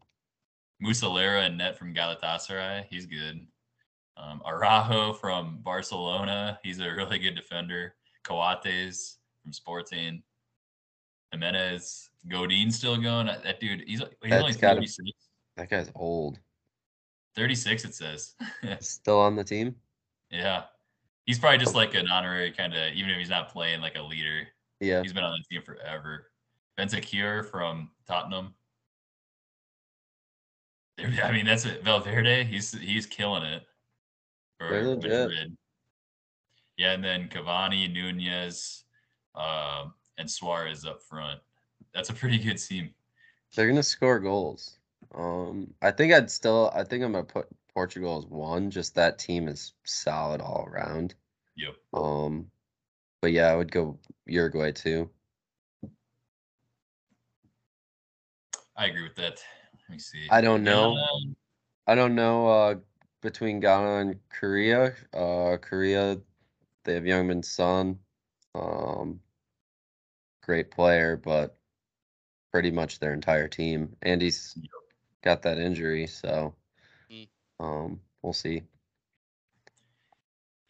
Muslera 0.84 1.46
and 1.46 1.56
net 1.56 1.78
from 1.78 1.94
Galatasaray. 1.94 2.84
He's 2.90 3.06
good. 3.06 3.46
Um, 4.18 4.42
Araujo 4.46 5.14
from 5.14 5.60
Barcelona. 5.62 6.58
He's 6.62 6.78
a 6.80 6.90
really 6.90 7.18
good 7.18 7.36
defender. 7.36 7.94
Coates 8.22 9.16
from 9.42 9.54
Sporting. 9.54 10.22
Giménez. 11.34 12.08
Godin 12.28 12.70
still 12.70 12.98
going. 12.98 13.28
That 13.28 13.44
that 13.44 13.60
dude, 13.60 13.80
he's, 13.86 14.00
he's 14.00 14.08
That's 14.28 14.42
only 14.42 14.52
gotta- 14.58 14.74
36. 14.76 15.10
That 15.56 15.70
guy's 15.70 15.90
old. 15.94 16.38
36, 17.36 17.84
it 17.84 17.94
says. 17.94 18.34
Still 18.80 19.20
on 19.20 19.36
the 19.36 19.44
team? 19.44 19.76
yeah. 20.30 20.64
He's 21.26 21.40
probably 21.40 21.58
just 21.58 21.74
like 21.74 21.94
an 21.94 22.08
honorary 22.08 22.52
kind 22.52 22.72
of, 22.72 22.94
even 22.94 23.10
if 23.10 23.18
he's 23.18 23.30
not 23.30 23.48
playing 23.48 23.80
like 23.80 23.96
a 23.96 24.02
leader. 24.02 24.46
Yeah. 24.80 25.02
He's 25.02 25.12
been 25.12 25.24
on 25.24 25.36
the 25.36 25.54
team 25.54 25.62
forever. 25.62 26.30
Bentancur 26.78 27.44
from 27.50 27.90
Tottenham. 28.06 28.54
I 30.98 31.32
mean, 31.32 31.44
that's 31.44 31.64
it. 31.64 31.84
Valverde, 31.84 32.44
he's 32.44 32.72
he's 32.72 33.06
killing 33.06 33.42
it. 33.42 33.62
Madrid. 34.60 35.56
Yeah, 36.78 36.92
and 36.92 37.04
then 37.04 37.28
Cavani, 37.28 37.92
Nunez, 37.92 38.84
um, 39.34 39.94
and 40.18 40.30
Suarez 40.30 40.84
up 40.84 41.02
front. 41.02 41.40
That's 41.94 42.10
a 42.10 42.14
pretty 42.14 42.38
good 42.38 42.58
team. 42.58 42.90
They're 43.54 43.68
gonna 43.68 43.82
score 43.82 44.20
goals. 44.20 44.78
Um, 45.16 45.72
I 45.80 45.90
think 45.90 46.12
I'd 46.12 46.30
still. 46.30 46.70
I 46.74 46.84
think 46.84 47.02
I'm 47.02 47.12
gonna 47.12 47.24
put 47.24 47.48
Portugal 47.72 48.18
as 48.18 48.26
one. 48.26 48.70
Just 48.70 48.94
that 48.96 49.18
team 49.18 49.48
is 49.48 49.72
solid 49.84 50.40
all 50.40 50.66
around. 50.70 51.14
Yep. 51.56 51.74
Um, 51.94 52.50
but 53.22 53.32
yeah, 53.32 53.46
I 53.46 53.56
would 53.56 53.72
go 53.72 53.98
Uruguay 54.26 54.72
too. 54.72 55.10
I 58.76 58.86
agree 58.86 59.04
with 59.04 59.16
that. 59.16 59.42
Let 59.88 59.90
me 59.90 59.98
see. 59.98 60.26
I 60.30 60.42
don't 60.42 60.62
know. 60.62 60.94
Ghana, 60.94 61.34
I 61.86 61.94
don't 61.94 62.14
know. 62.14 62.48
Uh, 62.48 62.74
between 63.22 63.60
Ghana 63.60 64.00
and 64.00 64.20
Korea, 64.28 64.94
uh, 65.14 65.56
Korea, 65.56 66.20
they 66.84 66.94
have 66.94 67.04
Heung-min 67.04 67.42
Son. 67.42 67.98
Um, 68.54 69.20
great 70.42 70.70
player, 70.70 71.16
but 71.16 71.56
pretty 72.52 72.70
much 72.70 72.98
their 72.98 73.14
entire 73.14 73.48
team. 73.48 73.96
And 74.02 74.20
he's 74.20 74.54
Yep. 74.56 74.70
Got 75.26 75.42
that 75.42 75.58
injury, 75.58 76.06
so 76.06 76.54
Mm. 77.10 77.28
um, 77.58 78.00
we'll 78.22 78.32
see. 78.32 78.62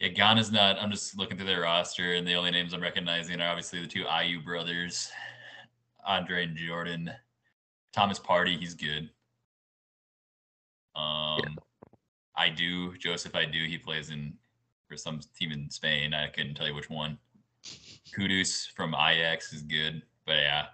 Yeah, 0.00 0.09
Ghana's 0.09 0.50
not. 0.50 0.78
I'm 0.78 0.90
just 0.90 1.14
looking 1.18 1.36
through 1.36 1.44
their 1.46 1.61
roster, 1.61 2.14
and 2.14 2.26
the 2.26 2.36
only 2.36 2.52
names 2.52 2.72
I'm 2.72 2.80
recognizing 2.80 3.38
are 3.42 3.50
obviously 3.50 3.82
the 3.82 3.86
two 3.86 4.04
Ayew 4.04 4.42
brothers, 4.42 5.12
Andre 6.07 6.44
and 6.44 6.57
Jordan. 6.57 7.11
Thomas 7.92 8.18
Partey, 8.18 8.59
he's 8.59 8.72
good. 8.72 9.11
Um, 10.94 11.59
I 12.34 12.48
do 12.48 12.96
Joseph. 12.96 13.34
I 13.34 13.44
do. 13.44 13.62
He 13.66 13.76
plays 13.76 14.09
in 14.09 14.38
for 14.88 14.96
some 14.96 15.20
team 15.38 15.52
in 15.52 15.68
Spain. 15.68 16.14
I 16.14 16.28
couldn't 16.28 16.54
tell 16.54 16.66
you 16.66 16.74
which 16.74 16.88
one. 16.88 17.18
Kudus 18.16 18.70
from 18.72 18.94
Ajax 18.94 19.52
is 19.52 19.61
good, 19.61 20.02
but 20.24 20.36
yeah, 20.36 20.68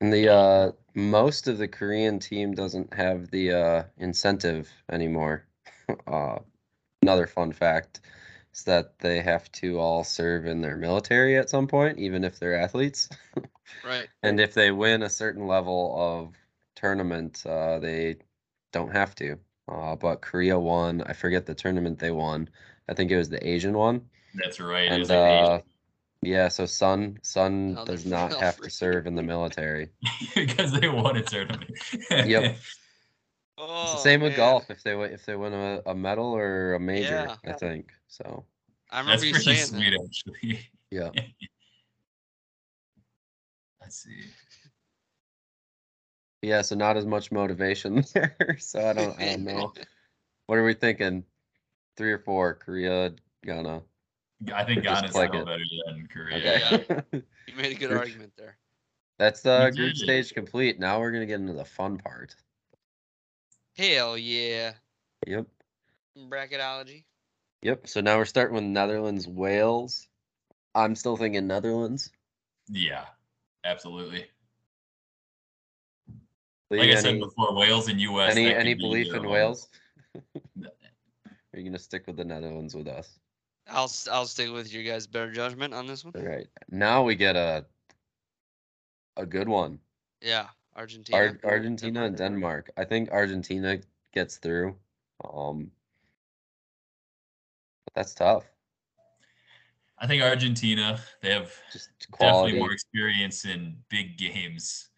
And 0.00 0.12
the 0.12 0.28
uh, 0.32 0.72
most 0.94 1.48
of 1.48 1.58
the 1.58 1.68
Korean 1.68 2.18
team 2.18 2.52
doesn't 2.54 2.94
have 2.94 3.30
the 3.30 3.52
uh, 3.52 3.84
incentive 3.96 4.70
anymore. 4.90 5.46
uh, 6.06 6.38
another 7.02 7.26
fun 7.26 7.52
fact 7.52 8.00
is 8.54 8.64
that 8.64 8.98
they 9.00 9.20
have 9.22 9.50
to 9.52 9.78
all 9.80 10.04
serve 10.04 10.46
in 10.46 10.60
their 10.62 10.76
military 10.76 11.36
at 11.38 11.50
some 11.50 11.66
point, 11.68 11.98
even 11.98 12.24
if 12.24 12.38
they're 12.38 12.58
athletes. 12.60 13.08
Right. 13.82 14.08
And 14.22 14.40
if 14.40 14.54
they 14.54 14.70
win 14.72 15.02
a 15.02 15.10
certain 15.10 15.46
level 15.46 15.94
of 15.98 16.34
tournament, 16.76 17.44
uh, 17.46 17.78
they 17.80 18.18
don't 18.72 18.92
have 18.92 19.14
to. 19.16 19.38
Uh, 19.68 19.96
but 19.96 20.22
Korea 20.22 20.58
won. 20.58 21.02
I 21.02 21.12
forget 21.14 21.46
the 21.46 21.54
tournament 21.54 21.98
they 21.98 22.10
won. 22.12 22.50
I 22.88 22.94
think 22.94 23.10
it 23.10 23.16
was 23.18 23.28
the 23.30 23.46
Asian 23.46 23.76
one. 23.76 24.08
that's 24.34 24.60
right. 24.60 24.92
It 24.92 24.96
And 24.96 24.98
was 24.98 25.12
like 25.12 25.50
uh, 25.50 25.60
yeah, 26.22 26.48
so 26.48 26.66
Sun 26.66 27.18
Sun 27.22 27.74
Now 27.74 27.84
does 27.84 28.04
not 28.06 28.32
all 28.34 28.40
have 28.40 28.56
to 28.56 28.70
serve 28.70 29.06
in 29.06 29.14
the 29.14 29.22
military. 29.22 29.90
because 30.34 30.72
they 30.72 30.88
won 30.88 31.16
a 31.16 31.22
tournament. 31.22 31.70
Yep. 32.10 32.56
Oh, 33.58 33.82
It's 33.82 33.92
the 33.92 33.98
oh, 33.98 34.02
same 34.02 34.20
with 34.20 34.36
golf. 34.36 34.70
If 34.70 34.82
they 34.84 34.92
wi- 34.92 35.12
if 35.12 35.26
they 35.26 35.34
win 35.34 35.52
a, 35.52 35.82
a 35.86 35.94
medal 35.94 36.26
or 36.26 36.74
a 36.74 36.80
major, 36.80 37.26
Yeah. 37.26 37.36
I 37.44 37.52
think 37.54 37.92
so. 38.06 38.44
I 38.90 39.02
That's 39.02 39.22
remember 39.22 39.26
you 39.26 39.32
pretty 39.32 39.56
saying 39.56 39.66
sweet, 39.66 39.90
that. 39.90 40.04
actually. 40.04 40.70
Yeah. 40.90 41.10
Let's 43.80 43.96
see. 44.02 44.24
Yeah, 46.42 46.62
so 46.62 46.76
not 46.76 46.96
as 46.96 47.04
much 47.04 47.32
motivation 47.32 48.04
there. 48.14 48.56
So 48.60 48.88
I 48.88 48.92
don't 48.92 49.20
I 49.20 49.26
don't 49.26 49.44
know. 49.44 49.72
What 50.46 50.58
are 50.58 50.64
we 50.64 50.74
thinking? 50.74 51.24
Three 51.96 52.12
or 52.12 52.18
four? 52.18 52.54
Korea, 52.54 53.12
Ghana. 53.44 53.82
I 54.54 54.64
think 54.64 54.84
Just 54.84 55.02
Ghana's 55.02 55.12
click 55.12 55.30
still 55.30 55.42
it. 55.42 55.46
better 55.46 55.64
than 55.86 56.08
Korea. 56.12 56.84
Okay. 56.90 57.22
You 57.48 57.54
made 57.56 57.72
a 57.76 57.78
good 57.78 57.92
argument 57.92 58.32
there. 58.36 58.56
That's 59.18 59.40
the 59.40 59.70
You 59.72 59.76
group 59.76 59.96
stage 59.96 60.32
complete. 60.34 60.78
Now 60.78 61.00
we're 61.00 61.10
gonna 61.10 61.26
get 61.26 61.40
into 61.40 61.54
the 61.54 61.64
fun 61.64 61.96
part. 61.98 62.36
Hell 63.76 64.18
yeah. 64.18 64.74
Yep. 65.26 65.46
Bracketology. 66.28 67.04
Yep. 67.62 67.88
So 67.88 68.00
now 68.00 68.18
we're 68.18 68.26
starting 68.26 68.54
with 68.54 68.64
Netherlands, 68.64 69.26
Wales. 69.26 70.06
I'm 70.74 70.94
still 70.94 71.16
thinking 71.16 71.46
Netherlands. 71.46 72.10
Yeah, 72.68 73.06
absolutely. 73.64 74.26
Lee, 76.70 76.78
Like 76.80 76.90
I 76.90 77.00
said 77.00 77.18
before, 77.18 77.54
Wales 77.54 77.88
and 77.88 77.98
U.S. 78.00 78.36
any 78.36 78.54
any 78.54 78.74
belief 78.74 79.06
either 79.08 79.16
in. 79.24 79.28
Wales? 79.30 79.68
Are 80.14 81.58
you 81.58 81.64
gonna 81.64 81.78
stick 81.78 82.06
with 82.06 82.16
the 82.16 82.24
Netherlands 82.24 82.74
with 82.74 82.86
us? 82.88 83.18
I'll 83.68 83.84
s- 83.84 84.08
I'll 84.08 84.26
stick 84.26 84.50
with 84.50 84.72
your 84.72 84.82
guys' 84.82 85.06
better 85.06 85.30
judgment 85.32 85.74
on 85.74 85.86
this 85.86 86.04
one. 86.04 86.14
All 86.16 86.22
right. 86.22 86.48
Now 86.70 87.02
we 87.02 87.14
get 87.14 87.36
a 87.36 87.66
a 89.16 89.26
good 89.26 89.48
one. 89.48 89.80
Yeah, 90.20 90.48
Argentina. 90.76 91.18
Ar- 91.18 91.40
Argentina 91.44 92.04
and 92.04 92.16
Denmark. 92.16 92.70
I 92.76 92.84
think 92.84 93.10
Argentina 93.10 93.78
gets 94.12 94.36
through. 94.38 94.76
Um, 95.24 95.70
but 97.84 97.94
that's 97.94 98.14
tough. 98.14 98.44
I 99.98 100.06
think 100.06 100.22
Argentina. 100.22 101.00
They 101.20 101.32
have 101.32 101.52
Just 101.72 101.90
definitely 102.18 102.58
more 102.60 102.72
experience 102.72 103.44
in 103.44 103.76
big 103.88 104.16
games. 104.16 104.90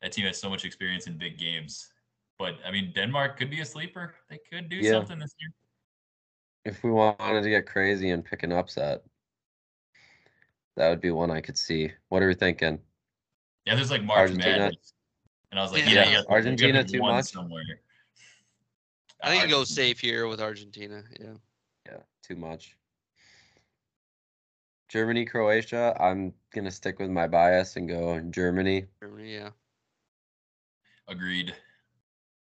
That 0.00 0.12
team 0.12 0.26
has 0.26 0.40
so 0.40 0.48
much 0.48 0.64
experience 0.64 1.06
in 1.06 1.18
big 1.18 1.38
games. 1.38 1.92
But 2.38 2.54
I 2.64 2.70
mean, 2.72 2.92
Denmark 2.94 3.38
could 3.38 3.50
be 3.50 3.60
a 3.60 3.64
sleeper. 3.64 4.14
They 4.28 4.38
could 4.50 4.68
do 4.68 4.76
Yeah. 4.76 4.92
something 4.92 5.18
this 5.18 5.34
year. 5.38 5.50
If 6.64 6.82
we 6.84 6.90
wanted 6.90 7.42
to 7.42 7.50
get 7.50 7.66
crazy 7.66 8.10
and 8.10 8.24
pick 8.24 8.42
an 8.44 8.52
upset, 8.52 9.02
that 10.76 10.88
would 10.90 11.00
be 11.00 11.10
one 11.10 11.30
I 11.30 11.40
could 11.40 11.58
see. 11.58 11.90
What 12.08 12.22
are 12.22 12.28
we 12.28 12.34
thinking? 12.34 12.78
Yeah, 13.64 13.74
there's 13.74 13.90
like 13.90 14.04
March 14.04 14.18
Argentina. 14.20 14.58
Madness, 14.58 14.92
and 15.50 15.58
I 15.58 15.62
was 15.62 15.72
like, 15.72 15.84
Yeah. 15.84 15.90
yeah, 15.90 15.94
Yeah. 15.94 16.08
you 16.10 16.16
got- 16.16 16.28
you 16.28 16.34
Argentina 16.34 16.84
too 16.84 17.00
one 17.00 17.14
much? 17.16 17.26
somewhere. 17.26 17.62
I 19.22 19.30
think 19.30 19.44
you 19.44 19.50
go 19.50 19.64
safe 19.64 20.00
here 20.00 20.26
with 20.28 20.40
Argentina. 20.40 21.04
Yeah. 21.20 21.34
Yeah, 21.86 21.98
too 22.22 22.36
much. 22.36 22.76
Germany, 24.88 25.24
Croatia. 25.24 25.96
I'm 25.98 26.34
gonna 26.54 26.70
stick 26.70 26.98
with 26.98 27.10
my 27.10 27.26
bias 27.26 27.76
and 27.76 27.88
go 27.88 28.20
Germany. 28.20 28.86
Germany, 29.00 29.34
yeah. 29.34 29.50
Agreed. 31.08 31.54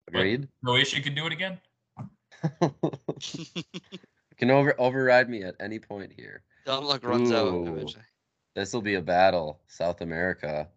Agreed. 0.07 0.47
Croatia 0.63 1.01
could 1.01 1.16
do 1.16 1.26
it 1.26 1.34
again. 1.34 1.59
can 4.37 4.51
over 4.51 4.75
override 4.79 5.29
me 5.29 5.43
at 5.43 5.55
any 5.59 5.79
point 5.79 6.11
here. 6.11 6.43
Dumb 6.65 6.85
luck 6.85 7.03
runs 7.03 7.31
out 7.31 7.67
eventually. 7.67 8.03
This 8.55 8.73
will 8.73 8.81
be 8.81 8.95
a 8.95 9.01
battle. 9.01 9.59
South 9.67 10.01
America, 10.01 10.69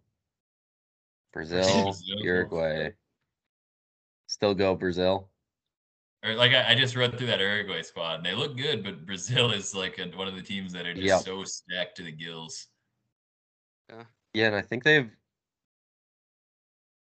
Brazil, 1.32 1.84
Brazil. 1.84 2.18
Uruguay. 2.22 2.90
Still 4.26 4.54
go 4.54 4.74
Brazil. 4.74 5.28
Or 6.24 6.34
like 6.34 6.52
I, 6.52 6.72
I 6.72 6.74
just 6.74 6.96
read 6.96 7.16
through 7.16 7.28
that 7.28 7.40
Uruguay 7.40 7.82
squad, 7.82 8.16
and 8.16 8.26
they 8.26 8.34
look 8.34 8.56
good, 8.56 8.82
but 8.82 9.06
Brazil 9.06 9.52
is 9.52 9.74
like 9.74 9.98
a, 9.98 10.06
one 10.16 10.28
of 10.28 10.34
the 10.34 10.42
teams 10.42 10.72
that 10.72 10.86
are 10.86 10.92
just 10.92 11.06
Yep. 11.06 11.20
so 11.20 11.44
stacked 11.44 11.96
to 11.96 12.02
the 12.02 12.12
gills. 12.12 12.66
Yeah, 14.34 14.48
and 14.48 14.56
I 14.56 14.62
think 14.62 14.84
they've 14.84 15.10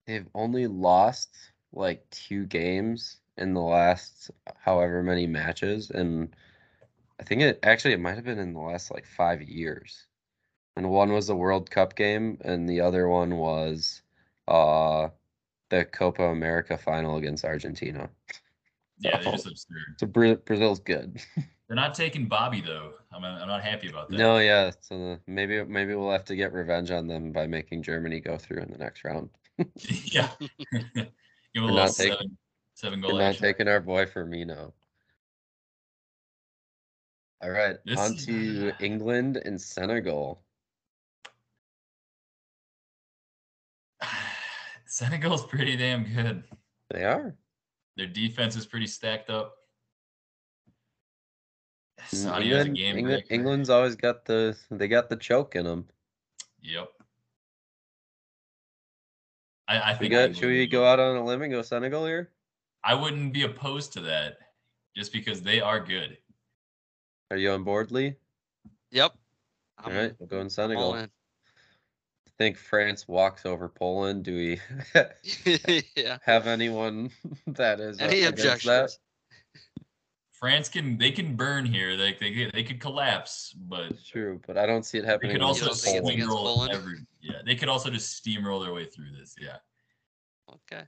they've 0.06 0.28
only 0.34 0.66
lost 0.66 1.30
like 1.72 2.08
two 2.10 2.46
games 2.46 3.18
in 3.39 3.55
the 3.55 3.61
last 3.61 4.30
however 4.59 5.03
many 5.03 5.26
matches, 5.26 5.91
and 5.91 6.34
I 7.20 7.24
think 7.24 7.43
it 7.43 7.59
actually 7.62 7.95
it 7.95 8.01
might 8.01 8.14
have 8.16 8.24
been 8.24 8.39
in 8.39 8.53
the 8.53 8.61
last 8.61 8.91
like 8.91 9.07
five 9.07 9.43
years. 9.43 10.07
And 10.76 10.91
one 10.91 11.12
was 11.12 11.26
the 11.26 11.37
World 11.37 11.70
Cup 11.70 11.97
game, 11.97 12.39
and 12.43 12.68
the 12.68 12.80
other 12.80 13.09
one 13.09 13.37
was 13.37 14.03
uh 14.49 15.09
the 15.70 15.84
Copa 15.84 16.22
America 16.24 16.78
final 16.78 17.16
against 17.16 17.45
Argentina. 17.45 18.11
Yeah, 18.99 19.20
they're 19.20 19.32
just 19.32 19.47
absurd. 19.47 19.97
So 19.99 20.07
Bra- 20.07 20.37
Brazil's 20.37 20.80
good. 20.80 21.20
They're 21.68 21.74
not 21.74 21.95
taking 21.95 22.26
Bobby 22.28 22.61
though. 22.61 22.93
I'm 23.12 23.24
I'm 23.24 23.49
not 23.49 23.62
happy 23.62 23.89
about 23.89 24.09
that. 24.09 24.16
No, 24.16 24.39
yeah. 24.39 24.70
So 24.80 25.18
maybe 25.26 25.64
maybe 25.64 25.95
we'll 25.97 26.12
have 26.12 26.24
to 26.26 26.37
get 26.37 26.53
revenge 26.53 26.93
on 26.93 27.09
them 27.09 27.32
by 27.32 27.49
making 27.49 27.82
Germany 27.82 28.20
go 28.20 28.39
through 28.39 28.62
in 28.62 28.70
the 28.70 28.78
next 28.78 29.05
round. 29.05 29.30
yeah. 30.05 30.30
Give 30.41 30.47
a 31.57 31.61
little 31.61 31.74
not 31.74 31.91
seven, 32.76 33.00
taking- 33.00 33.02
We're 33.02 33.08
goal 33.10 33.18
not 33.18 33.30
action. 33.30 33.42
taking 33.42 33.68
our 33.68 33.80
boy 33.80 34.04
Firmino. 34.06 34.72
All 37.42 37.50
right, 37.50 37.76
This- 37.84 37.98
on 37.98 38.16
to 38.18 38.72
England 38.80 39.38
and 39.38 39.60
Senegal. 39.60 40.42
Senegal's 44.86 45.44
pretty 45.46 45.76
damn 45.76 46.04
good. 46.04 46.44
They 46.90 47.04
are. 47.04 47.34
Their 47.96 48.06
defense 48.06 48.56
is 48.56 48.66
pretty 48.66 48.86
stacked 48.86 49.30
up. 49.30 49.54
Mm, 52.00 52.04
Saudi 52.16 52.52
a 52.52 52.56
England, 52.58 52.76
game 52.76 52.98
England. 52.98 53.24
England's 53.30 53.70
always 53.70 53.96
got 53.96 54.24
the 54.26 54.56
they 54.70 54.86
got 54.86 55.08
the 55.08 55.16
choke 55.16 55.56
in 55.56 55.64
them. 55.64 55.86
Yep. 56.60 56.88
I, 59.68 59.78
I 59.78 59.92
We 59.94 59.98
think 60.08 60.12
got. 60.12 60.36
Should 60.36 60.48
we 60.48 60.66
go 60.66 60.84
out 60.86 61.00
on 61.00 61.16
a 61.16 61.24
limb 61.24 61.42
and 61.42 61.50
go 61.50 61.62
Senegal 61.62 62.06
here? 62.06 62.30
I 62.87 62.95
wouldn't 62.95 63.32
be 63.32 63.43
opposed 63.43 63.93
to 63.95 64.01
that, 64.03 64.39
just 64.95 65.12
because 65.12 65.43
they 65.43 65.61
are 65.61 65.80
good. 65.80 66.16
Are 67.32 67.37
you 67.37 67.51
on 67.51 67.64
board, 67.64 67.91
Lee? 67.91 68.14
Yep. 68.93 69.14
All 69.82 69.91
I'm 69.91 69.97
right, 69.97 70.14
we'll 70.18 70.28
go 70.28 70.37
in 70.39 70.45
all 70.45 70.51
Senegal. 70.51 70.95
in. 70.95 71.11
think 72.39 72.57
France 72.57 73.09
walks 73.09 73.45
over 73.45 73.68
Poland. 73.68 74.24
Do 74.24 74.34
we 74.37 74.61
yeah. 75.97 76.18
have 76.24 76.47
anyone 76.47 77.11
that 77.49 77.80
is 77.80 77.99
Any 77.99 78.22
against 78.22 78.45
objections? 78.45 78.99
France 80.32 80.68
can 80.68 80.97
they 80.99 81.11
can 81.11 81.34
burn 81.34 81.64
here. 81.64 81.97
They 81.97 82.12
they 82.20 82.32
could- 82.34 82.53
they 82.53 82.62
could 82.62 82.78
collapse, 82.80 83.53
but 83.53 83.91
It's 83.91 84.07
true, 84.07 84.41
but 84.47 84.57
I 84.57 84.66
don't 84.66 84.84
see 84.84 84.99
it 84.99 85.05
happening. 85.05 85.32
they 85.32 85.39
happening. 85.39 85.41
could 85.41 85.47
also 85.47 85.66
don't 85.66 85.76
think 85.78 85.97
it's 85.99 86.09
against 86.11 86.30
steamroll 86.30 86.45
Poland? 86.45 86.72
every. 86.72 86.99
Yeah, 87.20 87.41
they 87.45 87.57
could 87.57 87.68
also 87.68 87.91
just 87.91 88.22
steamroll 88.24 88.62
their 88.64 88.72
way 88.74 88.84
through 88.84 89.11
this. 89.18 89.34
Yeah. 89.41 89.57
Okay. 90.72 90.84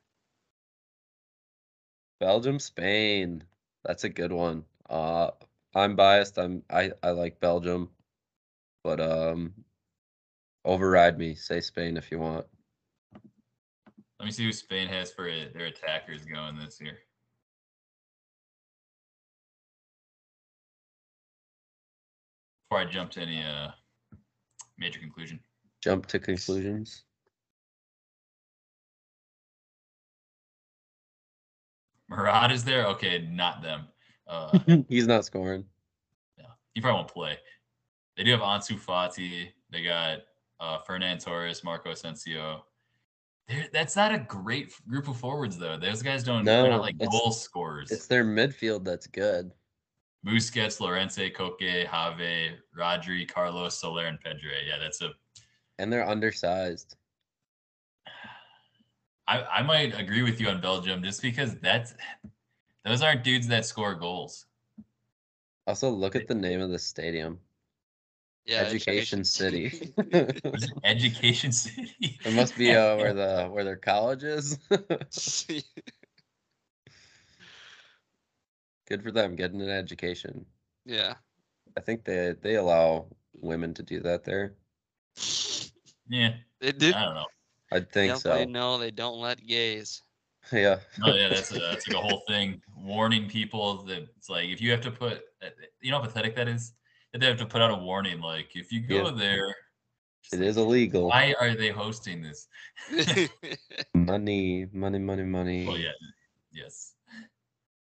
Belgium, 2.21 2.59
Spain. 2.59 3.45
That's 3.85 4.05
a 4.05 4.09
good 4.09 4.33
one. 4.33 4.65
Uh, 4.91 5.31
I'm 5.75 5.97
biased. 5.97 6.39
I'm 6.39 6.63
I 6.71 6.93
I 7.03 7.11
like 7.11 7.41
Belgium, 7.41 7.91
but 8.83 9.01
um, 9.01 9.53
override 10.65 11.19
me. 11.19 11.35
Say 11.35 11.61
Spain 11.61 11.97
if 11.97 12.11
you 12.11 12.19
want. 12.19 12.47
Let 14.19 14.27
me 14.27 14.33
see 14.33 14.45
who 14.45 14.53
Spain 14.53 14.89
has 14.89 15.13
for 15.13 15.29
it, 15.29 15.55
their 15.55 15.67
attackers 15.67 16.25
going 16.25 16.59
this 16.59 16.81
year. 16.81 16.99
Before 22.69 22.83
I 22.83 22.91
jump 22.91 23.13
to 23.13 23.21
any 23.21 23.43
uh, 23.43 23.69
major 24.77 24.99
conclusion. 24.99 25.39
Jump 25.81 26.07
to 26.07 26.19
conclusions. 26.19 27.05
Morata 32.09 32.55
is 32.55 32.65
there? 32.65 32.87
Okay, 32.87 33.29
not 33.31 33.63
them. 33.63 33.87
Uh, 34.27 34.59
He's 34.89 35.07
not 35.07 35.25
scoring. 35.25 35.65
yeah, 36.39 36.47
he 36.75 36.81
probably 36.81 36.99
won't 36.99 37.09
play. 37.09 37.39
They 38.17 38.25
do 38.25 38.33
have 38.33 38.41
Ansu 38.41 38.79
Fati. 38.79 39.49
They 39.71 39.83
got 39.83 40.21
uh, 40.61 40.79
Ferran 40.87 41.23
Torres, 41.23 41.63
Marco 41.63 41.91
Asensio. 41.91 42.65
They're, 43.47 43.67
that's 43.73 43.97
not 43.97 44.13
a 44.13 44.19
great 44.19 44.73
group 44.87 45.09
of 45.09 45.17
forwards, 45.17 45.57
though. 45.57 45.79
Those 45.79 46.03
guys 46.03 46.23
don't. 46.23 46.45
No, 46.45 46.63
they're 46.63 46.73
not 46.73 46.81
like 46.81 46.99
goal 46.99 47.31
scorers. 47.31 47.91
It's 47.91 48.07
their 48.07 48.25
midfield 48.25 48.85
that's 48.85 49.07
good. 49.07 49.53
Busquets, 50.27 50.81
Llorente, 50.81 51.31
Koke, 51.33 51.87
Have, 51.87 52.21
Rodri, 52.77 53.27
Carlos, 53.27 53.79
Soler, 53.79 54.07
and 54.07 54.19
Pedri. 54.21 54.67
Yeah, 54.67 54.79
that's 54.79 55.01
a. 55.01 55.11
And 55.79 55.93
they're 55.93 56.07
undersized. 56.07 56.97
I, 59.29 59.43
I 59.59 59.63
might 59.63 59.99
agree 59.99 60.23
with 60.23 60.41
you 60.41 60.49
on 60.49 60.61
Belgium 60.61 61.03
just 61.03 61.21
because 61.21 61.55
that's 61.57 61.95
those 62.85 63.03
aren't 63.03 63.23
dudes 63.23 63.47
that 63.49 63.67
score 63.67 63.95
goals. 63.95 64.47
Also, 65.67 65.91
look 65.91 66.17
at 66.17 66.27
the 66.27 66.35
name 66.35 66.63
of 66.63 66.71
the 66.71 66.79
stadium. 66.79 67.39
Yeah. 68.47 68.61
Education 68.67 69.23
City. 69.23 69.93
Is 69.99 70.73
Education 70.83 71.53
City. 71.53 72.19
it 72.25 72.33
must 72.33 72.57
be 72.57 72.75
uh, 72.75 72.97
where 73.01 73.13
the 73.13 73.49
where 73.51 73.65
their 73.65 73.77
college 73.77 74.25
is. 74.25 74.59
Good 78.89 79.03
for 79.03 79.13
them 79.13 79.37
getting 79.37 79.61
an 79.61 79.69
education. 79.69 80.47
yeah. 80.87 81.17
I 81.77 81.81
think 81.83 82.05
they 82.05 82.35
they 82.41 82.55
allow 82.55 83.09
women 83.35 83.75
to 83.75 83.83
do 83.83 84.01
that 84.01 84.25
there. 84.25 84.55
yeah, 86.09 86.33
They 86.61 86.73
do. 86.73 86.95
I 86.95 87.05
don't 87.05 87.15
know. 87.15 87.27
I 87.71 87.81
think 87.81 88.13
Definitely 88.13 88.47
so. 88.47 88.51
no, 88.51 88.79
they 88.79 88.91
don't 88.91 89.21
let 89.21 89.45
gays. 89.47 90.03
Yeah. 90.53 90.79
No, 90.99 91.15
yeah, 91.15 91.29
that's 91.29 91.51
a, 91.53 91.59
that's 91.59 91.87
like 91.87 91.97
a 91.97 92.01
whole 92.01 92.23
thing. 92.27 92.63
Warning 92.75 93.29
people 93.29 93.83
that 93.85 94.09
it's 94.17 94.31
like 94.31 94.49
if 94.49 94.61
you 94.63 94.71
have 94.71 94.81
to 94.81 94.91
put, 94.91 95.25
uh, 95.43 95.49
you 95.83 95.91
know, 95.91 95.99
how 95.99 96.05
pathetic 96.05 96.35
that 96.37 96.49
is. 96.49 96.73
That 97.13 97.21
they 97.21 97.27
have 97.27 97.39
to 97.39 97.47
put 97.47 97.61
out 97.63 97.71
a 97.71 97.77
warning, 97.77 98.21
like 98.21 98.55
if 98.55 98.73
you 98.73 98.81
go 98.81 99.05
Yeah. 99.05 99.11
there, 99.11 99.55
just 100.23 100.35
It 100.35 100.41
like, 100.41 100.49
is 100.49 100.57
illegal. 100.57 101.09
Why 101.09 101.35
are 101.41 101.55
they 101.55 101.69
hosting 101.69 102.23
this? 102.23 102.49
Money, 103.95 104.67
money, 104.73 104.99
money, 104.99 105.23
money. 105.23 105.67
Oh 105.69 105.75
yeah, 105.75 105.93
yes. 106.53 106.95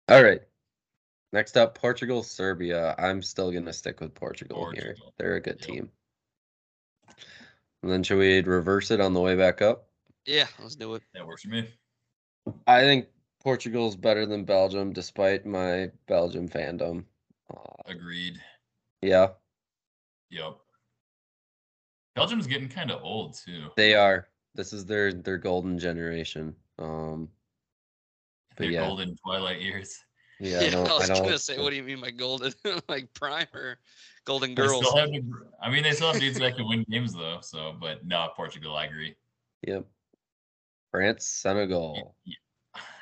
All 0.09 0.23
right. 0.23 0.41
Next 1.33 1.57
up, 1.57 1.75
Portugal, 1.75 2.23
Serbia. 2.23 2.95
I'm 2.99 3.23
still 3.23 3.53
gonna 3.53 3.73
stick 3.73 4.01
with 4.01 4.15
Portugal, 4.15 4.71
here. 4.73 4.97
They're 5.19 5.35
a 5.35 5.41
good 5.41 5.59
Yep. 5.61 5.69
team. 5.69 5.91
And 7.89 7.95
then 7.95 8.03
should 8.03 8.19
we 8.19 8.43
reverse 8.43 8.91
it 8.91 9.01
on 9.01 9.15
the 9.15 9.21
way 9.21 9.35
back 9.35 9.63
up? 9.63 9.89
yeah, 10.27 10.47
let's 10.61 10.77
do 10.77 10.95
it. 10.95 11.03
That 11.15 11.27
works 11.27 11.41
for 11.45 11.49
me. 11.49 11.67
I 12.67 12.83
think 12.83 13.07
Portugal's 13.43 13.97
better 13.97 14.27
than 14.27 14.45
Belgium, 14.45 14.93
despite 14.93 15.47
my 15.47 15.91
Belgium 16.07 16.51
fandom. 16.51 17.05
Uh, 17.51 17.61
Agreed. 17.87 18.39
yeah, 19.01 19.29
Yep. 20.29 20.59
Belgium's 22.15 22.47
getting 22.47 22.69
kind 22.69 22.91
of 22.91 23.03
old 23.03 23.39
too. 23.43 23.71
they 23.75 23.95
are. 23.95 24.29
This 24.55 24.75
is 24.75 24.85
their 24.85 25.15
their 25.15 25.39
golden 25.39 25.79
generation. 25.79 26.55
Um, 26.79 27.31
Their 28.59 28.71
yeah. 28.71 28.81
golden 28.87 29.17
twilight 29.17 29.63
years. 29.63 30.05
Yeah, 30.41 30.61
Yeah, 30.63 30.79
I. 30.79 30.81
I 30.81 30.83
was 30.99 31.11
I 31.11 31.15
don't 31.15 31.25
gonna 31.25 31.39
say, 31.39 31.59
what 31.59 31.71
do 31.71 31.77
you 31.77 31.83
mean 31.83 32.01
by 32.01 32.11
golden? 32.11 32.53
like 32.89 33.13
prime 33.15 33.47
or 33.55 33.79
golden 34.25 34.51
They 34.51 34.63
girls? 34.63 34.87
still 34.87 34.97
have 34.97 35.11
I 35.63 35.71
mean, 35.71 35.83
they 35.83 35.93
still 35.93 36.13
have 36.13 36.21
dudes 36.21 36.39
that 36.39 36.57
can 36.57 36.69
win 36.69 36.85
games 36.89 37.15
though. 37.15 37.39
So, 37.43 37.75
but 37.81 38.07
no, 38.07 38.29
Portugal. 38.37 38.77
I 38.77 38.87
agree. 38.87 39.15
Yep. 39.67 39.87
France, 40.91 41.27
Senegal. 41.27 42.15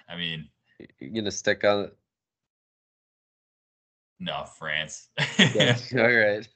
I 0.08 0.16
mean, 0.16 0.48
Y- 0.80 0.86
You 1.00 1.10
gonna 1.10 1.30
stick 1.30 1.64
on 1.64 1.90
no, 4.18 4.44
France. 4.58 5.08
Yeah. 5.38 5.76
All 5.98 6.10
right. 6.10 6.48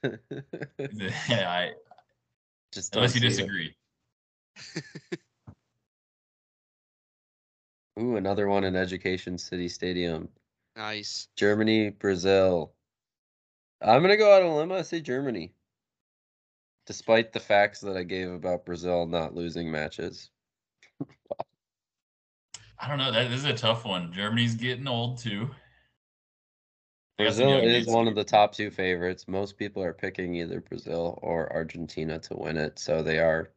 I, 1.31 1.73
Just 2.73 2.93
don't 2.93 3.03
unless 3.03 3.15
you 3.15 3.21
disagree. 3.21 3.77
Ooh, 7.99 8.17
another 8.17 8.49
one 8.49 8.65
in 8.65 8.75
Education 8.77 9.37
City 9.37 9.69
Stadium. 9.69 10.29
Nice. 10.81 11.29
Germany, 11.37 11.91
Brazil. 11.91 12.73
I'm 13.83 14.01
gonna 14.01 14.17
go 14.17 14.35
out 14.35 14.43
on 14.43 14.49
a 14.49 14.57
limb. 14.57 14.73
I 14.73 14.81
say 14.81 15.03
Germany. 15.03 15.53
Despite 16.87 17.35
the 17.35 17.41
facts 17.41 17.81
that 17.81 17.99
I 17.99 18.03
gave 18.03 18.31
about 18.31 18.65
Brazil 18.65 19.07
not 19.07 19.35
losing 19.35 19.71
matches. 19.71 20.31
I 22.79 22.89
don't 22.89 22.97
know. 22.97 23.13
That 23.13 23.29
this 23.29 23.41
is 23.41 23.45
a 23.45 23.53
tough 23.53 23.85
one. 23.85 24.11
Germany's 24.11 24.55
getting 24.55 24.89
old 24.89 25.19
too. 25.19 25.51
They 27.19 27.25
got 27.25 27.35
some 27.35 27.49
Brazil 27.49 27.75
is 27.75 27.87
one 27.87 28.09
of 28.09 28.15
the 28.15 28.25
top 28.25 28.55
two 28.55 28.71
favorites. 28.71 29.29
Most 29.29 29.59
people 29.59 29.83
are 29.83 29.93
picking 29.93 30.35
either 30.37 30.63
Brazil 30.63 31.19
or 31.21 31.53
Argentina 31.53 32.19
to 32.21 32.37
win 32.39 32.57
it, 32.57 32.79
so 32.79 33.03
they 33.03 33.19
are 33.19 33.51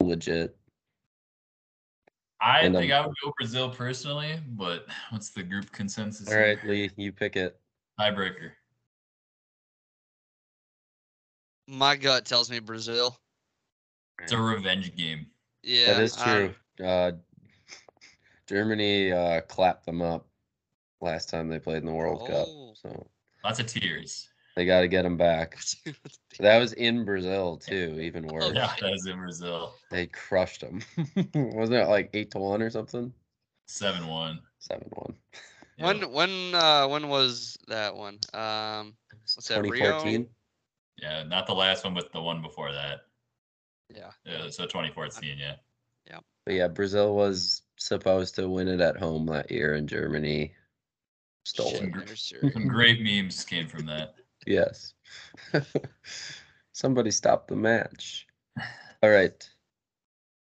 legit. 0.00 0.56
I 2.46 2.60
and, 2.60 2.76
think 2.76 2.92
um, 2.92 3.02
I 3.02 3.06
would 3.08 3.16
go 3.24 3.32
Brazil 3.36 3.70
personally, 3.70 4.38
but 4.50 4.86
what's 5.10 5.30
the 5.30 5.42
group 5.42 5.72
consensus? 5.72 6.28
All 6.28 6.38
right, 6.38 6.56
here? 6.60 6.70
Lee, 6.70 6.90
you 6.96 7.10
pick 7.10 7.34
it. 7.34 7.58
Tiebreaker. 7.98 8.52
My 11.66 11.96
gut 11.96 12.24
tells 12.24 12.48
me 12.48 12.60
Brazil. 12.60 13.18
It's 14.22 14.30
a 14.30 14.38
revenge 14.38 14.94
game. 14.94 15.26
Yeah, 15.64 15.94
that 15.94 16.02
is 16.02 16.16
I- 16.18 16.52
true. 16.78 16.86
Uh, 16.86 17.12
Germany 18.46 19.10
uh, 19.10 19.40
clapped 19.40 19.84
them 19.84 20.00
up 20.00 20.28
last 21.00 21.28
time 21.28 21.48
they 21.48 21.58
played 21.58 21.78
in 21.78 21.86
the 21.86 21.92
World 21.92 22.20
Oh. 22.22 22.26
Cup, 22.26 22.46
so 22.80 23.06
Lots 23.42 23.58
of 23.58 23.66
tears. 23.66 24.28
They 24.56 24.64
got 24.64 24.80
to 24.80 24.88
get 24.88 25.02
them 25.02 25.16
back. 25.16 25.58
That 26.38 26.58
was 26.58 26.74
in 26.74 27.06
Brazil 27.06 27.56
too, 27.66 27.98
even 27.98 28.26
worse. 28.26 28.52
Yeah, 28.54 28.70
that 28.78 28.90
was 28.90 29.06
in 29.06 29.16
Brazil. 29.16 29.72
They 29.90 30.06
crushed 30.06 30.60
them. 30.60 30.82
Wasn't 31.34 31.78
it 31.78 31.88
like 31.88 32.10
eight 32.12 32.30
to 32.32 32.38
one 32.38 32.60
or 32.60 32.68
something? 32.68 33.10
Seven 33.68 34.06
one. 34.06 34.40
Seven 34.58 34.86
one. 34.90 35.14
when 35.78 36.12
when 36.12 36.54
uh 36.54 36.88
when 36.88 37.08
was 37.08 37.56
that 37.68 37.96
one? 37.96 38.18
Um, 38.34 38.96
what's 39.34 39.48
that? 39.48 39.60
Twenty 39.60 39.70
Rio? 39.70 40.26
Yeah, 41.00 41.22
not 41.22 41.46
the 41.46 41.54
last 41.54 41.84
one, 41.84 41.94
but 41.94 42.12
the 42.12 42.20
one 42.20 42.42
before 42.42 42.70
that. 42.70 43.06
Yeah. 43.88 44.10
Yeah, 44.26 44.50
so 44.50 44.64
2014. 44.64 45.38
Yeah. 45.38 45.54
But 46.46 46.54
yeah, 46.54 46.68
Brazil 46.68 47.14
was 47.14 47.62
supposed 47.76 48.36
to 48.36 48.48
win 48.48 48.68
it 48.68 48.80
at 48.80 48.96
home 48.96 49.26
that 49.26 49.50
year, 49.50 49.74
and 49.74 49.88
Germany 49.88 50.54
stole 51.44 51.70
Shit, 51.70 51.92
it. 51.94 52.52
Some 52.52 52.68
great 52.68 53.00
memes 53.00 53.44
came 53.44 53.66
from 53.66 53.84
that. 53.86 54.14
Yes. 54.46 54.94
Somebody 56.72 57.10
stop 57.10 57.48
the 57.48 57.56
match. 57.56 58.26
All 59.02 59.10
right. 59.10 59.48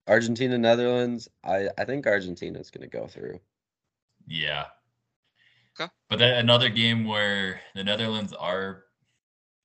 Argentina, 0.08 0.58
Netherlands. 0.58 1.28
I, 1.44 1.68
I 1.78 1.84
think 1.84 2.06
Argentina's 2.06 2.70
going 2.70 2.88
to 2.88 2.96
go 2.98 3.06
through. 3.06 3.40
Yeah. 4.26 4.66
Okay. 5.78 5.90
But 6.08 6.18
that 6.18 6.38
another 6.38 6.68
game 6.68 7.04
where 7.04 7.60
the 7.74 7.84
Netherlands 7.84 8.32
are, 8.32 8.84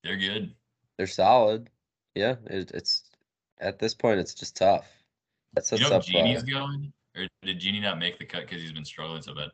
they're 0.03 0.17
good. 0.17 0.53
They're 0.97 1.07
solid. 1.07 1.69
Yeah, 2.13 2.35
it, 2.45 2.71
it's 2.73 3.03
at 3.59 3.79
this 3.79 3.93
point, 3.93 4.19
it's 4.19 4.33
just 4.33 4.55
tough. 4.55 4.87
That 5.53 5.69
You 5.71 5.77
sets 5.77 5.89
know, 5.89 5.97
up. 5.97 6.05
Gini's 6.05 6.43
uh, 6.43 6.45
going, 6.45 6.93
or 7.15 7.27
did 7.41 7.59
Gini 7.59 7.81
not 7.81 7.99
make 7.99 8.19
the 8.19 8.25
cut 8.25 8.41
because 8.41 8.61
he's 8.61 8.71
been 8.71 8.85
struggling 8.85 9.21
so 9.21 9.33
bad? 9.33 9.49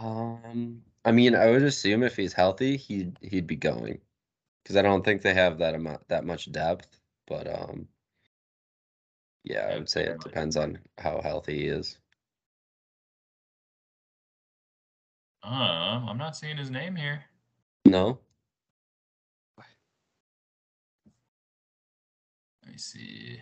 um, 0.00 0.82
I 1.04 1.12
mean, 1.12 1.34
I 1.34 1.50
would 1.50 1.62
assume 1.62 2.02
if 2.02 2.16
he's 2.16 2.32
healthy, 2.32 2.76
he'd 2.76 3.18
he'd 3.22 3.46
be 3.46 3.56
going, 3.56 4.00
because 4.62 4.76
I 4.76 4.82
don't 4.82 5.04
think 5.04 5.22
they 5.22 5.34
have 5.34 5.58
that 5.58 5.74
amount 5.74 6.08
that 6.08 6.24
much 6.24 6.50
depth. 6.52 7.00
But 7.26 7.46
um, 7.48 7.88
yeah, 9.44 9.66
I 9.72 9.76
would 9.78 9.88
say 9.88 10.04
it 10.04 10.20
depends 10.20 10.56
on 10.56 10.78
how 10.98 11.20
healthy 11.20 11.58
he 11.58 11.66
is. 11.68 11.98
Uh, 15.42 16.04
I'm 16.08 16.18
not 16.18 16.36
seeing 16.36 16.56
his 16.56 16.70
name 16.70 16.96
here. 16.96 17.24
No, 17.84 18.20
Let 22.62 22.72
me 22.72 22.78
see 22.78 23.40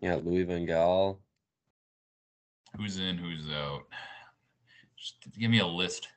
yeah, 0.00 0.16
Louis 0.16 0.44
Van 0.44 0.66
Gaal. 0.66 1.18
who's 2.76 2.98
in, 2.98 3.18
who's 3.18 3.48
out. 3.50 3.82
Just 4.96 5.16
give 5.38 5.50
me 5.50 5.60
a 5.60 5.66
list. 5.66 6.08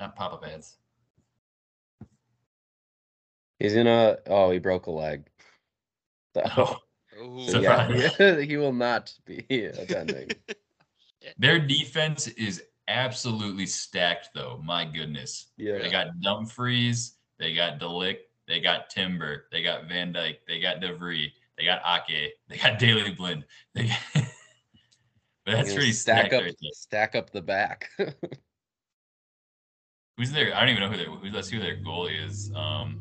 Not 0.00 0.16
pop-up 0.16 0.44
ads. 0.44 0.78
He's 3.58 3.74
gonna. 3.74 4.16
Oh, 4.26 4.50
he 4.50 4.58
broke 4.58 4.86
a 4.86 4.90
leg. 4.90 5.26
So, 6.32 6.76
Oh, 7.18 7.24
Ooh. 7.24 7.48
so 7.48 7.60
yeah, 7.60 8.40
he 8.40 8.56
will 8.56 8.72
not 8.72 9.12
be 9.26 9.44
attending. 9.50 10.30
their 11.38 11.58
defense 11.58 12.28
is 12.28 12.62
absolutely 12.86 13.66
stacked, 13.66 14.30
though. 14.34 14.60
My 14.64 14.84
goodness. 14.84 15.48
Yeah. 15.56 15.78
They 15.78 15.90
got 15.90 16.20
Dumfries, 16.20 17.16
they 17.38 17.52
got 17.52 17.78
de 17.80 17.86
Ligt, 17.86 18.20
they 18.46 18.60
got 18.60 18.90
Timber, 18.90 19.46
they 19.50 19.62
got 19.62 19.88
Van 19.88 20.12
Dijk, 20.12 20.36
they 20.46 20.60
got 20.60 20.80
de 20.80 20.94
Vrij, 20.94 21.32
they 21.58 21.64
got 21.64 21.82
Ake, 21.84 22.34
they 22.48 22.56
got 22.56 22.78
Daley 22.78 23.12
Blind. 23.12 23.44
They 23.74 23.88
got... 23.88 23.98
but 25.44 25.56
that's 25.56 25.74
pretty 25.74 25.92
stack 25.92 26.28
stacked 26.28 26.34
up. 26.34 26.42
right. 26.42 26.54
Stack 26.72 27.14
up 27.16 27.30
the 27.30 27.42
back. 27.42 27.90
Who's 30.16 30.32
their? 30.32 30.54
I 30.54 30.60
don't 30.60 30.70
even 30.70 30.82
know 30.82 30.90
who 30.90 30.96
their. 30.96 31.06
Who, 31.06 31.30
let's 31.30 31.48
see 31.48 31.56
who 31.56 31.62
their 31.62 31.76
goalie 31.76 32.24
is. 32.26 32.52
Um, 32.54 33.00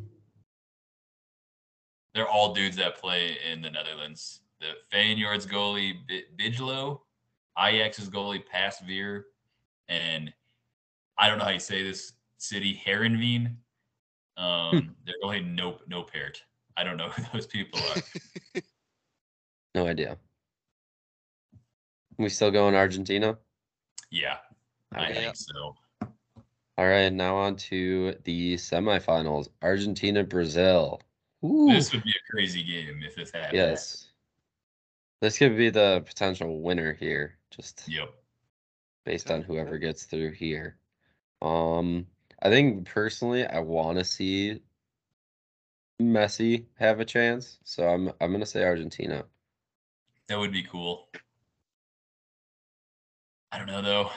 they're 2.13 2.27
all 2.27 2.53
dudes 2.53 2.77
that 2.77 2.97
play 2.97 3.37
in 3.51 3.61
the 3.61 3.69
Netherlands. 3.69 4.41
The 4.59 4.71
Feyenoord's 4.91 5.45
goalie 5.45 5.93
B- 6.07 6.23
Bijlow, 6.37 7.01
Ajax's 7.57 8.09
goalie 8.09 8.43
Pasveer, 8.53 9.23
and 9.87 10.33
I 11.17 11.27
don't 11.27 11.37
know 11.37 11.45
how 11.45 11.51
you 11.51 11.59
say 11.59 11.83
this 11.83 12.13
city 12.37 12.81
Heerenveen. 12.85 13.55
Um, 14.37 14.95
they're 15.05 15.15
goalie 15.23 15.45
No 15.45 15.77
No 15.87 16.03
Parrot. 16.03 16.41
I 16.77 16.83
don't 16.83 16.97
know 16.97 17.09
who 17.09 17.23
those 17.33 17.47
people 17.47 17.79
are. 17.95 18.61
no 19.75 19.87
idea. 19.87 20.17
We 22.17 22.27
still 22.29 22.51
going 22.51 22.75
Argentina? 22.75 23.37
Yeah, 24.11 24.37
I 24.93 25.13
think 25.13 25.35
so. 25.35 25.75
All 26.79 26.87
right, 26.87 27.11
now 27.11 27.35
on 27.35 27.57
to 27.57 28.15
the 28.23 28.53
semifinals. 28.55 29.49
Argentina, 29.61 30.23
Brazil. 30.23 31.01
Ooh, 31.43 31.73
This 31.73 31.91
would 31.91 32.05
be 32.05 32.11
a 32.11 32.31
crazy 32.31 32.63
game 32.63 33.03
if 33.03 33.17
this 33.17 33.31
happened. 33.31 33.53
yes. 33.57 34.11
This 35.19 35.37
could 35.37 35.57
be 35.57 35.69
the 35.71 36.01
potential 36.05 36.61
winner 36.61 36.93
here, 36.93 37.37
just 37.49 37.85
Yep. 37.89 38.13
based 39.03 39.29
on 39.29 39.41
whoever 39.41 39.77
gets 39.77 40.05
through 40.05 40.31
here. 40.31 40.77
Um, 41.41 42.07
I 42.41 42.49
think 42.49 42.87
personally, 42.87 43.45
I 43.45 43.59
want 43.59 43.97
to 43.97 44.05
see 44.05 44.61
Messi 46.01 46.65
have 46.77 47.01
a 47.01 47.05
chance, 47.05 47.59
so 47.65 47.89
I'm 47.89 48.07
I'm 48.21 48.31
gonna 48.31 48.45
say 48.45 48.63
Argentina. 48.63 49.25
That 50.27 50.39
would 50.39 50.53
be 50.53 50.63
cool. 50.63 51.09
I 53.51 53.57
don't 53.57 53.67
know 53.67 53.81
though. 53.81 54.11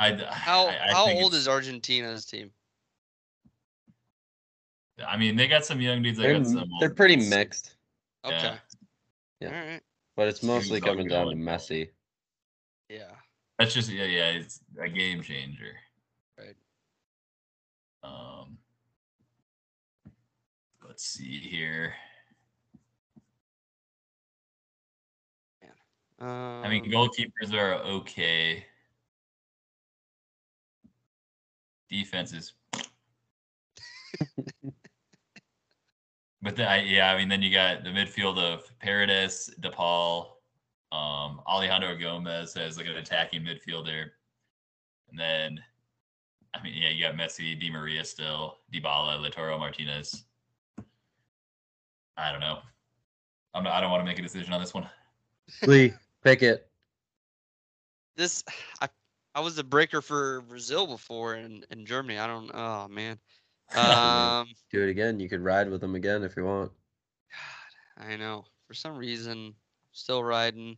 I 0.00 0.12
How 0.32 0.66
I, 0.66 0.88
I 0.88 0.92
how 0.92 1.10
old 1.12 1.34
is 1.34 1.46
Argentina's 1.46 2.24
team? 2.24 2.50
I 5.06 5.16
mean, 5.16 5.36
they 5.36 5.46
got 5.46 5.64
some 5.64 5.80
young 5.80 6.02
dudes. 6.02 6.18
They 6.18 6.24
They're, 6.24 6.38
got 6.38 6.46
some. 6.46 6.68
they're 6.80 6.90
pretty 6.90 7.16
dudes. 7.16 7.30
mixed, 7.30 7.74
Okay. 8.24 8.36
Yeah. 8.36 8.56
Yeah. 9.40 9.48
All 9.48 9.66
right. 9.68 9.80
but 10.16 10.28
it's 10.28 10.42
mostly 10.42 10.80
all 10.80 10.88
coming 10.88 11.08
down 11.08 11.26
to 11.28 11.34
going? 11.34 11.44
Messi. 11.44 11.88
Yeah. 12.90 13.12
That's 13.58 13.72
just 13.72 13.90
yeah, 13.90 14.04
yeah. 14.04 14.30
It's 14.30 14.60
a 14.82 14.88
game 14.88 15.22
changer. 15.22 15.72
Right. 16.38 16.56
Um. 18.02 18.58
Let's 20.04 20.86
let's 20.86 21.04
see 21.04 21.38
here. 21.38 21.94
I 26.22 26.68
mean, 26.68 26.84
Um, 26.84 26.90
goalkeepers 26.90 27.54
are 27.54 27.74
okay. 27.76 28.66
Defenses. 31.90 32.52
but 36.42 36.56
then, 36.56 36.68
I, 36.68 36.82
yeah, 36.82 37.12
I 37.12 37.18
mean, 37.18 37.28
then 37.28 37.42
you 37.42 37.52
got 37.52 37.84
the 37.84 37.90
midfield 37.90 38.38
of 38.38 38.62
Paredes, 38.78 39.50
De 39.60 39.70
Paul, 39.70 40.40
um, 40.92 41.40
Alejandro 41.46 41.96
Gomez 41.96 42.56
as 42.56 42.76
like 42.76 42.86
an 42.86 42.96
attacking 42.96 43.42
midfielder, 43.42 44.10
and 45.10 45.18
then, 45.18 45.60
I 46.54 46.62
mean, 46.62 46.74
yeah, 46.74 46.90
you 46.90 47.02
got 47.02 47.14
Messi, 47.14 47.58
Di 47.58 47.70
Maria 47.70 48.04
still, 48.04 48.58
Dybala, 48.72 49.18
Lautaro 49.18 49.58
Martinez. 49.58 50.24
I 52.16 52.30
don't 52.30 52.40
know. 52.40 52.58
I'm 53.54 53.64
not, 53.64 53.72
I 53.72 53.80
don't 53.80 53.90
want 53.90 54.02
to 54.02 54.04
make 54.04 54.18
a 54.18 54.22
decision 54.22 54.52
on 54.52 54.60
this 54.60 54.74
one. 54.74 54.88
Lee, 55.66 55.92
pick 56.22 56.42
it. 56.42 56.68
this 58.16 58.44
I 58.80 58.88
I 59.34 59.40
was 59.40 59.56
the 59.56 59.64
breaker 59.64 60.02
for 60.02 60.40
Brazil 60.42 60.86
before 60.86 61.36
in, 61.36 61.64
in 61.70 61.86
Germany. 61.86 62.18
I 62.18 62.26
don't 62.26 62.50
oh 62.52 62.88
man. 62.88 63.18
Um 63.76 64.48
Do 64.70 64.82
it 64.82 64.90
again. 64.90 65.20
You 65.20 65.28
could 65.28 65.42
ride 65.42 65.70
with 65.70 65.80
them 65.80 65.94
again 65.94 66.24
if 66.24 66.36
you 66.36 66.44
want. 66.44 66.72
God, 67.96 68.06
I 68.06 68.16
know. 68.16 68.44
For 68.66 68.74
some 68.74 68.96
reason 68.96 69.54
still 69.92 70.24
riding 70.24 70.76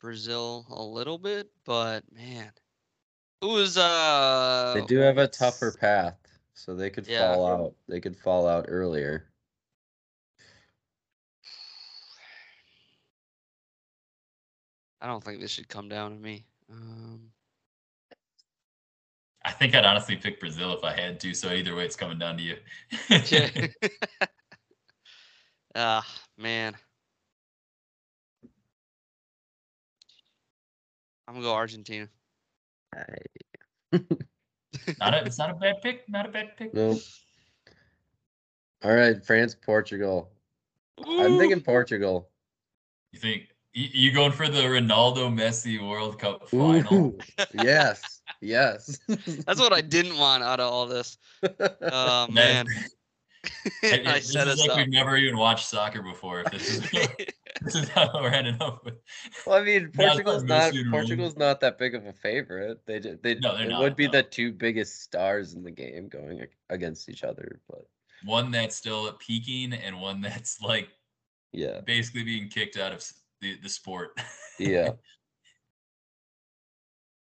Brazil 0.00 0.66
a 0.70 0.82
little 0.82 1.18
bit, 1.18 1.50
but 1.64 2.04
man. 2.12 2.52
Who 3.40 3.56
is 3.58 3.78
uh 3.78 4.72
They 4.74 4.84
do 4.86 4.98
have 4.98 5.18
a 5.18 5.28
tougher 5.28 5.72
path, 5.72 6.18
so 6.54 6.74
they 6.74 6.90
could 6.90 7.06
Yeah. 7.06 7.36
fall 7.36 7.46
out. 7.46 7.74
They 7.88 8.00
could 8.00 8.16
fall 8.16 8.48
out 8.48 8.66
earlier. 8.68 9.30
I 15.00 15.06
don't 15.06 15.22
think 15.22 15.40
this 15.40 15.50
should 15.50 15.68
come 15.68 15.88
down 15.88 16.12
to 16.12 16.18
me. 16.18 16.46
Um 16.70 17.30
I 19.46 19.52
think 19.52 19.76
I'd 19.76 19.84
honestly 19.84 20.16
pick 20.16 20.40
Brazil 20.40 20.76
if 20.76 20.82
I 20.82 20.92
had 20.92 21.20
to. 21.20 21.32
So 21.32 21.52
either 21.52 21.76
way, 21.76 21.84
it's 21.84 21.94
coming 21.94 22.18
down 22.18 22.36
to 22.36 22.42
you. 22.42 22.56
okay. 23.10 23.72
Ah, 25.78 26.06
man. 26.38 26.74
I'm 31.28 31.34
gonna 31.34 31.44
go 31.44 31.52
Argentina. 31.52 32.08
not 33.92 35.12
a, 35.12 35.24
it's 35.26 35.38
not 35.38 35.50
a 35.50 35.54
bad 35.54 35.82
pick. 35.82 36.08
Not 36.08 36.24
a 36.24 36.30
bad 36.30 36.56
pick. 36.56 36.72
No. 36.72 36.98
All 38.82 38.94
right, 38.94 39.22
France, 39.22 39.54
Portugal. 39.54 40.30
I'm 41.06 41.36
thinking 41.38 41.60
Portugal. 41.60 42.30
You 43.12 43.18
think 43.18 43.48
you, 43.76 43.88
you 43.92 44.12
going 44.12 44.32
for 44.32 44.48
the 44.48 44.62
Ronaldo 44.62 45.28
Messi 45.32 45.78
World 45.86 46.18
Cup 46.18 46.48
final? 46.48 46.94
Ooh, 46.94 47.18
yes, 47.54 48.22
yes. 48.40 48.98
That's 49.46 49.60
what 49.60 49.72
I 49.74 49.82
didn't 49.82 50.16
want 50.18 50.42
out 50.42 50.60
of 50.60 50.72
all 50.72 50.86
this. 50.86 51.18
Oh 51.42 52.26
Man, 52.30 52.66
man. 52.66 52.66
it- 53.82 54.06
I 54.06 54.14
this 54.14 54.32
set 54.32 54.48
is 54.48 54.54
us 54.54 54.60
like 54.60 54.70
up. 54.70 54.76
we've 54.78 54.88
never 54.88 55.16
even 55.16 55.36
watched 55.38 55.66
soccer 55.68 56.02
before. 56.02 56.40
If 56.40 56.52
this 56.52 56.68
is 56.68 56.90
this 57.62 57.74
is 57.74 57.88
how 57.90 58.10
we're 58.14 58.30
ending 58.30 58.56
up 58.60 58.82
with. 58.84 58.94
Well, 59.46 59.56
I 59.60 59.64
mean, 59.64 59.90
Portugal's 59.94 60.42
for 60.42 60.48
not 60.48 60.72
Messi 60.72 60.80
and 60.80 60.90
Portugal's 60.90 61.36
not 61.36 61.60
that 61.60 61.78
big 61.78 61.94
of 61.94 62.06
a 62.06 62.12
favorite. 62.14 62.80
They 62.86 62.98
ju- 63.00 63.18
they 63.22 63.34
No, 63.36 63.56
they're 63.56 63.66
it 63.66 63.70
not, 63.70 63.80
would 63.82 63.96
be 63.96 64.06
no. 64.06 64.12
the 64.12 64.22
two 64.22 64.52
biggest 64.52 65.02
stars 65.02 65.52
in 65.54 65.62
the 65.62 65.70
game 65.70 66.08
going 66.08 66.46
against 66.70 67.08
each 67.10 67.24
other, 67.24 67.60
but 67.68 67.86
One 68.24 68.50
that's 68.50 68.74
still 68.74 69.12
peaking 69.12 69.74
and 69.74 70.00
one 70.00 70.20
that's 70.22 70.60
like 70.62 70.88
yeah, 71.52 71.80
basically 71.82 72.24
being 72.24 72.48
kicked 72.48 72.76
out 72.78 72.92
of 72.92 72.98
s- 72.98 73.14
the, 73.40 73.56
the 73.62 73.68
sport. 73.68 74.20
yeah. 74.58 74.90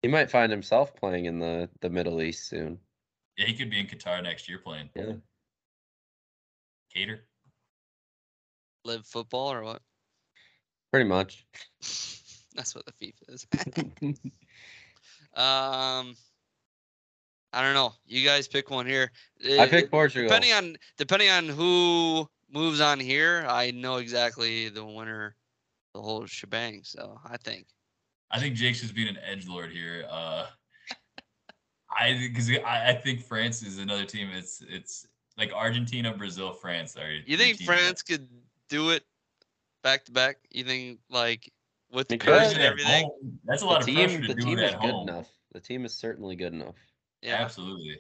He 0.04 0.08
might 0.08 0.32
find 0.32 0.52
himself 0.52 0.96
playing 0.96 1.26
in 1.26 1.38
the 1.38 1.70
the 1.82 1.90
Middle 1.92 2.24
East 2.24 2.50
soon. 2.50 2.80
yeah, 3.38 3.46
he 3.46 3.54
could 3.54 3.70
be 3.70 3.80
in 3.80 3.86
Qatar 3.86 4.24
next 4.24 4.50
year 4.50 4.58
playing. 4.58 4.90
Yeah. 4.96 5.14
Qatar. 6.96 7.20
Live 8.84 9.06
football 9.06 9.54
or 9.54 9.62
what? 9.64 9.84
Pretty 10.92 11.08
much. 11.08 11.46
That's 12.56 12.74
what 12.74 12.84
the 12.88 12.94
FIFA 12.94 13.30
is. 13.30 13.48
um, 15.36 16.16
I 17.54 17.62
don't 17.62 17.76
know. 17.76 17.94
You 18.08 18.26
guys 18.26 18.48
pick 18.48 18.72
one 18.72 18.88
here. 18.88 19.12
I 19.48 19.60
Uh, 19.60 19.68
picked 19.68 19.92
Portugal. 19.92 20.28
Depending 20.30 20.54
on 20.54 20.78
depending 20.98 21.30
on 21.30 21.48
who 21.48 22.28
moves 22.52 22.82
on 22.82 23.00
here, 23.00 23.46
I 23.48 23.70
know 23.70 23.98
exactly 23.98 24.70
the 24.70 24.84
winner, 24.84 25.36
the 25.94 26.02
whole 26.02 26.26
shebang. 26.26 26.82
So 26.84 27.20
I 27.26 27.38
think. 27.38 27.68
I 28.32 28.40
think 28.40 28.56
Jake's 28.56 28.80
just 28.82 28.96
being 28.96 29.10
an 29.10 29.18
edge 29.26 29.48
lord 29.48 29.72
here. 29.72 30.06
Uh, 30.10 30.48
I 31.98 32.14
because 32.22 32.50
I, 32.50 32.90
I 32.90 32.94
think 32.94 33.22
France 33.26 33.62
is 33.64 33.78
another 33.80 34.06
team. 34.06 34.30
It's 34.34 34.64
it's 34.70 35.08
like 35.38 35.52
Argentina, 35.52 36.14
Brazil, 36.16 36.54
France. 36.54 36.96
Are 36.98 37.12
You 37.12 37.38
think 37.38 37.58
teams 37.58 37.60
that- 37.60 37.66
France 37.66 38.02
could 38.02 38.28
do 38.70 38.92
it 38.92 39.04
back 39.84 40.06
to 40.06 40.12
back? 40.12 40.38
You 40.50 40.64
think 40.64 41.00
like 41.10 41.52
with 41.92 42.08
the 42.08 42.16
They 42.16 42.26
coach 42.26 42.54
and 42.54 42.62
everything? 42.62 43.04
home, 43.04 43.40
That's 43.44 43.62
a 43.62 43.66
The 43.66 43.72
lot 43.72 43.80
of 43.82 43.86
team, 43.86 43.96
pressure 43.96 44.22
to 44.22 44.28
the 44.30 44.34
do 44.36 44.42
team 44.46 44.60
is 44.60 44.72
good 44.72 44.80
home. 44.80 45.10
enough. 45.10 45.30
The 45.52 45.60
team 45.60 45.84
is 45.84 45.94
certainly 45.94 46.38
good 46.38 46.54
enough. 46.54 46.76
Yeah. 47.22 47.36
Absolutely. 47.36 47.98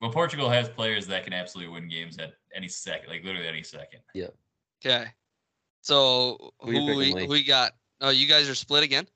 Well, 0.00 0.10
Portugal 0.10 0.48
has 0.50 0.68
players 0.68 1.06
that 1.08 1.22
can 1.24 1.32
absolutely 1.32 1.72
win 1.72 1.88
games 1.88 2.18
at 2.18 2.32
any 2.54 2.66
second, 2.68 3.10
like 3.10 3.22
literally 3.24 3.46
any 3.48 3.62
second. 3.62 4.00
Yeah. 4.14 4.28
Okay. 4.84 5.06
So 5.88 6.52
Who 6.60 6.70
who 6.70 6.96
we, 6.98 7.12
who 7.12 7.28
we 7.28 7.42
got? 7.42 7.72
Oh, 8.02 8.10
you 8.10 8.26
guys 8.26 8.46
are 8.46 8.54
split 8.54 8.84
again. 8.84 9.08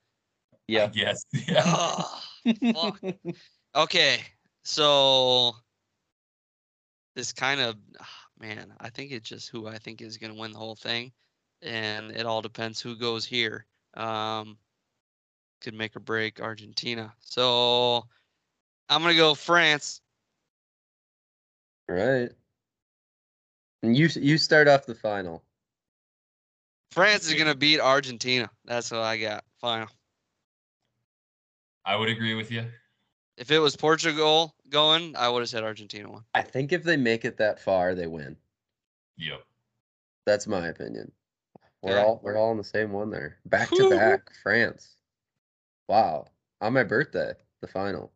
Yeah. 0.68 0.88
Yes. 0.94 1.26
Yeah. 1.46 1.62
Ah, 1.66 2.24
fuck. 2.72 2.98
Okay, 3.74 4.20
so 4.64 5.54
this 7.14 7.34
kind 7.34 7.60
of 7.60 7.76
ah, 8.00 8.08
man, 8.40 8.72
I 8.80 8.88
think 8.88 9.12
it's 9.12 9.28
just 9.28 9.50
who 9.50 9.68
I 9.68 9.76
think 9.76 10.00
is 10.00 10.16
going 10.16 10.32
to 10.32 10.40
win 10.40 10.52
the 10.52 10.58
whole 10.58 10.74
thing, 10.74 11.12
and 11.60 12.10
it 12.10 12.24
all 12.24 12.40
depends 12.40 12.80
who 12.80 12.96
goes 12.96 13.26
here. 13.26 13.66
Um, 13.92 14.56
could 15.60 15.74
make 15.74 15.94
or 15.94 16.00
break 16.00 16.40
Argentina. 16.40 17.12
So 17.20 18.06
I'm 18.88 19.02
gonna 19.02 19.14
go 19.14 19.34
France. 19.34 20.00
right. 21.86 22.30
And 23.82 23.94
you 23.94 24.08
you 24.14 24.38
start 24.38 24.68
off 24.68 24.86
the 24.86 24.94
final. 24.94 25.42
France 26.92 27.26
is 27.26 27.34
gonna 27.34 27.54
beat 27.54 27.80
Argentina. 27.80 28.50
That's 28.66 28.90
what 28.90 29.00
I 29.00 29.16
got. 29.16 29.44
Final. 29.60 29.88
I 31.86 31.96
would 31.96 32.10
agree 32.10 32.34
with 32.34 32.50
you. 32.50 32.64
If 33.38 33.50
it 33.50 33.58
was 33.58 33.74
Portugal 33.76 34.54
going, 34.68 35.16
I 35.16 35.30
would 35.30 35.40
have 35.40 35.48
said 35.48 35.64
Argentina 35.64 36.10
won. 36.10 36.22
I 36.34 36.42
think 36.42 36.70
if 36.70 36.82
they 36.84 36.98
make 36.98 37.24
it 37.24 37.38
that 37.38 37.58
far, 37.58 37.94
they 37.94 38.06
win. 38.06 38.36
Yep. 39.16 39.42
That's 40.26 40.46
my 40.46 40.68
opinion. 40.68 41.10
We're 41.82 41.92
Okay. 41.92 42.02
all 42.02 42.20
we're 42.22 42.36
all 42.36 42.52
in 42.52 42.58
the 42.58 42.64
same 42.64 42.92
one 42.92 43.10
there. 43.10 43.38
Back 43.46 43.70
to 43.70 43.88
back, 43.88 44.30
France. 44.42 44.96
Wow. 45.88 46.26
On 46.60 46.74
my 46.74 46.84
birthday, 46.84 47.32
the 47.62 47.68
final. 47.68 48.12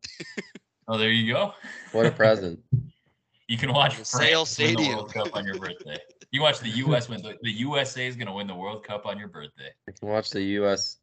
Oh, 0.87 0.99
there 0.99 1.11
you 1.11 1.33
go. 1.33 1.53
What 1.93 2.05
a 2.05 2.11
present. 2.11 2.59
You 3.47 3.57
can 3.57 3.71
watch 3.71 3.97
The 3.97 4.05
France 4.05 4.09
Sale 4.09 4.39
win 4.39 4.43
the 4.43 4.45
Stadium. 4.45 4.95
World 4.97 5.13
Cup 5.13 5.35
on 5.35 5.45
your 5.45 5.57
birthday. 5.57 5.97
You 6.31 6.41
watch 6.41 6.59
the 6.59 6.69
U.S. 6.69 7.07
win. 7.09 7.21
The, 7.21 7.37
the 7.41 7.51
USA 7.51 8.05
is 8.07 8.15
going 8.15 8.27
to 8.27 8.33
win 8.33 8.47
the 8.47 8.55
World 8.55 8.83
Cup 8.83 9.05
on 9.05 9.17
your 9.17 9.29
birthday. 9.29 9.69
You 9.87 9.93
can 9.93 10.09
watch 10.09 10.29
the 10.31 10.41
US 10.41 10.97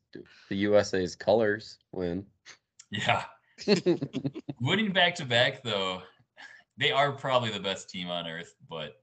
the 0.48 0.56
USA's 0.56 1.16
colors 1.16 1.78
win. 1.92 2.24
Yeah. 2.90 3.24
Winning 4.60 4.92
back 4.92 5.14
to 5.16 5.24
back, 5.24 5.62
though, 5.62 6.02
they 6.76 6.92
are 6.92 7.12
probably 7.12 7.50
the 7.50 7.60
best 7.60 7.88
team 7.90 8.08
on 8.08 8.26
earth, 8.26 8.54
but 8.68 9.00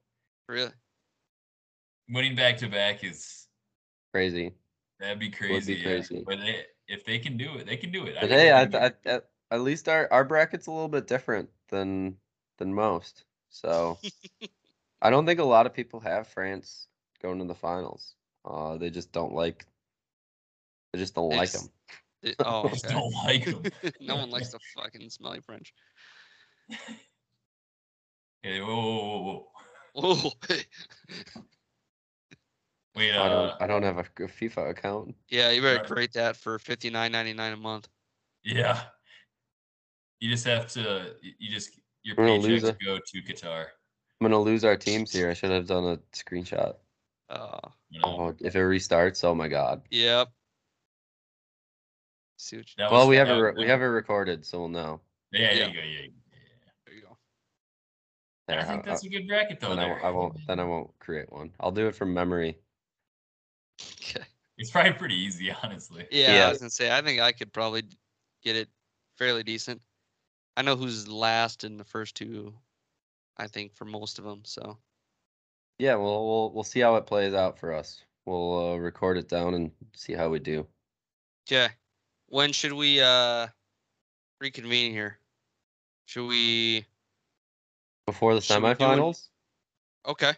Really? 0.48 0.72
winning 2.10 2.36
back 2.36 2.58
to 2.58 2.68
back 2.68 3.04
is 3.04 3.48
Crazy. 4.14 4.54
that'd 5.00 5.20
be 5.20 5.30
be 5.30 5.32
crazy. 5.32 5.76
yeah. 5.76 5.84
crazy. 5.84 6.24
But 6.26 6.40
they, 6.40 6.66
if 6.88 7.06
they 7.06 7.20
can 7.20 7.38
do 7.38 7.56
it, 7.56 7.66
they 7.66 7.78
can 7.78 7.92
do 7.92 8.06
it. 8.06 8.16
But 8.20 8.30
think 8.30 8.32
hey, 8.34 8.52
I, 8.52 8.64
can 8.64 8.72
do 8.72 8.78
it. 8.78 8.98
I, 9.06 9.10
at, 9.10 9.30
at 9.52 9.62
least 9.62 9.88
our, 9.88 10.08
our 10.12 10.24
bracket's 10.26 10.68
a 10.68 10.72
little 10.72 10.90
bit 10.90 11.08
different 11.08 11.50
than 11.70 12.18
than 12.58 12.74
most. 12.74 13.24
So 13.52 14.00
I 15.02 15.10
don't 15.10 15.26
think 15.26 15.40
a 15.40 15.44
lot 15.44 15.66
of 15.68 15.74
people 15.74 16.00
have 16.00 16.28
France 16.28 16.88
going 17.22 17.38
to 17.40 17.46
the 17.46 17.54
finals. 17.56 18.16
Uh, 18.44 18.78
they 18.78 18.90
just 18.90 19.12
don't 19.12 19.34
like. 19.34 19.66
They 20.94 21.00
just 21.00 21.14
don't 21.14 21.30
They 21.30 21.38
like 21.38 21.52
just- 21.52 21.64
them. 21.66 21.72
It- 22.24 22.36
oh, 22.46 22.68
I 22.68 22.70
just 22.70 22.86
okay. 22.86 22.94
don't 22.94 23.14
like 23.26 23.48
'em. 23.48 23.92
no 24.02 24.16
one 24.16 24.30
likes 24.30 24.50
the 24.50 24.60
fucking 24.76 25.10
smelly 25.10 25.40
French. 25.42 25.74
Hey, 28.42 28.60
whoa, 28.62 28.68
whoa, 28.76 29.22
whoa, 29.94 30.16
whoa. 30.16 30.32
Oh, 30.32 30.32
Wait, 32.96 33.12
I 33.14 33.18
uh, 33.18 33.30
don't. 33.30 33.62
I 33.62 33.68
don't 33.68 33.84
have 33.84 33.98
a, 33.98 34.02
a 34.24 34.28
FIFA 34.28 34.70
account. 34.72 35.16
yeah, 35.30 35.50
you 35.52 35.62
better 35.62 35.84
create 35.84 36.14
that 36.14 36.36
for 36.36 36.60
fifty 36.60 36.90
nine 36.90 37.12
ninety 37.12 37.34
nine 37.34 37.54
a 37.54 37.58
month. 37.58 37.88
yeah. 38.44 38.84
You 40.20 40.30
just 40.30 40.46
have 40.46 40.68
to. 40.74 41.16
You 41.22 41.50
just 41.52 41.80
your 42.04 42.16
We're 42.18 42.28
gonna 42.28 42.40
lose 42.40 42.64
paychecks 42.64 42.70
it. 42.70 42.78
go 42.86 43.00
to 43.00 43.22
Qatar. 43.22 43.66
I'm 44.20 44.26
gonna 44.26 44.40
lose 44.40 44.64
our 44.64 44.76
teams 44.78 45.12
here. 45.12 45.30
I 45.30 45.34
should 45.34 45.52
have 45.52 45.68
done 45.68 45.86
a 45.86 45.98
screenshot. 46.16 46.76
Uh, 47.30 47.60
You 47.90 48.00
know, 48.00 48.06
Oh, 48.06 48.36
if 48.40 48.56
it 48.56 48.60
restarts, 48.60 49.24
oh 49.24 49.36
my 49.36 49.48
god. 49.48 49.82
yep. 49.90 50.30
See 52.38 52.58
what 52.58 52.68
you, 52.68 52.74
that 52.78 52.92
Well, 52.92 53.02
was- 53.02 53.10
we 53.10 53.16
have 53.18 53.30
it. 53.30 53.34
that- 53.36 53.42
re- 53.42 53.54
We 53.64 53.68
have 53.68 53.82
it 53.82 53.86
recorded, 53.86 54.46
so 54.46 54.60
we'll 54.60 54.70
know. 54.70 55.02
Yeah, 55.32 55.54
there 55.54 55.54
Yeah. 55.56 55.68
you 55.68 55.74
go. 55.74 55.80
Yeah, 55.80 56.00
yeah. 56.00 56.08
there 56.86 56.96
you 56.96 57.02
go. 57.02 57.18
There, 58.48 58.60
I 58.60 58.64
think 58.64 58.80
I- 58.84 58.90
that's 58.90 59.04
a 59.04 59.10
good 59.10 59.28
bracket 59.28 59.60
though. 59.60 59.70
then 59.70 59.80
I, 59.80 59.88
won't- 59.88 60.04
I 60.04 60.10
won't. 60.10 60.48
Then 60.48 60.60
I 60.60 60.64
won't 60.64 60.98
create 61.00 61.32
one. 61.32 61.54
I'll 61.60 61.72
do 61.72 61.88
it 61.88 61.96
from 61.96 62.14
memory. 62.14 62.58
Okay. 64.00 64.24
It's 64.58 64.70
probably 64.72 64.94
pretty 64.94 65.16
easy, 65.16 65.52
honestly. 65.64 66.08
Yeah, 66.12 66.36
Yeah. 66.36 66.48
I 66.48 66.50
was 66.50 66.60
gonna 66.60 66.70
say 66.70 66.96
I 66.96 67.02
think 67.02 67.20
I 67.22 67.32
could 67.32 67.52
probably 67.54 67.84
get 68.44 68.56
it 68.56 68.70
fairly 69.18 69.44
decent. 69.44 69.82
I 70.58 70.62
know 70.62 70.76
who's 70.76 71.08
last 71.08 71.64
in 71.64 71.78
the 71.78 71.84
first 71.84 72.16
two. 72.16 72.54
I 73.38 73.48
think 73.48 73.74
for 73.74 73.86
most 73.86 74.20
of 74.20 74.26
them. 74.26 74.42
So 74.46 74.78
Yeah, 75.80 75.96
well, 75.96 76.26
we'll 76.28 76.52
we'll 76.54 76.64
see 76.64 76.80
how 76.82 76.96
it 76.96 77.06
plays 77.06 77.34
out 77.34 77.58
for 77.58 77.74
us. 77.74 78.04
We'll 78.26 78.74
uh, 78.74 78.76
record 78.78 79.18
it 79.18 79.28
down 79.30 79.56
and 79.56 79.72
see 79.96 80.14
how 80.14 80.30
we 80.30 80.40
do. 80.40 80.68
okay. 81.48 81.74
When 82.28 82.54
should 82.54 82.74
we 82.74 83.02
uh 83.02 83.48
reconvene 84.40 84.92
here? 84.92 85.20
Should 86.06 86.28
we? 86.28 86.86
Before 88.06 88.34
the 88.36 88.42
Should 88.42 88.62
we 88.62 88.70
semifinals. 88.70 89.30
Okay, 90.06 90.34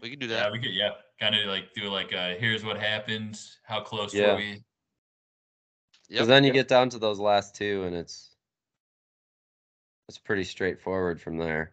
we 0.00 0.10
can 0.10 0.18
do 0.18 0.26
that. 0.28 0.34
Yeah, 0.34 0.42
that. 0.44 0.52
we 0.52 0.58
could. 0.60 0.72
Yeah, 0.72 0.90
kind 1.18 1.34
of 1.34 1.46
like 1.46 1.72
do 1.74 1.88
like 1.88 2.12
uh 2.12 2.34
here's 2.36 2.64
what 2.64 2.78
happened. 2.78 3.40
How 3.64 3.80
close 3.80 4.14
Yeah. 4.14 4.32
were 4.32 4.36
we? 4.38 4.64
Because 6.08 6.26
Yep. 6.26 6.28
then 6.28 6.44
you 6.44 6.52
get 6.52 6.68
down 6.68 6.90
to 6.90 6.98
those 6.98 7.18
last 7.20 7.54
two, 7.54 7.84
and 7.84 7.94
it's 7.94 8.29
it's 10.10 10.18
pretty 10.18 10.42
straightforward 10.42 11.20
from 11.20 11.38
there. 11.38 11.70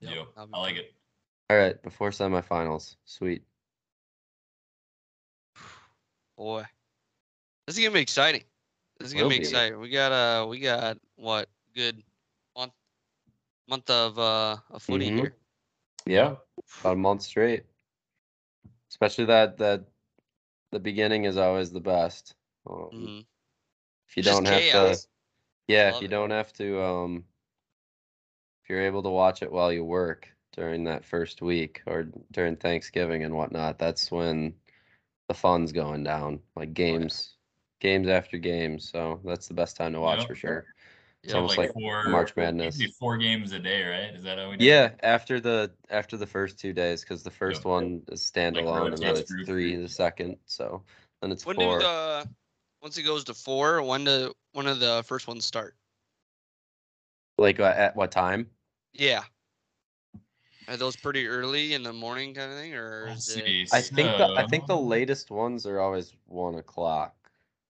Yep, 0.00 0.12
Yo, 0.12 0.26
I 0.36 0.58
like 0.58 0.74
it. 0.74 0.92
All 1.48 1.56
right, 1.56 1.80
before 1.84 2.10
semifinals, 2.10 2.96
sweet. 3.04 3.44
Boy, 6.36 6.64
this 7.66 7.76
is 7.78 7.84
gonna 7.84 7.94
be 7.94 8.00
exciting. 8.00 8.42
This 8.98 9.08
is 9.08 9.14
gonna 9.14 9.24
Will 9.24 9.30
be 9.30 9.36
be. 9.36 9.46
exciting. 9.46 9.78
We 9.78 9.88
got 9.90 10.12
uh, 10.12 10.46
we 10.48 10.58
got 10.58 10.98
what 11.14 11.48
good 11.74 12.02
month 12.56 12.72
month 13.68 13.88
of 13.90 14.18
uh 14.18 14.56
of 14.70 14.82
footy 14.82 15.06
Mhm. 15.06 15.16
here. 15.16 15.36
Yeah, 16.06 16.36
about 16.80 16.94
a 16.94 16.96
month 16.96 17.22
straight. 17.22 17.64
Especially 18.90 19.26
that 19.26 19.58
that 19.58 19.84
the 20.72 20.80
beginning 20.80 21.24
is 21.24 21.36
always 21.36 21.70
the 21.72 21.80
best. 21.80 22.34
Um, 22.68 22.90
Mhm. 22.92 23.26
If 24.08 24.16
you 24.16 24.22
Just 24.22 24.42
don't 24.42 24.46
have 24.46 24.62
chaos. 24.62 25.04
to, 25.04 25.08
yeah, 25.68 25.88
if 25.90 26.00
you 26.00 26.06
it. 26.06 26.10
don't 26.10 26.30
have 26.30 26.52
to, 26.54 26.82
um, 26.82 27.24
if 28.66 28.70
you're 28.70 28.82
able 28.82 29.04
to 29.04 29.08
watch 29.10 29.42
it 29.42 29.52
while 29.52 29.72
you 29.72 29.84
work 29.84 30.28
during 30.52 30.82
that 30.82 31.04
first 31.04 31.40
week 31.40 31.82
or 31.86 32.08
during 32.32 32.56
Thanksgiving 32.56 33.22
and 33.22 33.32
whatnot, 33.32 33.78
that's 33.78 34.10
when 34.10 34.54
the 35.28 35.34
fun's 35.34 35.70
going 35.70 36.02
down. 36.02 36.40
Like 36.56 36.74
games, 36.74 37.36
games 37.78 38.08
after 38.08 38.38
games. 38.38 38.90
So 38.90 39.20
that's 39.24 39.46
the 39.46 39.54
best 39.54 39.76
time 39.76 39.92
to 39.92 40.00
watch 40.00 40.18
Yep. 40.18 40.26
for 40.26 40.34
sure. 40.34 40.64
It's 41.22 41.32
Yeah, 41.32 41.38
almost 41.38 41.58
like 41.58 41.72
four, 41.74 42.02
March 42.06 42.34
Madness. 42.34 42.74
usually 42.74 42.92
Four 42.98 43.18
games 43.18 43.52
a 43.52 43.60
day, 43.60 43.84
right? 43.84 44.12
Is 44.16 44.24
that 44.24 44.36
how 44.38 44.50
we 44.50 44.56
do? 44.56 44.64
it? 44.64 44.66
Yeah, 44.66 44.90
after 45.00 45.38
the 45.38 45.70
after 45.88 46.16
the 46.16 46.26
first 46.26 46.58
two 46.58 46.72
days, 46.72 47.02
because 47.02 47.22
the 47.22 47.30
first 47.30 47.64
Yep. 47.64 47.72
one 47.72 48.02
is 48.10 48.28
standalone 48.28 48.94
and 48.94 49.00
then 49.00 49.16
it's 49.16 49.30
three 49.30 49.44
three. 49.44 49.76
the 49.76 49.88
second. 49.88 50.38
So 50.46 50.82
then 51.22 51.30
it's 51.30 51.44
When 51.44 51.54
four. 51.54 51.78
do 51.78 51.84
the 51.84 52.28
once 52.82 52.98
it 52.98 53.04
goes 53.04 53.22
to 53.24 53.34
four? 53.34 53.80
When 53.80 54.04
do 54.04 54.34
one 54.54 54.66
of 54.66 54.80
the 54.80 55.04
first 55.06 55.28
ones 55.28 55.44
start? 55.44 55.76
Like 57.38 57.60
uh, 57.60 57.72
at 57.76 57.94
what 57.94 58.10
time? 58.10 58.50
Yeah. 58.98 59.24
Are 60.68 60.76
those 60.76 60.96
pretty 60.96 61.28
early 61.28 61.74
in 61.74 61.82
the 61.82 61.92
morning 61.92 62.34
kind 62.34 62.50
of 62.50 62.58
thing, 62.58 62.74
or 62.74 63.06
is 63.08 63.28
it? 63.36 63.72
I 63.72 63.80
think 63.80 64.08
the 64.18 64.34
I 64.36 64.46
think 64.46 64.66
the 64.66 64.76
latest 64.76 65.30
ones 65.30 65.64
are 65.64 65.80
always 65.80 66.12
one 66.26 66.56
o'clock 66.56 67.14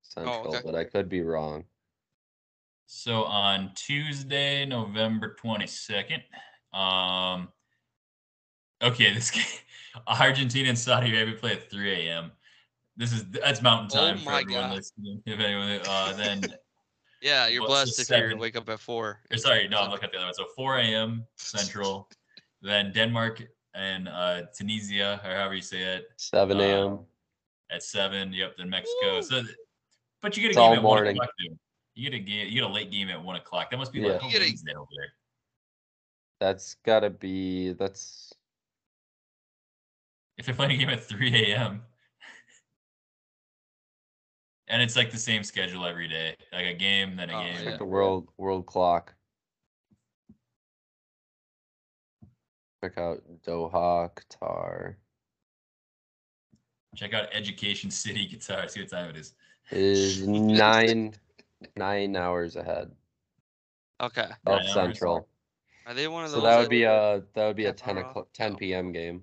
central, 0.02 0.44
Oh, 0.46 0.56
okay. 0.56 0.62
but 0.64 0.74
I 0.74 0.84
could 0.84 1.08
be 1.08 1.20
wrong. 1.20 1.64
So 2.86 3.24
on 3.24 3.72
Tuesday, 3.74 4.64
November 4.64 5.36
22nd, 5.38 6.22
um, 6.72 7.48
okay, 8.80 9.12
this 9.14 9.30
game, 9.30 9.44
Argentina 10.06 10.70
and 10.70 10.78
Saudi 10.78 11.14
Arabia 11.14 11.34
play 11.34 11.52
at 11.52 11.70
3 11.70 12.08
a.m. 12.08 12.32
This 12.96 13.12
is 13.12 13.28
that's 13.28 13.60
Mountain 13.60 13.90
Oh 13.92 14.06
Time 14.06 14.18
for 14.18 14.30
everyone 14.32 14.70
God. 14.70 14.76
listening. 14.76 15.22
If 15.26 15.38
anyone, 15.38 15.80
uh, 15.86 16.14
then 16.16 16.54
Yeah, 17.22 17.48
you're 17.48 17.62
what's 17.62 17.72
blessed 17.96 18.08
the 18.08 18.16
if 18.24 18.30
you 18.32 18.36
wake 18.38 18.56
up 18.56 18.68
at 18.68 18.80
four. 18.80 19.20
or 19.30 19.36
sorry, 19.38 19.68
no, 19.68 19.78
I'm 19.80 19.90
looking 19.90 20.06
at 20.06 20.12
the 20.12 20.18
other 20.18 20.26
one. 20.26 20.34
So 20.34 20.44
4 20.54 20.78
a.m. 20.78 21.26
Central, 21.36 22.08
then 22.62 22.92
Denmark 22.92 23.42
and 23.74 24.08
uh, 24.08 24.42
Tunisia, 24.56 25.20
or 25.24 25.30
however 25.30 25.54
you 25.54 25.62
say 25.62 25.82
it, 25.82 26.08
Seven 26.16 26.58
Uh, 26.58 26.62
a.m. 26.62 26.98
at 27.70 27.82
seven. 27.82 28.32
Yep, 28.32 28.56
then 28.58 28.68
Mexico. 28.70 29.20
So, 29.22 29.42
th- 29.42 29.54
but 30.22 30.36
you 30.36 30.42
get 30.42 30.48
a 30.48 30.50
It's 30.50 30.58
game 30.58 30.72
at 30.76 30.82
morning. 30.82 31.16
one 31.16 31.24
o'clock. 31.26 31.30
Dude. 31.38 31.58
You 31.94 32.10
get 32.10 32.16
a 32.16 32.20
game. 32.20 32.46
You 32.48 32.54
get 32.60 32.64
a 32.64 32.68
late 32.72 32.90
game 32.90 33.08
at 33.08 33.22
one 33.22 33.36
o'clock. 33.36 33.70
That 33.70 33.78
must 33.78 33.92
be 33.92 34.00
Yeah. 34.00 34.12
like 34.12 34.22
a 34.22 34.36
a- 34.36 34.40
Wednesday 34.40 34.74
over 34.74 34.90
there. 34.96 35.12
That's 36.40 36.74
gotta 36.84 37.08
be 37.10 37.72
that's 37.72 38.34
If 40.36 40.44
they're 40.46 40.54
playing 40.54 40.72
a 40.72 40.76
game 40.76 40.90
at 40.90 41.02
3 41.02 41.34
a.m. 41.54 41.82
and 44.68 44.82
it's 44.82 44.96
like 44.96 45.10
the 45.10 45.18
same 45.18 45.42
schedule 45.42 45.86
every 45.86 46.08
day, 46.08 46.34
like 46.52 46.66
a 46.66 46.74
game, 46.74 47.16
then 47.16 47.30
a 47.30 47.34
Oh, 47.36 47.42
game. 47.44 47.56
yeah. 47.62 47.70
like 47.70 47.78
the 47.78 47.84
world 47.84 48.28
world 48.36 48.66
clock. 48.66 49.14
Check 52.82 52.98
out 52.98 53.22
Doha, 53.46 54.10
Qatar. 54.14 54.96
Check 56.94 57.14
out 57.14 57.28
Education 57.32 57.90
City 57.90 58.28
Qatar. 58.32 58.68
See 58.70 58.80
what 58.80 58.90
time 58.90 59.10
it 59.10 59.16
is. 59.16 59.34
It 59.70 59.78
is 59.78 60.26
nine 60.28 61.14
nine 61.76 62.16
hours 62.16 62.56
ahead 62.56 62.90
Okay. 64.00 64.22
of 64.22 64.28
Nine 64.44 64.66
hours. 64.66 64.72
Central. 64.72 65.28
Are 65.86 65.94
they 65.94 66.08
one 66.08 66.24
of 66.24 66.30
those? 66.32 66.40
So 66.42 66.46
that 66.46 66.58
would 66.58 66.68
be 66.68 66.82
a 66.84 67.22
that 67.34 67.46
would 67.46 67.56
be 67.56 67.66
a 67.66 67.72
ten 67.72 67.98
o'clock 67.98 68.28
ten 68.32 68.56
p.m. 68.56 68.92
game. 68.92 69.22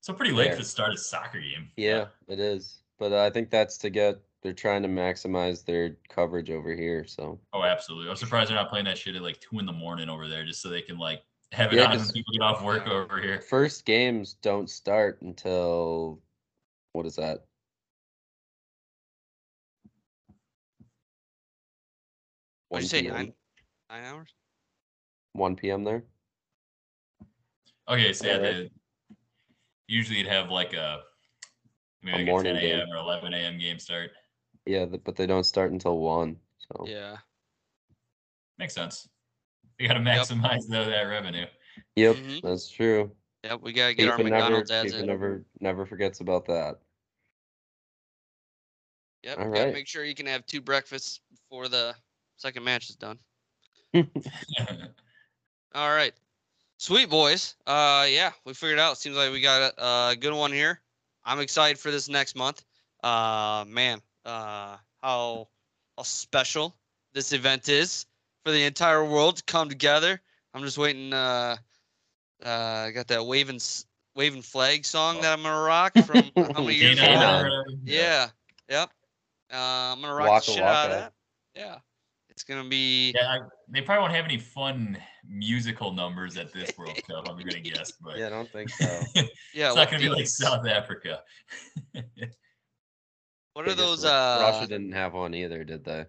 So 0.00 0.12
pretty 0.12 0.32
late 0.34 0.48
There. 0.50 0.58
to 0.58 0.64
start 0.64 0.92
a 0.92 0.98
soccer 0.98 1.40
game. 1.40 1.70
Yeah, 1.76 2.06
it 2.28 2.38
is. 2.38 2.82
But 2.98 3.12
I 3.14 3.30
think 3.30 3.50
that's 3.50 3.78
to 3.78 3.90
get 3.90 4.20
they're 4.44 4.52
trying 4.52 4.82
to 4.82 4.88
maximize 4.88 5.64
their 5.64 5.96
coverage 6.10 6.50
over 6.50 6.74
here. 6.76 7.04
So 7.06 7.40
Oh, 7.54 7.62
absolutely. 7.64 8.10
I'm 8.10 8.16
surprised 8.16 8.50
they're 8.50 8.56
not 8.56 8.68
playing 8.68 8.84
that 8.84 8.98
shit 8.98 9.16
at 9.16 9.22
like 9.22 9.40
two 9.40 9.58
in 9.58 9.64
the 9.66 9.72
morning 9.72 10.10
over 10.10 10.28
there, 10.28 10.44
just 10.44 10.60
so 10.60 10.68
they 10.68 10.82
can 10.82 10.98
like 10.98 11.22
have 11.52 11.72
it 11.72 11.76
Yeah, 11.76 11.84
on 11.84 11.90
when 11.90 11.98
'cause- 11.98 12.12
people 12.12 12.32
get 12.34 12.42
off 12.42 12.62
work 12.62 12.86
over 12.86 13.20
here. 13.22 13.40
first 13.40 13.86
games 13.86 14.34
don't 14.34 14.68
start 14.68 15.22
until 15.22 16.22
what 16.92 17.06
is 17.06 17.16
that? 17.16 17.46
What 22.68 22.78
1 22.78 22.82
you 22.82 22.88
say? 22.88 23.02
Nine 23.02 23.32
nine 23.88 24.04
hours? 24.04 24.34
1 25.32 25.56
p.m. 25.56 25.84
there. 25.84 26.04
Okay, 27.88 28.12
so 28.12 28.26
yeah, 28.26 28.34
Alright. 28.36 28.70
the, 29.08 29.16
usually 29.88 30.18
you'd 30.18 30.26
have 30.26 30.50
like 30.50 30.72
a 30.74 31.02
maybe 32.02 32.16
A 32.16 32.18
like 32.18 32.26
morning 32.26 32.56
a 32.56 32.60
10 32.60 32.62
game. 32.68 32.78
a.m. 32.80 32.88
or 32.90 32.96
11 32.96 33.32
a.m. 33.34 33.58
game 33.58 33.78
start. 33.78 34.10
Yeah, 34.66 34.86
but 34.86 35.16
they 35.16 35.26
don't 35.26 35.44
start 35.44 35.72
until 35.72 35.98
one. 35.98 36.36
So 36.58 36.86
Yeah. 36.86 37.18
Makes 38.58 38.74
sense. 38.74 39.08
You 39.78 39.88
got 39.88 39.94
to 39.94 40.00
maximize 40.00 40.68
though 40.68 40.84
that 40.84 41.02
revenue. 41.02 41.46
yep, 41.96 42.16
Mhm. 42.16 42.40
that's 42.42 42.68
true. 42.70 43.14
Yep. 43.42 43.60
We 43.60 43.72
gotta 43.72 43.94
get 43.94 44.08
our 44.08 44.14
FIFA 44.16 44.22
never, 44.22 44.30
McDonald's 44.30 44.70
ads 44.70 44.94
FIFA 44.94 45.00
in. 45.00 45.06
never 45.06 45.44
never 45.60 45.84
forgets 45.86 46.20
about 46.20 46.46
that. 46.46 46.80
Yep. 49.24 49.38
All 49.38 49.44
Gotta 49.50 49.64
right. 49.64 49.72
make 49.72 49.86
sure 49.86 50.04
you 50.04 50.14
can 50.14 50.26
have 50.26 50.46
two 50.46 50.60
breakfasts 50.60 51.20
before 51.30 51.68
the 51.68 51.94
second 52.36 52.62
match 52.64 52.88
is 52.90 52.96
done. 52.96 53.18
All 55.74 55.90
right. 55.90 56.14
Sweet 56.78 57.10
boys. 57.10 57.56
Uh 57.66 58.06
yeah, 58.08 58.32
we 58.44 58.54
figured 58.54 58.78
it 58.78 58.82
out. 58.82 58.98
Seems 58.98 59.16
like 59.16 59.32
we 59.32 59.40
got 59.40 59.72
a, 59.76 60.10
a 60.12 60.16
good 60.16 60.32
one 60.34 60.52
here. 60.52 60.80
I'm 61.24 61.40
excited 61.40 61.78
for 61.78 61.90
this 61.90 62.08
next 62.08 62.36
month. 62.36 62.64
Uh 63.02 63.64
man, 63.66 64.00
uh 64.24 64.76
how 65.02 65.48
how 65.96 66.02
special 66.02 66.74
this 67.12 67.32
event 67.32 67.68
is 67.68 68.06
for 68.44 68.52
the 68.52 68.64
entire 68.64 69.04
world 69.04 69.36
to 69.36 69.42
come 69.44 69.68
together. 69.68 70.20
I'm 70.52 70.62
just 70.62 70.78
waiting 70.78 71.12
uh 71.12 71.56
uh 72.44 72.48
I 72.48 72.90
got 72.90 73.08
that 73.08 73.24
waving 73.24 73.60
waving 74.14 74.42
flag 74.42 74.84
song 74.84 75.20
that 75.20 75.32
I'm 75.32 75.42
gonna 75.42 75.60
rock 75.60 75.92
from 76.06 76.30
how 76.54 76.62
many 76.62 76.74
years 76.74 76.98
ago? 76.98 77.06
on 77.06 77.12
Gain 77.12 77.22
or 77.22 77.26
on. 77.26 77.44
whatever. 77.44 77.64
Yeah. 77.84 78.28
Yep. 78.68 78.90
Uh, 79.52 79.56
I'm 79.56 80.00
gonna 80.00 80.14
rock 80.14 80.28
Waka 80.28 80.46
the 80.46 80.52
shit 80.52 80.62
out 80.62 80.90
of 80.90 80.90
that. 80.92 81.12
Yeah. 81.54 81.76
It's 82.30 82.42
gonna 82.42 82.68
be 82.68 83.12
Yeah, 83.14 83.28
I, 83.28 83.38
they 83.68 83.80
probably 83.80 84.02
won't 84.02 84.14
have 84.14 84.24
any 84.24 84.38
fun 84.38 84.98
musical 85.28 85.92
numbers 85.92 86.36
at 86.36 86.52
this 86.52 86.76
World 86.76 86.98
Cup. 87.08 87.28
I'm 87.28 87.38
gonna 87.38 87.60
guess, 87.60 87.92
but 87.92 88.16
Yeah, 88.18 88.26
I 88.26 88.30
don't 88.30 88.50
think 88.50 88.70
so. 88.70 89.00
yeah. 89.54 89.68
it's 89.68 89.76
not 89.76 89.90
gonna 89.90 90.02
be 90.02 90.08
like? 90.08 90.26
South 90.26 90.66
Africa. 90.66 91.20
What 93.54 93.68
are 93.68 93.74
those? 93.74 94.04
Uh, 94.04 94.38
Russia 94.40 94.66
didn't 94.66 94.92
have 94.92 95.14
one 95.14 95.34
either, 95.34 95.64
did 95.64 95.84
they? 95.84 96.04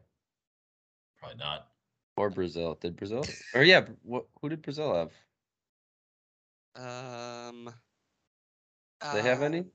probably 1.20 1.38
not. 1.38 1.68
Or 2.18 2.30
Brazil? 2.30 2.78
Did 2.82 2.96
Brazil? 2.98 3.24
Or 3.54 3.64
yeah, 3.64 3.86
what? 4.04 4.26
Who 4.42 4.50
did 4.50 4.62
Brazil 4.62 4.94
have? 6.76 6.84
Um. 6.84 7.74
they 9.14 9.22
have 9.22 9.42
any? 9.42 9.66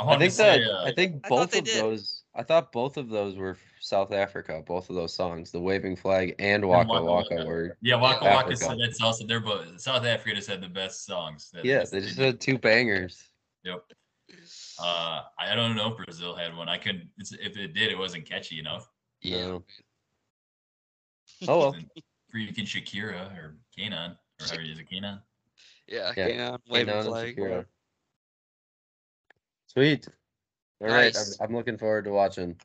I, 0.00 0.04
I 0.04 0.18
think 0.18 0.30
to 0.30 0.36
say, 0.36 0.60
that 0.60 0.70
uh, 0.70 0.84
I 0.84 0.92
think 0.92 1.28
both 1.28 1.50
they 1.50 1.58
of 1.58 1.64
did. 1.64 1.82
those. 1.82 2.22
I 2.34 2.42
thought 2.44 2.72
both 2.72 2.96
of 2.96 3.08
those 3.08 3.36
were 3.36 3.56
South 3.80 4.12
Africa. 4.12 4.62
Both 4.64 4.90
of 4.90 4.96
those 4.96 5.12
songs, 5.12 5.50
the 5.50 5.60
waving 5.60 5.96
flag 5.96 6.34
and 6.38 6.62
And 6.62 6.68
Waka 6.68 6.88
Waka 6.92 7.04
Waka, 7.04 7.34
Waka. 7.34 7.46
were. 7.46 7.76
yeah, 7.82 7.96
Waka 7.96 8.24
Yeah. 8.24 8.34
Waka. 8.36 8.52
Africa. 8.52 8.76
That's 8.80 9.02
also 9.02 9.26
they're 9.26 9.40
both 9.40 9.80
South 9.80 10.04
Africa 10.04 10.34
just 10.36 10.48
had 10.48 10.60
the 10.62 10.68
best 10.68 11.04
songs. 11.04 11.50
that- 11.52 11.64
Yeah, 11.64 11.84
they 11.90 12.00
just 12.00 12.18
had 12.18 12.40
two 12.40 12.58
bangers. 12.58 13.22
Yep. 13.64 13.84
Uh, 14.80 15.22
I 15.38 15.54
don't 15.54 15.74
know 15.76 15.90
if 15.92 16.04
Brazil 16.04 16.34
had 16.34 16.56
one. 16.56 16.68
I 16.68 16.78
could. 16.78 17.08
It's, 17.18 17.32
if 17.32 17.56
it 17.56 17.74
did, 17.74 17.90
it 17.90 17.98
wasn't 17.98 18.28
catchy 18.28 18.58
enough. 18.58 18.88
Yeah. 19.20 19.46
No. 19.46 19.64
Oh 21.46 21.58
well. 21.58 21.72
And 21.72 21.88
freaking 22.34 22.66
Shakira 22.66 23.36
or 23.36 23.56
K'naan 23.76 24.16
or 24.40 24.46
however 24.46 24.62
you 24.62 24.68
use 24.70 24.78
it, 24.78 24.88
K'naan. 24.90 25.20
Yeah. 25.86 26.12
Yeah, 26.16 26.50
Hang. 26.50 26.58
Waving 26.68 26.94
K'naan 26.94 26.98
and 26.98 27.08
flag. 27.08 27.36
Shakira. 27.36 27.64
Sweet. 29.66 30.08
All 30.80 30.88
right, 30.88 31.14
Nice. 31.14 31.38
I'm, 31.40 31.48
I'm 31.48 31.56
looking 31.56 31.76
forward 31.76 32.04
to 32.04 32.10
watching. 32.10 32.56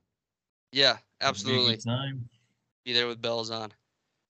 Yeah. 0.71 0.91
It'd 0.91 0.99
be 0.99 1.25
a 1.25 1.27
Absolutely. 1.29 1.77
Time. 1.77 2.29
be 2.85 2.93
there 2.93 3.07
with 3.07 3.21
bells 3.21 3.49
on. 3.49 3.71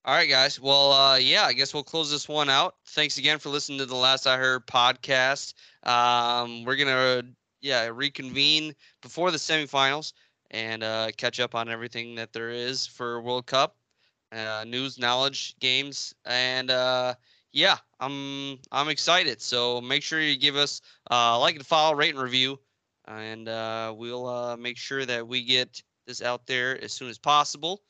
All 0.06 0.14
right, 0.14 0.28
guys. 0.28 0.60
Well, 0.60 0.92
uh, 0.92 1.16
yeah, 1.16 1.44
I 1.44 1.54
guess 1.54 1.72
we'll 1.72 1.82
close 1.82 2.10
this 2.10 2.28
one 2.28 2.50
out. 2.50 2.74
Thanks 2.88 3.16
again 3.16 3.38
for 3.38 3.48
listening 3.48 3.78
to 3.78 3.86
the 3.86 3.96
Last 3.96 4.26
I 4.26 4.36
Heard 4.36 4.66
podcast. 4.66 5.54
Um, 5.82 6.64
we're 6.64 6.76
gonna, 6.76 7.22
yeah, 7.64 7.88
reconvene 7.92 8.74
before 9.00 9.30
the 9.30 9.38
semifinals 9.38 10.12
and 10.50 10.82
uh, 10.84 11.08
catch 11.16 11.40
up 11.40 11.54
on 11.54 11.70
everything 11.70 12.14
that 12.16 12.32
there 12.32 12.50
is 12.50 12.86
for 12.86 13.22
World 13.22 13.46
Cup, 13.46 13.74
uh, 14.32 14.64
news, 14.68 14.98
knowledge, 14.98 15.56
games, 15.60 16.14
and 16.26 16.70
uh, 16.70 17.14
yeah, 17.52 17.78
I'm 18.00 18.58
I'm 18.70 18.90
excited. 18.90 19.40
So 19.40 19.80
make 19.80 20.02
sure 20.02 20.20
you 20.20 20.36
give 20.36 20.56
us 20.56 20.82
uh, 21.10 21.38
like 21.40 21.56
and 21.56 21.66
follow, 21.66 21.94
rate 21.94 22.14
and 22.14 22.22
review, 22.22 22.60
and 23.08 23.48
uh, 23.48 23.94
we'll 23.96 24.26
uh, 24.26 24.56
make 24.58 24.76
sure 24.76 25.06
that 25.06 25.26
we 25.26 25.42
get 25.42 25.82
this 26.06 26.20
out 26.20 26.46
there 26.46 26.82
as 26.84 26.92
soon 26.92 27.08
as 27.08 27.18
possible. 27.18 27.80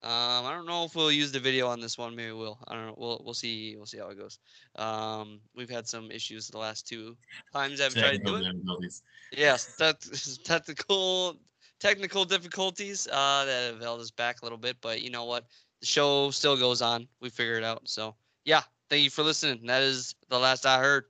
Um, 0.00 0.46
I 0.46 0.52
don't 0.52 0.66
know 0.66 0.84
if 0.84 0.94
we'll 0.94 1.10
use 1.10 1.32
the 1.32 1.40
video 1.40 1.66
on 1.66 1.80
this 1.80 1.98
one. 1.98 2.14
Maybe 2.14 2.30
we'll. 2.30 2.56
I 2.68 2.74
don't 2.74 2.86
know. 2.86 2.94
We'll 2.96 3.20
we'll 3.24 3.34
see. 3.34 3.74
We'll 3.76 3.86
see 3.86 3.98
how 3.98 4.08
it 4.10 4.18
goes. 4.18 4.38
Um, 4.76 5.40
we've 5.56 5.68
had 5.68 5.88
some 5.88 6.12
issues 6.12 6.46
the 6.46 6.58
last 6.58 6.86
two 6.86 7.16
times 7.52 7.80
I've 7.80 7.94
tried 7.94 8.12
to 8.12 8.18
do 8.18 8.42
Technical 8.42 8.78
it. 8.82 8.94
Yes, 9.32 9.74
that's 9.76 10.38
technical 10.44 11.36
technical 11.80 12.24
difficulties 12.24 13.08
uh, 13.10 13.44
that 13.44 13.72
have 13.72 13.82
held 13.82 14.00
us 14.00 14.12
back 14.12 14.40
a 14.40 14.44
little 14.44 14.58
bit. 14.58 14.76
But 14.80 15.02
you 15.02 15.10
know 15.10 15.24
what? 15.24 15.46
The 15.80 15.86
show 15.86 16.30
still 16.30 16.56
goes 16.56 16.80
on. 16.80 17.08
We 17.20 17.28
figure 17.28 17.56
it 17.56 17.64
out. 17.64 17.88
So 17.88 18.14
yeah, 18.44 18.62
thank 18.88 19.02
you 19.02 19.10
for 19.10 19.24
listening. 19.24 19.66
That 19.66 19.82
is 19.82 20.14
the 20.28 20.38
last 20.38 20.64
I 20.64 20.78
heard. 20.78 21.06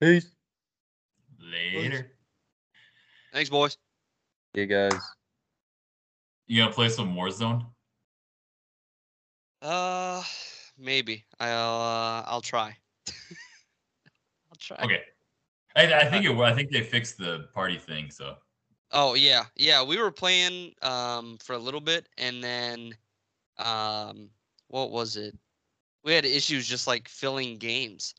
Peace. 0.00 0.30
Later. 1.38 2.10
Thanks, 3.34 3.50
boys. 3.50 3.76
You 4.54 4.64
guys. 4.64 4.98
You 6.50 6.62
gonna 6.62 6.72
play 6.72 6.88
some 6.88 7.14
Warzone? 7.14 7.64
Uh, 9.62 10.20
maybe 10.76 11.24
I'll 11.38 11.80
uh, 11.80 12.24
I'll 12.26 12.40
try. 12.40 12.76
I'll 14.50 14.56
try. 14.58 14.84
Okay. 14.84 15.04
I, 15.76 15.94
I 15.94 16.04
think 16.06 16.26
it. 16.26 16.36
I 16.36 16.52
think 16.52 16.72
they 16.72 16.82
fixed 16.82 17.18
the 17.18 17.48
party 17.54 17.78
thing. 17.78 18.10
So 18.10 18.36
Oh 18.90 19.14
yeah, 19.14 19.44
yeah. 19.54 19.84
We 19.84 19.96
were 19.96 20.10
playing 20.10 20.74
um 20.82 21.38
for 21.38 21.52
a 21.52 21.58
little 21.58 21.80
bit, 21.80 22.08
and 22.18 22.42
then 22.42 22.96
um 23.58 24.30
what 24.66 24.90
was 24.90 25.16
it? 25.16 25.38
We 26.04 26.12
had 26.14 26.24
issues 26.24 26.66
just 26.68 26.88
like 26.88 27.08
filling 27.08 27.58
games. 27.58 28.14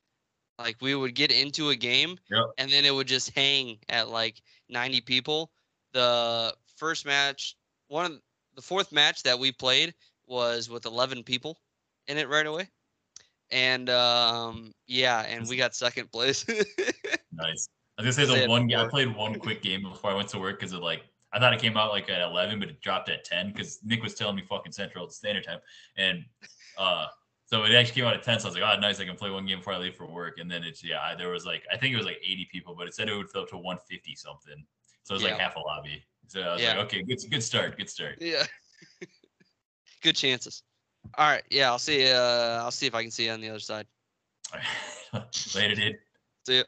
Like 0.59 0.77
we 0.81 0.95
would 0.95 1.15
get 1.15 1.31
into 1.31 1.69
a 1.69 1.75
game, 1.75 2.17
Yep. 2.29 2.45
and 2.57 2.71
then 2.71 2.85
it 2.85 2.93
would 2.95 3.07
just 3.07 3.31
hang 3.31 3.79
at 3.89 4.09
like 4.09 4.41
90 4.69 5.01
people. 5.01 5.51
The 5.93 6.55
first 6.77 7.05
match, 7.05 7.57
one 7.91 8.05
of 8.05 8.19
the 8.55 8.61
fourth 8.61 8.91
match 8.91 9.21
that 9.23 9.37
we 9.37 9.51
played 9.51 9.93
was 10.25 10.69
with 10.69 10.85
11 10.85 11.23
people 11.23 11.59
in 12.07 12.17
it 12.17 12.29
right 12.29 12.45
away. 12.45 12.69
And 13.51 13.89
um 13.89 14.73
yeah, 14.87 15.21
and 15.21 15.47
we 15.47 15.57
got 15.57 15.75
second 15.75 16.09
place. 16.09 16.45
nice. 17.33 17.67
I 17.97 18.03
was 18.03 18.15
gonna 18.15 18.27
say 18.27 18.43
the 18.43 18.47
one. 18.47 18.73
I 18.73 18.87
played 18.87 19.13
one 19.13 19.37
quick 19.37 19.61
game 19.61 19.83
before 19.83 20.11
I 20.11 20.13
went 20.13 20.29
to 20.29 20.39
work 20.39 20.57
because 20.57 20.71
it 20.71 20.81
like 20.81 21.03
I 21.33 21.39
thought 21.39 21.53
it 21.53 21.61
came 21.61 21.75
out 21.75 21.91
like 21.91 22.09
at 22.09 22.21
eleven, 22.21 22.59
but 22.59 22.69
it 22.69 22.79
dropped 22.79 23.09
at 23.09 23.25
ten 23.25 23.51
because 23.51 23.79
Nick 23.83 24.01
was 24.01 24.15
telling 24.15 24.37
me 24.37 24.43
fucking 24.47 24.71
Central 24.71 25.09
Standard 25.09 25.43
Time, 25.43 25.59
and 25.97 26.23
uh, 26.77 27.07
so 27.45 27.63
it 27.63 27.73
actually 27.73 27.95
came 27.95 28.05
out 28.05 28.13
at 28.13 28.23
ten. 28.23 28.39
So 28.39 28.47
I 28.47 28.51
was 28.51 28.59
like, 28.59 28.77
oh, 28.77 28.79
nice, 28.79 29.01
I 29.01 29.05
can 29.05 29.17
play 29.17 29.29
one 29.29 29.45
game 29.45 29.57
before 29.57 29.73
I 29.73 29.77
leave 29.77 29.95
for 29.95 30.07
work. 30.07 30.39
And 30.39 30.49
then 30.49 30.63
it's 30.63 30.81
yeah, 30.81 31.13
there 31.17 31.29
was 31.29 31.45
like 31.45 31.63
I 31.71 31.77
think 31.77 31.93
it 31.93 31.97
was 31.97 32.05
like 32.05 32.19
eighty 32.23 32.47
people, 32.49 32.73
but 32.73 32.87
it 32.87 32.95
said 32.95 33.09
it 33.09 33.15
would 33.15 33.29
fill 33.29 33.41
up 33.41 33.49
to 33.49 33.57
one 33.57 33.77
fifty 33.89 34.15
something. 34.15 34.65
So 35.03 35.13
it 35.13 35.15
was 35.15 35.23
like 35.23 35.37
half 35.37 35.57
a 35.57 35.59
lobby. 35.59 36.05
So 36.31 36.39
I 36.39 36.53
was 36.53 36.61
Yeah. 36.61 36.77
like, 36.77 36.85
okay, 36.85 37.03
good, 37.03 37.19
good 37.29 37.43
start, 37.43 37.77
good 37.77 37.89
start. 37.89 38.17
Yeah. 38.21 38.45
Good 40.01 40.15
chances. 40.15 40.63
All 41.17 41.27
right. 41.29 41.43
Yeah, 41.51 41.69
I'll 41.69 41.77
see. 41.77 42.09
Uh, 42.09 42.63
I'll 42.63 42.71
see 42.71 42.87
if 42.87 42.95
I 42.95 43.03
can 43.03 43.11
see 43.11 43.25
you 43.25 43.31
on 43.31 43.41
the 43.41 43.49
other 43.49 43.59
side. 43.59 43.85
All 44.53 44.59
right. 45.13 45.23
Later, 45.55 45.75
dude. 45.75 45.99
See 46.47 46.57
ya. 46.57 46.63